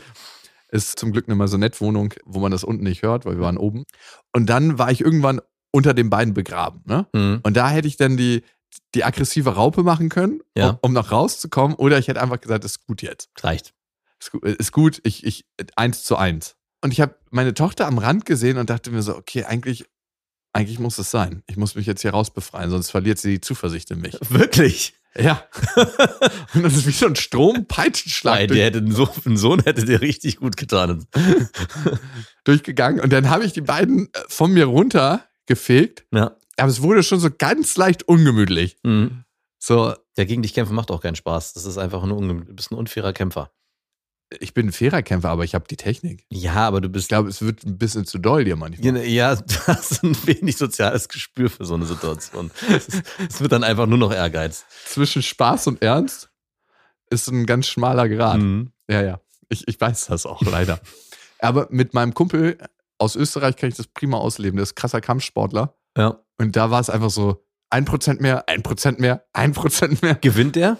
Ist 0.69 0.97
zum 0.99 1.11
Glück 1.11 1.27
eine 1.27 1.35
Maisonette-Wohnung, 1.35 2.13
wo 2.25 2.39
man 2.39 2.51
das 2.51 2.63
unten 2.63 2.83
nicht 2.83 3.03
hört, 3.03 3.25
weil 3.25 3.35
wir 3.35 3.41
waren 3.41 3.57
oben. 3.57 3.85
Und 4.33 4.47
dann 4.47 4.77
war 4.79 4.91
ich 4.91 5.01
irgendwann 5.01 5.39
unter 5.71 5.93
den 5.93 6.09
beiden 6.09 6.33
begraben. 6.33 6.81
Ne? 6.85 7.07
Mhm. 7.13 7.39
Und 7.43 7.55
da 7.57 7.69
hätte 7.69 7.87
ich 7.87 7.97
dann 7.97 8.17
die, 8.17 8.43
die 8.93 9.03
aggressive 9.03 9.55
Raupe 9.55 9.83
machen 9.83 10.09
können, 10.09 10.41
Ja. 10.55 10.69
um, 10.69 10.77
um 10.81 10.93
noch 10.93 11.11
rauszukommen. 11.11 11.75
Oder 11.75 11.97
ich 11.99 12.07
hätte 12.07 12.21
einfach 12.21 12.39
gesagt, 12.39 12.63
ist 12.65 12.85
gut 12.85 13.01
jetzt. 13.01 13.29
Reicht. 13.41 13.73
Ist 14.19 14.31
gut, 14.31 14.43
ist 14.43 14.71
gut 14.71 15.01
ich, 15.03 15.25
ich, 15.25 15.45
eins 15.75 16.03
zu 16.03 16.15
eins. 16.15 16.55
Und 16.81 16.91
ich 16.91 17.01
habe 17.01 17.15
meine 17.31 17.53
Tochter 17.53 17.87
am 17.87 17.97
Rand 17.97 18.25
gesehen 18.25 18.57
und 18.57 18.69
dachte 18.69 18.91
mir 18.91 19.01
so, 19.01 19.15
okay, 19.15 19.43
eigentlich, 19.45 19.85
eigentlich 20.53 20.79
muss 20.79 20.97
es 20.97 21.11
sein. 21.11 21.43
Ich 21.47 21.57
muss 21.57 21.75
mich 21.75 21.85
jetzt 21.85 22.01
hier 22.01 22.11
rausbefreien, 22.11 22.69
sonst 22.69 22.91
verliert 22.91 23.17
sie 23.17 23.33
die 23.33 23.41
Zuversicht 23.41 23.91
in 23.91 24.01
mich. 24.01 24.17
Wirklich? 24.29 24.93
Ja. 25.17 25.43
und 26.53 26.63
das 26.63 26.75
ist 26.75 26.85
wie 26.87 26.91
so 26.91 27.05
ein 27.07 27.15
Strompeitschenschlag 27.15 28.35
Nein, 28.35 28.47
der 28.49 28.65
hätte 28.65 28.77
einen 28.79 28.91
Sohn, 28.91 29.09
einen 29.25 29.37
Sohn 29.37 29.61
hätte 29.63 29.85
dir 29.85 30.01
richtig 30.01 30.37
gut 30.37 30.57
getan. 30.57 31.05
durchgegangen. 32.43 32.99
Und 32.99 33.11
dann 33.11 33.29
habe 33.29 33.45
ich 33.45 33.53
die 33.53 33.61
beiden 33.61 34.07
äh, 34.13 34.19
von 34.27 34.51
mir 34.51 34.65
runtergefegt. 34.65 36.05
Ja. 36.13 36.35
Aber 36.57 36.69
es 36.69 36.81
wurde 36.81 37.03
schon 37.03 37.19
so 37.19 37.29
ganz 37.35 37.75
leicht 37.77 38.03
ungemütlich. 38.07 38.77
Mhm. 38.83 39.23
So, 39.59 39.93
Der 40.17 40.25
gegen 40.25 40.41
dich 40.41 40.53
kämpfen 40.53 40.75
macht 40.75 40.91
auch 40.91 41.01
keinen 41.01 41.15
Spaß. 41.15 41.53
Das 41.53 41.65
ist 41.65 41.77
einfach 41.77 42.05
nur 42.05 42.17
unge- 42.19 42.45
du 42.45 42.53
bist 42.53 42.71
ein 42.71 42.75
unfairer 42.75 43.13
Kämpfer. 43.13 43.51
ich 44.39 44.53
bin 44.53 44.67
ein 44.67 44.71
fairer 44.71 45.01
Kämpfer, 45.03 45.29
aber 45.29 45.43
ich 45.43 45.53
habe 45.55 45.65
die 45.67 45.75
Technik. 45.77 46.25
Ja, 46.29 46.55
aber 46.67 46.81
du 46.81 46.87
Ich 46.87 46.91
bist. 46.93 47.09
glaube, 47.09 47.29
es 47.29 47.41
wird 47.41 47.63
ein 47.63 47.77
bisschen 47.77 48.05
zu 48.05 48.17
doll 48.17 48.43
dir 48.45 48.55
manchmal. 48.55 49.05
Ja, 49.07 49.35
du 49.35 49.55
hast 49.67 50.03
ein 50.03 50.15
wenig 50.27 50.57
soziales 50.57 51.09
Gespür 51.09 51.49
für 51.49 51.65
so 51.65 51.73
eine 51.75 51.85
Situation. 51.85 52.51
Es 53.29 53.41
wird 53.41 53.51
dann 53.51 53.63
einfach 53.63 53.85
nur 53.87 53.97
noch 53.97 54.11
Ehrgeiz. 54.13 54.65
Zwischen 54.85 55.21
Spaß 55.21 55.67
und 55.67 55.81
Ernst 55.81 56.29
ist 57.09 57.27
ein 57.27 57.45
ganz 57.45 57.67
schmaler 57.67 58.09
Grad. 58.09 58.39
Mhm. 58.39 58.71
Ja, 58.89 59.01
ja. 59.03 59.19
Ich, 59.49 59.67
ich 59.67 59.79
weiß 59.79 60.07
das 60.07 60.25
auch 60.25 60.41
leider. 60.41 60.79
Aber 61.39 61.67
mit 61.69 61.93
meinem 61.93 62.13
Kumpel 62.13 62.57
aus 62.97 63.15
Österreich 63.15 63.55
kann 63.57 63.69
ich 63.69 63.75
das 63.75 63.87
prima 63.87 64.17
ausleben. 64.17 64.55
Der 64.57 64.63
ist 64.63 64.75
krasser 64.75 65.01
Kampfsportler. 65.01 65.75
Ja. 65.97 66.21
Und 66.37 66.55
da 66.55 66.71
war 66.71 66.79
es 66.79 66.89
einfach 66.89 67.09
so, 67.09 67.43
ein 67.69 67.85
Prozent 67.85 68.21
mehr, 68.21 68.47
ein 68.47 68.63
Prozent 68.63 68.99
mehr, 68.99 69.25
ein 69.33 69.53
Prozent 69.53 70.01
mehr. 70.01 70.15
Gewinnt 70.15 70.55
der? 70.55 70.77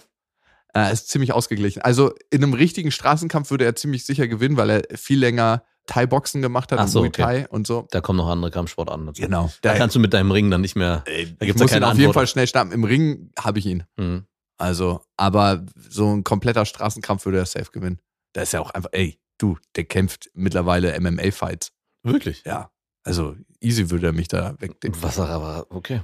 Äh, 0.76 0.92
ist 0.94 1.10
ziemlich 1.10 1.34
ausgeglichen. 1.34 1.82
Also 1.82 2.14
in 2.30 2.44
einem 2.44 2.54
richtigen 2.54 2.92
Straßenkampf 2.92 3.50
würde 3.50 3.66
er 3.66 3.76
ziemlich 3.76 4.06
sicher 4.06 4.28
gewinnen, 4.28 4.58
weil 4.58 4.70
er 4.70 4.98
viel 4.98 5.20
länger 5.20 5.64
Thai-Boxen 5.88 6.42
gemacht 6.42 6.72
hat 6.72 6.80
Ach 6.80 6.84
und 6.84 6.90
so, 6.90 7.00
Muay 7.00 7.08
okay. 7.10 7.22
Thai 7.22 7.48
und 7.50 7.68
so. 7.68 7.88
Da 7.92 8.02
kommen 8.02 8.18
noch 8.18 8.28
andere 8.28 8.52
Kampfsportarten 8.52 9.06
dazu. 9.06 9.22
Genau. 9.22 9.52
Da 9.62 9.72
Da, 9.72 9.78
kannst 9.78 9.96
du 9.96 10.00
mit 10.00 10.14
deinem 10.14 10.32
Ring 10.32 10.50
dann 10.52 10.62
nicht 10.62 10.76
mehr. 10.76 11.04
da 11.06 11.12
ich 11.12 11.38
gibt's 11.40 11.40
ja 11.40 11.54
muss 11.54 11.62
ihn 11.62 11.68
keine 11.70 11.88
auf 11.92 11.98
jeden. 11.98 12.14
Fall 12.14 12.28
schnell 12.28 12.48
schnappen. 12.48 12.72
Im 12.72 12.84
Ring 12.84 13.32
habe 13.40 13.60
ich 13.60 13.66
ihn. 13.68 13.84
Mhm. 13.98 14.26
Also, 14.58 15.02
aber 15.18 15.66
so 15.90 16.14
ein 16.14 16.24
kompletter 16.24 16.66
Straßenkampf 16.66 17.26
würde 17.26 17.40
er 17.40 17.46
safe 17.46 17.72
gewinnen. 17.72 18.00
Da 18.34 18.42
ist 18.42 18.54
ja 18.54 18.60
auch 18.62 18.72
einfach, 18.72 18.90
ey, 18.94 19.20
du, 19.38 19.58
der 19.76 19.84
kämpft 19.86 20.30
mittlerweile 20.34 21.00
MMA-Fights. 21.00 21.72
Wirklich? 22.04 22.44
Ja. 22.46 22.72
Also, 23.06 23.36
easy 23.62 23.90
würde 23.90 24.08
er 24.08 24.14
mich 24.14 24.28
da 24.28 24.60
wegdenken. 24.60 25.02
Was 25.02 25.18
er 25.18 25.30
aber, 25.30 25.68
okay. 25.70 26.02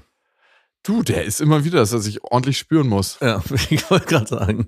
Du, 0.83 1.03
der 1.03 1.25
ist 1.25 1.41
immer 1.41 1.63
wieder, 1.65 1.79
dass 1.79 1.91
er 1.91 1.99
sich 1.99 2.23
ordentlich 2.23 2.57
spüren 2.57 2.87
muss. 2.87 3.17
Ja, 3.19 3.43
ich 3.69 3.89
wollte 3.91 4.05
gerade 4.05 4.27
sagen. 4.27 4.67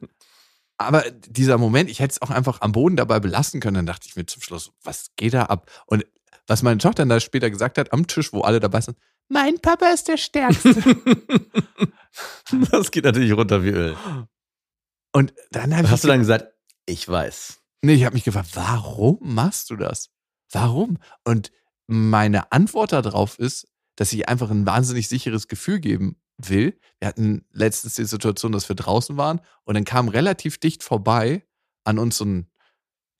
Aber 0.77 1.03
dieser 1.11 1.57
Moment, 1.57 1.89
ich 1.89 1.99
hätte 1.99 2.13
es 2.13 2.21
auch 2.21 2.31
einfach 2.31 2.59
am 2.61 2.71
Boden 2.71 2.95
dabei 2.97 3.19
belassen 3.19 3.61
können, 3.61 3.75
dann 3.75 3.85
dachte 3.85 4.07
ich 4.07 4.15
mir 4.15 4.25
zum 4.25 4.41
Schluss, 4.41 4.71
was 4.83 5.11
geht 5.15 5.33
da 5.33 5.43
ab? 5.43 5.71
Und 5.85 6.05
was 6.47 6.63
meine 6.63 6.79
Tochter 6.79 7.03
dann 7.03 7.09
da 7.09 7.19
später 7.19 7.49
gesagt 7.49 7.77
hat, 7.77 7.93
am 7.93 8.07
Tisch, 8.07 8.33
wo 8.33 8.41
alle 8.41 8.59
dabei 8.59 8.81
sind, 8.81 8.97
mein 9.29 9.59
Papa 9.59 9.87
ist 9.89 10.07
der 10.09 10.17
Stärkste. 10.17 10.75
Das 12.71 12.91
geht 12.91 13.05
natürlich 13.05 13.33
runter 13.33 13.63
wie 13.63 13.69
Öl. 13.69 13.97
Und 15.13 15.33
dann 15.51 15.75
habe 15.75 15.85
ich, 15.85 15.91
Hast 15.91 16.03
du 16.03 16.07
dann 16.07 16.19
gesagt, 16.19 16.53
ich 16.85 17.07
weiß. 17.07 17.59
nee, 17.81 17.93
ich 17.93 18.05
habe 18.05 18.13
mich 18.13 18.23
gefragt, 18.23 18.49
warum 18.53 19.17
machst 19.21 19.69
du 19.69 19.75
das? 19.75 20.09
Warum? 20.51 20.97
Und 21.23 21.51
meine 21.93 22.51
Antwort 22.51 22.91
darauf 22.91 23.39
ist, 23.39 23.67
dass 23.95 24.11
ich 24.13 24.27
einfach 24.27 24.49
ein 24.49 24.65
wahnsinnig 24.65 25.07
sicheres 25.07 25.47
Gefühl 25.47 25.79
geben 25.79 26.17
will. 26.37 26.79
Wir 26.99 27.07
hatten 27.07 27.45
letztens 27.51 27.95
die 27.95 28.05
Situation, 28.05 28.51
dass 28.51 28.67
wir 28.67 28.75
draußen 28.75 29.17
waren 29.17 29.39
und 29.63 29.75
dann 29.75 29.85
kam 29.85 30.07
relativ 30.07 30.57
dicht 30.57 30.83
vorbei 30.83 31.45
an 31.83 31.99
uns 31.99 32.17
so 32.17 32.25
ein, 32.25 32.49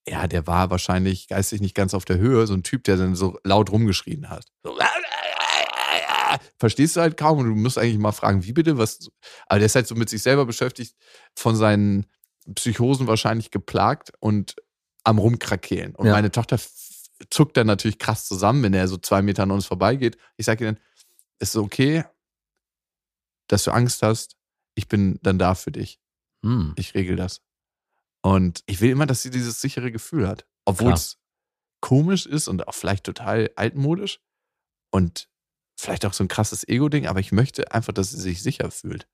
ja, 0.07 0.27
der 0.27 0.47
war 0.47 0.71
wahrscheinlich 0.71 1.27
geistig 1.27 1.61
nicht 1.61 1.75
ganz 1.75 1.93
auf 1.93 2.05
der 2.05 2.17
Höhe, 2.17 2.47
so 2.47 2.53
ein 2.53 2.63
Typ, 2.63 2.83
der 2.85 2.97
dann 2.97 3.15
so 3.15 3.39
laut 3.43 3.71
rumgeschrien 3.71 4.29
hat. 4.29 4.45
So, 4.63 4.75
verstehst 6.59 6.95
du 6.95 7.01
halt 7.01 7.17
kaum 7.17 7.37
und 7.39 7.49
du 7.49 7.55
musst 7.55 7.77
eigentlich 7.77 7.99
mal 7.99 8.11
fragen, 8.11 8.43
wie 8.43 8.53
bitte, 8.53 8.77
was, 8.77 9.09
aber 9.47 9.59
der 9.59 9.67
ist 9.67 9.75
halt 9.75 9.87
so 9.87 9.95
mit 9.95 10.09
sich 10.09 10.23
selber 10.23 10.45
beschäftigt 10.45 10.95
von 11.35 11.55
seinen 11.55 12.07
Psychosen 12.55 13.07
wahrscheinlich 13.07 13.51
geplagt 13.51 14.11
und 14.19 14.55
am 15.03 15.19
Rumkrakehlen. 15.19 15.95
Und 15.95 16.07
Ja. 16.07 16.13
meine 16.13 16.31
Tochter 16.31 16.57
zuckt 17.29 17.57
dann 17.57 17.67
natürlich 17.67 17.99
krass 17.99 18.27
zusammen, 18.27 18.63
wenn 18.63 18.73
er 18.73 18.87
so 18.87 18.97
zwei 18.97 19.21
Meter 19.21 19.43
an 19.43 19.51
uns 19.51 19.65
vorbeigeht. 19.65 20.17
Ich 20.37 20.45
sage 20.45 20.65
ihr 20.65 20.73
dann, 20.73 20.81
es 21.39 21.49
ist 21.49 21.57
okay, 21.57 22.03
dass 23.47 23.63
du 23.63 23.71
Angst 23.71 24.01
hast. 24.01 24.37
Ich 24.75 24.87
bin 24.87 25.19
dann 25.21 25.37
da 25.37 25.55
für 25.55 25.71
dich. 25.71 25.99
Hm. 26.43 26.73
Ich 26.77 26.95
regel 26.95 27.15
das. 27.15 27.41
Und 28.21 28.63
ich 28.65 28.81
will 28.81 28.89
immer, 28.89 29.05
dass 29.05 29.21
sie 29.21 29.29
dieses 29.29 29.61
sichere 29.61 29.91
Gefühl 29.91 30.27
hat. 30.27 30.47
Obwohl 30.65 30.93
es 30.93 31.19
komisch 31.81 32.25
ist 32.25 32.47
und 32.47 32.67
auch 32.67 32.73
vielleicht 32.73 33.03
total 33.03 33.51
altmodisch 33.55 34.21
und 34.91 35.27
vielleicht 35.75 36.05
auch 36.05 36.13
so 36.13 36.23
ein 36.23 36.29
krasses 36.29 36.65
Ego-Ding, 36.67 37.07
aber 37.07 37.19
ich 37.19 37.33
möchte 37.33 37.73
einfach, 37.73 37.91
dass 37.91 38.11
sie 38.11 38.21
sich 38.21 38.41
sicher 38.41 38.71
fühlt. 38.71 39.07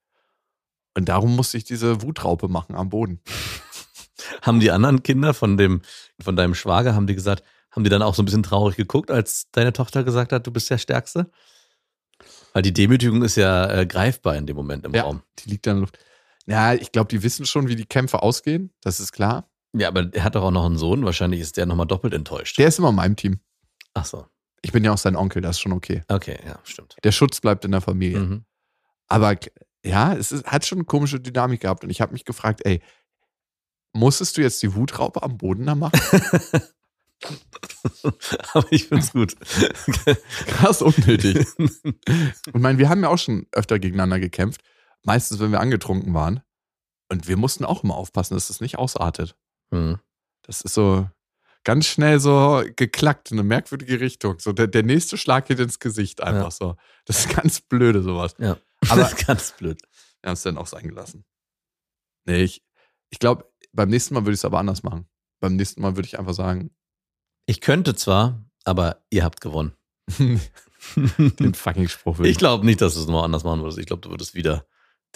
Und 0.95 1.09
darum 1.09 1.35
musste 1.35 1.57
ich 1.57 1.63
diese 1.63 2.01
Wutraupe 2.03 2.47
machen 2.47 2.75
am 2.75 2.89
Boden. 2.89 3.21
Haben 4.41 4.59
die 4.59 4.69
anderen 4.69 5.01
Kinder 5.01 5.33
von 5.33 5.57
dem, 5.57 5.81
von 6.21 6.35
deinem 6.35 6.53
Schwager, 6.53 6.93
haben 6.93 7.07
die 7.07 7.15
gesagt, 7.15 7.43
haben 7.71 7.83
die 7.83 7.89
dann 7.89 8.01
auch 8.01 8.15
so 8.15 8.21
ein 8.21 8.25
bisschen 8.25 8.43
traurig 8.43 8.75
geguckt, 8.75 9.11
als 9.11 9.47
deine 9.51 9.73
Tochter 9.73 10.03
gesagt 10.03 10.31
hat, 10.31 10.45
du 10.47 10.51
bist 10.51 10.69
der 10.69 10.77
Stärkste? 10.77 11.29
Weil 12.53 12.63
die 12.63 12.73
Demütigung 12.73 13.23
ist 13.23 13.35
ja 13.37 13.69
äh, 13.71 13.85
greifbar 13.85 14.35
in 14.35 14.47
dem 14.47 14.55
Moment 14.55 14.85
im 14.85 14.93
Ja. 14.93 15.03
Raum. 15.03 15.21
Die 15.39 15.49
liegt 15.49 15.67
dann 15.67 15.77
in 15.77 15.77
der 15.77 15.81
Luft. 15.81 15.99
Ja, 16.47 16.73
ich 16.73 16.91
glaube, 16.91 17.09
die 17.09 17.21
wissen 17.21 17.45
schon, 17.45 17.67
wie 17.67 17.75
die 17.75 17.85
Kämpfe 17.85 18.23
ausgehen. 18.23 18.73
Das 18.81 18.99
ist 18.99 19.11
klar. 19.11 19.49
Ja, 19.73 19.87
aber 19.87 20.09
er 20.13 20.23
hat 20.23 20.33
doch 20.35 20.43
auch 20.43 20.51
noch 20.51 20.65
einen 20.65 20.77
Sohn. 20.77 21.05
Wahrscheinlich 21.05 21.39
ist 21.41 21.57
der 21.57 21.67
nochmal 21.67 21.85
doppelt 21.85 22.13
enttäuscht. 22.13 22.57
Der 22.57 22.67
ist 22.67 22.79
immer 22.79 22.89
in 22.89 22.95
meinem 22.95 23.15
Team. 23.15 23.39
Ach 23.93 24.05
so. 24.05 24.25
Ich 24.61 24.71
bin 24.71 24.83
ja 24.83 24.91
auch 24.91 24.97
sein 24.97 25.15
Onkel, 25.15 25.41
das 25.41 25.57
ist 25.57 25.61
schon 25.61 25.71
okay. 25.71 26.03
Okay, 26.07 26.39
ja, 26.45 26.59
stimmt. 26.63 26.95
Der 27.03 27.11
Schutz 27.11 27.39
bleibt 27.39 27.63
in 27.65 27.71
der 27.71 27.81
Familie. 27.81 28.19
Mhm. 28.19 28.45
Aber 29.07 29.35
ja, 29.85 30.13
es 30.13 30.31
ist, 30.31 30.45
hat 30.45 30.65
schon 30.65 30.79
eine 30.79 30.85
komische 30.85 31.19
Dynamik 31.19 31.61
gehabt. 31.61 31.83
Und 31.83 31.91
ich 31.91 32.01
habe 32.01 32.13
mich 32.13 32.25
gefragt, 32.25 32.61
ey, 32.65 32.81
musstest 33.93 34.35
du 34.37 34.41
jetzt 34.41 34.61
die 34.63 34.73
Wutraupe 34.75 35.21
am 35.23 35.37
Boden 35.37 35.65
da 35.67 35.75
machen? 35.75 35.99
aber 38.53 38.67
ich 38.71 38.87
find's 38.87 39.11
gut. 39.11 39.35
Krass 40.47 40.81
unnötig. 40.81 41.45
Ich 42.45 42.53
meine, 42.53 42.77
wir 42.79 42.89
haben 42.89 43.01
ja 43.03 43.09
auch 43.09 43.17
schon 43.17 43.45
öfter 43.51 43.79
gegeneinander 43.79 44.19
gekämpft. 44.19 44.61
Meistens, 45.03 45.39
wenn 45.39 45.51
wir 45.51 45.59
angetrunken 45.59 46.13
waren. 46.13 46.41
Und 47.11 47.27
wir 47.27 47.37
mussten 47.37 47.65
auch 47.65 47.83
immer 47.83 47.95
aufpassen, 47.95 48.33
dass 48.35 48.47
das 48.49 48.61
nicht 48.61 48.77
ausartet. 48.77 49.35
Mhm. 49.71 49.99
Das 50.43 50.61
ist 50.61 50.73
so 50.73 51.09
ganz 51.63 51.85
schnell 51.87 52.19
so 52.19 52.63
geklackt 52.75 53.31
in 53.31 53.39
eine 53.39 53.47
merkwürdige 53.47 53.99
Richtung. 53.99 54.39
So 54.39 54.51
der, 54.53 54.67
der 54.67 54.83
nächste 54.83 55.17
Schlag 55.17 55.45
geht 55.47 55.59
ins 55.59 55.79
Gesicht 55.79 56.21
einfach 56.21 56.45
Ja. 56.45 56.51
so. 56.51 56.75
Das 57.05 57.25
ist 57.25 57.35
ganz 57.35 57.61
blöde, 57.61 58.01
sowas. 58.03 58.35
Ja. 58.39 58.57
Aber- 58.89 59.01
das 59.01 59.13
ist 59.13 59.25
ganz 59.27 59.51
blöd. 59.53 59.81
Wir 60.21 60.29
haben 60.29 60.33
es 60.35 60.43
dann 60.43 60.57
auch 60.57 60.67
sein 60.67 60.87
gelassen. 60.87 61.25
Nee, 62.25 62.43
ich, 62.43 62.63
ich 63.09 63.19
glaube, 63.19 63.49
beim 63.71 63.89
nächsten 63.89 64.13
Mal 64.13 64.21
würde 64.21 64.33
ich 64.33 64.39
es 64.39 64.45
aber 64.45 64.59
anders 64.59 64.83
machen. 64.83 65.07
Beim 65.39 65.55
nächsten 65.55 65.81
Mal 65.81 65.95
würde 65.95 66.07
ich 66.07 66.19
einfach 66.19 66.33
sagen, 66.33 66.71
Ich 67.49 67.61
könnte 67.61 67.95
zwar, 67.95 68.45
aber 68.63 69.01
ihr 69.09 69.23
habt 69.23 69.41
gewonnen. 69.41 69.73
den 70.95 71.55
fucking 71.55 71.87
Spruch 71.87 72.19
ich 72.19 72.37
glaube 72.37 72.63
nicht, 72.63 72.79
dass 72.79 72.93
du 72.93 72.99
es 72.99 73.07
nochmal 73.07 73.23
anders 73.23 73.43
machen 73.43 73.63
würdest. 73.63 73.79
Ich 73.79 73.87
glaube, 73.87 74.03
du 74.03 74.11
würdest 74.11 74.35
wieder 74.35 74.67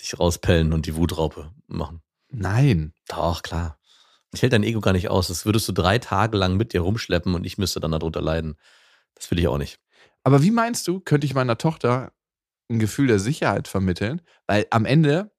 dich 0.01 0.19
rauspellen 0.19 0.73
und 0.73 0.87
die 0.87 0.95
Wutraupe 0.95 1.53
machen. 1.67 2.01
Nein. 2.29 2.95
Doch, 3.07 3.43
klar. 3.43 3.77
Ich 4.33 4.41
hält 4.41 4.51
dein 4.51 4.63
Ego 4.63 4.81
gar 4.81 4.93
nicht 4.93 5.09
aus. 5.09 5.27
Das 5.27 5.45
würdest 5.45 5.67
du 5.67 5.73
drei 5.73 5.99
Tage 5.99 6.35
lang 6.35 6.57
mit 6.57 6.73
dir 6.73 6.81
rumschleppen 6.81 7.35
und 7.35 7.45
ich 7.45 7.59
müsste 7.59 7.79
dann 7.79 7.91
darunter 7.91 8.23
leiden. 8.23 8.55
Das 9.13 9.29
will 9.29 9.37
ich 9.37 9.47
auch 9.47 9.59
nicht. 9.59 9.79
Aber 10.23 10.41
wie 10.41 10.49
meinst 10.49 10.87
du, 10.87 11.01
könnte 11.01 11.27
ich 11.27 11.35
meiner 11.35 11.59
Tochter 11.59 12.13
ein 12.67 12.79
Gefühl 12.79 13.05
der 13.05 13.19
Sicherheit 13.19 13.67
vermitteln? 13.67 14.23
Weil 14.47 14.65
am 14.71 14.85
Ende 14.85 15.29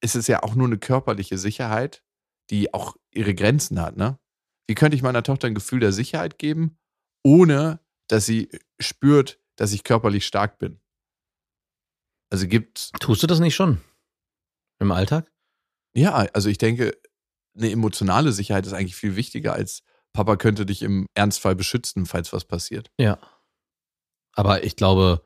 ist 0.00 0.14
es 0.14 0.28
ja 0.28 0.44
auch 0.44 0.54
nur 0.54 0.68
eine 0.68 0.78
körperliche 0.78 1.36
Sicherheit, 1.36 2.04
die 2.50 2.72
auch 2.72 2.94
ihre 3.10 3.34
Grenzen 3.34 3.82
hat, 3.82 3.96
ne? 3.96 4.20
Wie 4.68 4.74
könnte 4.74 4.96
ich 4.96 5.02
meiner 5.02 5.22
Tochter 5.22 5.48
ein 5.48 5.54
Gefühl 5.54 5.80
der 5.80 5.92
Sicherheit 5.92 6.38
geben, 6.38 6.78
ohne 7.24 7.80
dass 8.06 8.26
sie 8.26 8.50
spürt, 8.78 9.40
dass 9.56 9.72
ich 9.72 9.82
körperlich 9.82 10.26
stark 10.26 10.58
bin? 10.58 10.80
Also 12.30 12.46
gibt 12.46 12.92
Tust 13.00 13.22
du 13.22 13.26
das 13.26 13.40
nicht 13.40 13.54
schon? 13.54 13.80
Im 14.78 14.92
Alltag? 14.92 15.32
Ja, 15.94 16.14
also 16.14 16.48
ich 16.48 16.58
denke, 16.58 16.96
eine 17.56 17.70
emotionale 17.70 18.32
Sicherheit 18.32 18.66
ist 18.66 18.74
eigentlich 18.74 18.94
viel 18.94 19.16
wichtiger 19.16 19.54
als 19.54 19.82
Papa 20.12 20.36
könnte 20.36 20.66
dich 20.66 20.82
im 20.82 21.06
Ernstfall 21.14 21.54
beschützen, 21.54 22.06
falls 22.06 22.32
was 22.32 22.44
passiert. 22.44 22.90
Ja. 22.98 23.18
Aber 24.32 24.64
ich 24.64 24.76
glaube, 24.76 25.24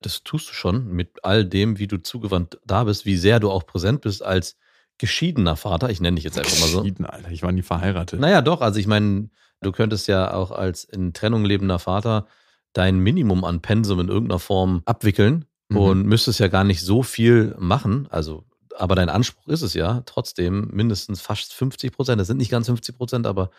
das 0.00 0.22
tust 0.22 0.48
du 0.48 0.52
schon 0.52 0.88
mit 0.88 1.24
all 1.24 1.44
dem, 1.44 1.78
wie 1.78 1.86
du 1.86 2.02
zugewandt 2.02 2.58
da 2.64 2.84
bist, 2.84 3.04
wie 3.04 3.16
sehr 3.16 3.40
du 3.40 3.50
auch 3.50 3.66
präsent 3.66 4.00
bist 4.00 4.22
als 4.22 4.56
geschiedener 4.98 5.56
Vater. 5.56 5.90
Ich 5.90 6.00
nenne 6.00 6.16
dich 6.16 6.24
jetzt 6.24 6.38
einfach 6.38 6.58
mal 6.60 6.68
so. 6.68 6.80
Geschieden, 6.82 7.06
Alter. 7.06 7.30
Ich 7.30 7.42
war 7.42 7.52
nie 7.52 7.62
verheiratet. 7.62 8.20
Naja, 8.20 8.40
doch. 8.42 8.60
Also 8.60 8.78
ich 8.78 8.86
meine, 8.86 9.30
du 9.60 9.72
könntest 9.72 10.08
ja 10.08 10.32
auch 10.34 10.50
als 10.50 10.84
in 10.84 11.12
Trennung 11.12 11.44
lebender 11.44 11.78
Vater 11.78 12.26
dein 12.72 12.98
Minimum 12.98 13.44
an 13.44 13.60
Pensum 13.60 14.00
in 14.00 14.08
irgendeiner 14.08 14.38
Form 14.38 14.82
abwickeln 14.86 15.44
Mhm. 15.68 15.76
und 15.76 16.06
müsstest 16.06 16.40
ja 16.40 16.48
gar 16.48 16.64
nicht 16.64 16.82
so 16.82 17.02
viel 17.02 17.54
machen. 17.58 18.06
Also, 18.10 18.44
aber 18.76 18.94
dein 18.94 19.08
Anspruch 19.08 19.48
ist 19.48 19.62
es 19.62 19.74
ja 19.74 20.02
trotzdem 20.06 20.68
mindestens 20.72 21.20
fast 21.20 21.52
50 21.54 21.92
Prozent. 21.92 22.20
Das 22.20 22.26
sind 22.28 22.36
nicht 22.38 22.50
ganz 22.50 22.66
50 22.66 22.96
Prozent, 22.96 23.26
aber 23.26 23.50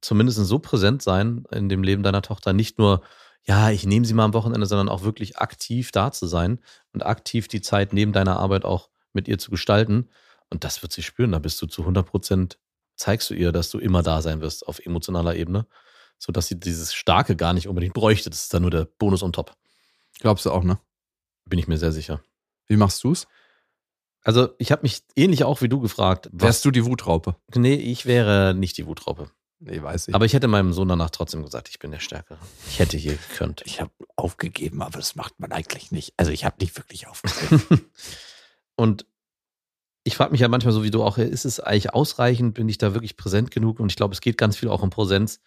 zumindest 0.00 0.38
so 0.38 0.58
präsent 0.58 1.02
sein 1.02 1.44
in 1.52 1.68
dem 1.68 1.82
Leben 1.82 2.02
deiner 2.02 2.22
Tochter. 2.22 2.52
Nicht 2.52 2.78
nur, 2.78 3.02
ja, 3.44 3.70
ich 3.70 3.86
nehme 3.86 4.04
sie 4.06 4.14
mal 4.14 4.24
am 4.24 4.34
Wochenende, 4.34 4.66
sondern 4.66 4.88
auch 4.88 5.02
wirklich 5.02 5.38
aktiv 5.38 5.92
da 5.92 6.12
zu 6.12 6.26
sein 6.26 6.60
und 6.92 7.04
aktiv 7.04 7.48
die 7.48 7.60
Zeit 7.60 7.92
neben 7.92 8.12
deiner 8.12 8.38
Arbeit 8.38 8.64
auch 8.64 8.88
mit 9.12 9.28
ihr 9.28 9.38
zu 9.38 9.50
gestalten. 9.50 10.08
Und 10.50 10.64
das 10.64 10.82
wird 10.82 10.92
sie 10.92 11.02
spüren. 11.02 11.32
Da 11.32 11.38
bist 11.38 11.60
du 11.62 11.66
zu 11.66 11.82
100 11.82 12.06
Prozent, 12.06 12.58
zeigst 12.96 13.30
du 13.30 13.34
ihr, 13.34 13.52
dass 13.52 13.70
du 13.70 13.78
immer 13.78 14.02
da 14.02 14.20
sein 14.20 14.40
wirst 14.40 14.66
auf 14.66 14.78
emotionaler 14.80 15.36
Ebene, 15.36 15.66
sodass 16.18 16.48
sie 16.48 16.58
dieses 16.58 16.92
Starke 16.92 17.36
gar 17.36 17.52
nicht 17.52 17.68
unbedingt 17.68 17.94
bräuchte. 17.94 18.30
Das 18.30 18.42
ist 18.42 18.54
dann 18.54 18.62
nur 18.62 18.70
der 18.70 18.84
Bonus 18.84 19.22
on 19.22 19.32
top. 19.32 19.56
Glaubst 20.18 20.44
du 20.44 20.50
auch, 20.50 20.64
ne? 20.64 20.78
Bin 21.46 21.58
ich 21.58 21.68
mir 21.68 21.78
sehr 21.78 21.92
sicher. 21.92 22.22
Wie 22.66 22.76
machst 22.76 23.02
du's? 23.02 23.26
Also, 24.22 24.50
ich 24.58 24.70
habe 24.70 24.82
mich 24.82 25.02
ähnlich 25.16 25.44
auch 25.44 25.62
wie 25.62 25.68
du 25.68 25.80
gefragt. 25.80 26.28
Wärst 26.32 26.64
du 26.64 26.70
die 26.70 26.84
Wutraupe? 26.84 27.36
Nee, 27.54 27.74
ich 27.74 28.04
wäre 28.04 28.54
nicht 28.54 28.76
die 28.76 28.86
Wutraupe. 28.86 29.30
Nee, 29.60 29.82
weiß 29.82 30.08
ich. 30.08 30.14
Aber 30.14 30.24
ich 30.24 30.32
hätte 30.32 30.48
meinem 30.48 30.72
Sohn 30.72 30.88
danach 30.88 31.10
trotzdem 31.10 31.42
gesagt, 31.42 31.68
ich 31.68 31.78
bin 31.78 31.90
der 31.90 32.00
Stärkere. 32.00 32.38
Ich 32.68 32.78
hätte 32.78 32.96
hier 32.96 33.16
gekönnt. 33.16 33.62
ich 33.66 33.80
habe 33.80 33.90
aufgegeben, 34.16 34.82
aber 34.82 34.98
das 34.98 35.16
macht 35.16 35.38
man 35.38 35.52
eigentlich 35.52 35.90
nicht. 35.90 36.14
Also 36.16 36.32
ich 36.32 36.44
habe 36.44 36.56
nicht 36.60 36.76
wirklich 36.76 37.06
aufgegeben. 37.06 37.90
Und 38.76 39.06
ich 40.04 40.16
frage 40.16 40.32
mich 40.32 40.40
ja 40.40 40.48
manchmal 40.48 40.72
so 40.72 40.82
wie 40.82 40.90
du 40.90 41.02
auch, 41.02 41.18
ist 41.18 41.44
es 41.44 41.60
eigentlich 41.60 41.92
ausreichend? 41.92 42.54
Bin 42.54 42.68
ich 42.68 42.78
da 42.78 42.94
wirklich 42.94 43.16
präsent 43.16 43.50
genug? 43.50 43.80
Und 43.80 43.92
ich 43.92 43.96
glaube, 43.96 44.14
es 44.14 44.20
geht 44.20 44.38
ganz 44.38 44.56
viel 44.56 44.68
auch 44.68 44.82
um 44.82 44.90
Präsenz. 44.90 45.40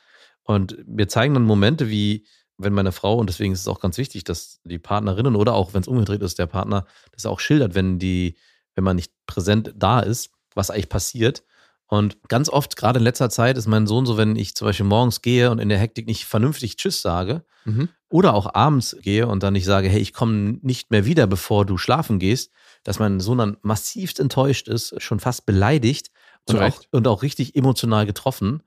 Und 0.43 0.77
wir 0.85 1.07
zeigen 1.07 1.33
dann 1.33 1.43
Momente 1.43 1.89
wie, 1.89 2.27
wenn 2.57 2.73
meine 2.73 2.91
Frau, 2.91 3.17
und 3.17 3.29
deswegen 3.29 3.53
ist 3.53 3.61
es 3.61 3.67
auch 3.67 3.79
ganz 3.79 3.97
wichtig, 3.97 4.23
dass 4.23 4.61
die 4.63 4.77
Partnerinnen 4.77 5.35
oder 5.35 5.53
auch 5.53 5.73
wenn 5.73 5.81
es 5.81 5.87
umgedreht 5.87 6.21
ist, 6.21 6.37
der 6.37 6.45
Partner, 6.45 6.85
das 7.11 7.25
auch 7.25 7.39
schildert, 7.39 7.73
wenn 7.73 7.97
die, 7.97 8.37
wenn 8.75 8.83
man 8.83 8.95
nicht 8.95 9.11
präsent 9.25 9.73
da 9.75 9.99
ist, 10.01 10.31
was 10.53 10.69
eigentlich 10.69 10.89
passiert. 10.89 11.43
Und 11.93 12.27
ganz 12.27 12.49
oft, 12.49 12.75
gerade 12.75 12.97
in 12.97 13.03
letzter 13.03 13.29
Zeit, 13.29 13.55
ist 13.55 13.67
mein 13.67 13.85
Sohn 13.85 14.07
so, 14.07 14.17
wenn 14.17 14.35
ich 14.35 14.55
zum 14.55 14.65
Beispiel 14.65 14.83
morgens 14.87 15.21
gehe 15.21 15.51
und 15.51 15.59
in 15.59 15.69
der 15.69 15.77
Hektik 15.77 16.07
nicht 16.07 16.25
vernünftig 16.25 16.75
Tschüss 16.75 17.03
sage, 17.03 17.45
mhm. 17.65 17.87
oder 18.09 18.33
auch 18.33 18.55
abends 18.55 18.97
gehe 19.03 19.27
und 19.27 19.43
dann 19.43 19.53
nicht 19.53 19.65
sage, 19.65 19.89
hey, 19.89 20.01
ich 20.01 20.11
komme 20.11 20.57
nicht 20.63 20.89
mehr 20.89 21.05
wieder, 21.05 21.27
bevor 21.27 21.67
du 21.67 21.77
schlafen 21.77 22.17
gehst, 22.17 22.51
dass 22.83 22.97
mein 22.97 23.19
Sohn 23.19 23.37
dann 23.37 23.57
massivst 23.61 24.19
enttäuscht 24.19 24.67
ist, 24.69 24.99
schon 25.03 25.19
fast 25.19 25.45
beleidigt 25.45 26.09
und 26.49 26.57
auch, 26.57 26.81
und 26.89 27.07
auch 27.07 27.21
richtig 27.21 27.55
emotional 27.55 28.07
getroffen. 28.07 28.63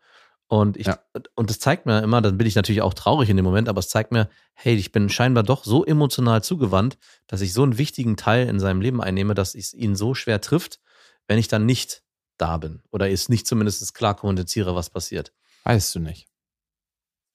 Und 0.46 0.76
ich, 0.76 0.86
Ja. 0.86 1.00
und 1.34 1.50
das 1.50 1.58
zeigt 1.58 1.84
mir 1.84 2.04
immer, 2.04 2.22
dann 2.22 2.38
bin 2.38 2.46
ich 2.46 2.54
natürlich 2.54 2.82
auch 2.82 2.94
traurig 2.94 3.28
in 3.28 3.36
dem 3.36 3.44
Moment, 3.44 3.68
aber 3.68 3.80
es 3.80 3.88
zeigt 3.88 4.12
mir, 4.12 4.28
hey, 4.54 4.76
ich 4.76 4.92
bin 4.92 5.08
scheinbar 5.08 5.42
doch 5.42 5.64
so 5.64 5.84
emotional 5.84 6.44
zugewandt, 6.44 6.96
dass 7.26 7.40
ich 7.40 7.52
so 7.52 7.64
einen 7.64 7.76
wichtigen 7.76 8.16
Teil 8.16 8.46
in 8.46 8.60
seinem 8.60 8.80
Leben 8.80 9.00
einnehme, 9.00 9.34
dass 9.34 9.56
es 9.56 9.74
ihn 9.74 9.96
so 9.96 10.14
schwer 10.14 10.40
trifft, 10.40 10.78
wenn 11.26 11.40
ich 11.40 11.48
dann 11.48 11.66
nicht 11.66 12.05
da 12.38 12.57
bin 12.59 12.83
oder 12.90 13.11
es 13.11 13.29
nicht 13.29 13.46
zumindest 13.46 13.94
klar 13.94 14.14
kommuniziere, 14.14 14.75
was 14.75 14.90
passiert. 14.90 15.32
Weißt 15.64 15.95
du 15.95 16.01
nicht. 16.01 16.26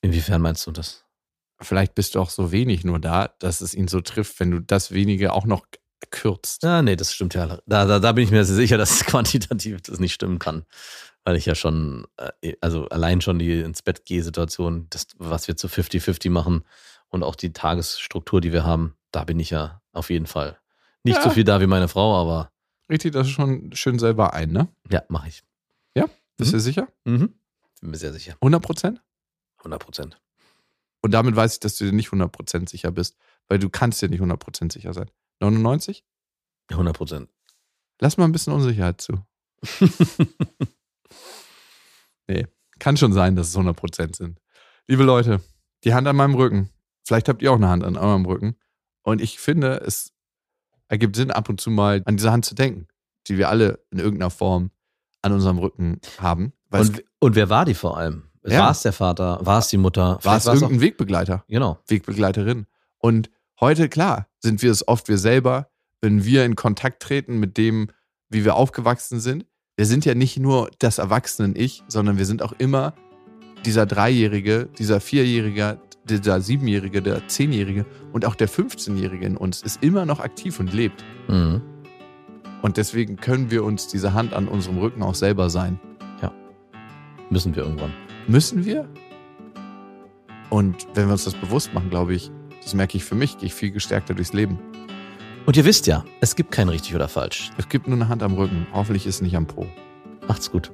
Inwiefern 0.01 0.41
meinst 0.41 0.65
du 0.65 0.71
das? 0.71 1.05
Vielleicht 1.61 1.93
bist 1.93 2.15
du 2.15 2.19
auch 2.19 2.29
so 2.29 2.51
wenig 2.51 2.83
nur 2.83 2.99
da, 2.99 3.27
dass 3.39 3.61
es 3.61 3.73
ihn 3.75 3.87
so 3.87 4.01
trifft, 4.01 4.39
wenn 4.39 4.51
du 4.51 4.59
das 4.59 4.91
wenige 4.91 5.33
auch 5.33 5.45
noch 5.45 5.65
kürzt. 6.09 6.63
Ja, 6.63 6.81
nee, 6.81 6.95
das 6.95 7.13
stimmt 7.13 7.35
ja. 7.35 7.59
Da, 7.67 7.85
da, 7.85 7.99
da 7.99 8.11
bin 8.11 8.23
ich 8.23 8.31
mir 8.31 8.43
sehr 8.43 8.55
sicher, 8.55 8.77
dass 8.77 9.05
quantitativ 9.05 9.81
das 9.83 9.99
nicht 9.99 10.13
stimmen 10.13 10.39
kann. 10.39 10.65
Weil 11.23 11.35
ich 11.35 11.45
ja 11.45 11.53
schon, 11.53 12.07
äh, 12.41 12.55
also 12.61 12.87
allein 12.89 13.21
schon 13.21 13.37
die 13.37 13.61
ins 13.61 13.83
Bett 13.83 14.05
gehe 14.05 14.23
Situation, 14.23 14.87
das, 14.89 15.05
was 15.17 15.47
wir 15.47 15.55
zu 15.55 15.67
50-50 15.67 16.31
machen 16.31 16.63
und 17.09 17.21
auch 17.21 17.35
die 17.35 17.53
Tagesstruktur, 17.53 18.41
die 18.41 18.51
wir 18.53 18.63
haben, 18.63 18.95
da 19.11 19.23
bin 19.23 19.39
ich 19.39 19.51
ja 19.51 19.81
auf 19.93 20.09
jeden 20.09 20.25
Fall 20.25 20.57
nicht 21.03 21.17
Ja. 21.17 21.23
so 21.23 21.29
viel 21.29 21.43
da 21.43 21.61
wie 21.61 21.67
meine 21.67 21.87
Frau, 21.87 22.15
aber 22.19 22.51
Richtig 22.89 23.13
das 23.13 23.29
schon 23.29 23.71
schön 23.73 23.99
selber 23.99 24.33
ein, 24.33 24.51
ne? 24.51 24.67
ja, 24.89 25.03
mache 25.09 25.29
ich. 25.29 25.43
Bist 26.37 26.53
Mhm. 26.53 26.57
du 26.57 26.59
sicher? 26.61 26.87
Mhm. 27.05 27.33
Bin 27.81 27.91
mir 27.91 27.97
sehr 27.97 28.13
sicher. 28.13 28.33
100 28.41 28.63
Prozent? 28.63 29.03
100 29.59 29.83
Prozent. 29.83 30.19
Und 31.03 31.11
damit 31.11 31.35
weiß 31.35 31.53
ich, 31.53 31.59
dass 31.59 31.75
du 31.75 31.85
dir 31.85 31.91
nicht 31.91 32.07
100 32.07 32.31
Prozent 32.31 32.67
sicher 32.69 32.89
bist, 32.91 33.15
weil 33.47 33.59
du 33.59 33.69
kannst 33.69 34.01
dir 34.01 34.09
nicht 34.09 34.21
100 34.21 34.39
Prozent 34.39 34.71
sicher 34.71 34.93
sein. 34.93 35.11
99? 35.39 36.03
100 36.71 36.95
Prozent. 36.97 37.29
Lass 37.99 38.17
mal 38.17 38.25
ein 38.25 38.31
bisschen 38.31 38.53
Unsicherheit 38.53 39.01
zu. 39.01 39.23
nee, 42.27 42.47
kann 42.79 42.97
schon 42.97 43.13
sein, 43.13 43.35
dass 43.35 43.49
es 43.49 43.55
100% 43.57 44.15
sind. 44.15 44.39
Liebe 44.87 45.03
Leute, 45.03 45.41
die 45.83 45.93
Hand 45.93 46.07
an 46.07 46.15
meinem 46.15 46.35
Rücken. 46.35 46.69
Vielleicht 47.05 47.29
habt 47.29 47.41
ihr 47.41 47.51
auch 47.51 47.57
eine 47.57 47.69
Hand 47.69 47.83
an 47.83 47.97
eurem 47.97 48.25
Rücken. 48.25 48.55
Und 49.03 49.21
ich 49.21 49.39
finde, 49.39 49.81
es 49.85 50.13
ergibt 50.91 51.15
Sinn, 51.15 51.31
ab 51.31 51.49
und 51.49 51.59
zu 51.61 51.71
mal 51.71 52.03
an 52.05 52.17
diese 52.17 52.31
Hand 52.31 52.45
zu 52.45 52.53
denken, 52.53 52.87
die 53.27 53.37
wir 53.37 53.49
alle 53.49 53.79
in 53.91 53.99
irgendeiner 53.99 54.29
Form 54.29 54.71
an 55.21 55.31
unserem 55.31 55.57
Rücken 55.57 56.01
haben. 56.19 56.53
Und, 56.69 57.03
und 57.19 57.35
wer 57.35 57.49
war 57.49 57.65
die 57.65 57.73
vor 57.73 57.97
allem? 57.97 58.23
Ja. 58.45 58.63
War 58.63 58.71
es 58.71 58.81
der 58.81 58.93
Vater? 58.93 59.39
War 59.41 59.59
es 59.59 59.69
die 59.69 59.77
Mutter? 59.77 60.19
war 60.23 60.37
es 60.37 60.45
irgendein 60.45 60.81
Wegbegleiter, 60.81 61.35
auch, 61.35 61.47
Genau. 61.47 61.79
Wegbegleiterin. 61.87 62.65
Und 62.97 63.29
heute, 63.59 63.87
klar, 63.87 64.27
sind 64.39 64.61
wir 64.61 64.71
es 64.71 64.87
oft 64.87 65.07
wir 65.07 65.17
selber, 65.17 65.69
wenn 66.01 66.25
wir 66.25 66.43
in 66.43 66.55
Kontakt 66.55 67.01
treten 67.01 67.39
mit 67.39 67.57
dem, 67.57 67.89
wie 68.29 68.43
wir 68.43 68.55
aufgewachsen 68.55 69.19
sind. 69.19 69.45
Wir 69.77 69.85
sind 69.85 70.03
ja 70.05 70.15
nicht 70.15 70.39
nur 70.39 70.69
das 70.79 70.97
Erwachsenen-Ich, 70.97 71.83
sondern 71.87 72.17
wir 72.17 72.25
sind 72.25 72.41
auch 72.41 72.53
immer 72.57 72.93
dieser 73.63 73.85
Dreijährige, 73.85 74.67
dieser 74.77 74.99
Vierjährige, 74.99 75.79
dieser 76.05 76.41
Siebenjährige, 76.41 77.01
der 77.01 77.27
Zehnjährige 77.27 77.85
und 78.11 78.25
auch 78.25 78.35
der 78.35 78.49
15-Jährige 78.49 79.25
in 79.25 79.37
uns 79.37 79.61
ist 79.61 79.83
immer 79.83 80.05
noch 80.05 80.19
aktiv 80.19 80.59
und 80.59 80.73
lebt. 80.73 81.03
Mhm. 81.27 81.61
Und 82.61 82.77
deswegen 82.77 83.15
können 83.15 83.49
wir 83.51 83.63
uns 83.63 83.87
diese 83.87 84.13
Hand 84.13 84.33
an 84.33 84.47
unserem 84.47 84.77
Rücken 84.77 85.01
auch 85.03 85.15
selber 85.15 85.49
sein. 85.49 85.79
Müssen 87.31 87.55
wir 87.55 87.63
irgendwann. 87.63 87.93
Müssen 88.27 88.65
wir? 88.65 88.89
Und 90.49 90.85
wenn 90.93 91.07
wir 91.07 91.13
uns 91.13 91.23
das 91.23 91.33
bewusst 91.33 91.73
machen, 91.73 91.89
glaube 91.89 92.13
ich, 92.13 92.29
das 92.61 92.73
merke 92.73 92.97
ich 92.97 93.05
für 93.05 93.15
mich, 93.15 93.37
gehe 93.37 93.47
ich 93.47 93.53
viel 93.53 93.71
gestärkter 93.71 94.13
durchs 94.13 94.33
Leben. 94.33 94.59
Und 95.45 95.55
ihr 95.55 95.63
wisst 95.63 95.87
ja, 95.87 96.03
es 96.19 96.35
gibt 96.35 96.51
kein 96.51 96.67
richtig 96.67 96.93
oder 96.93 97.07
falsch. 97.07 97.51
Es 97.57 97.69
gibt 97.69 97.87
nur 97.87 97.95
eine 97.95 98.09
Hand 98.09 98.21
am 98.21 98.33
Rücken. 98.33 98.67
Hoffentlich 98.73 99.07
ist 99.07 99.15
es 99.15 99.21
nicht 99.21 99.37
am 99.37 99.47
Po. 99.47 99.65
Macht's 100.27 100.51
gut. 100.51 100.73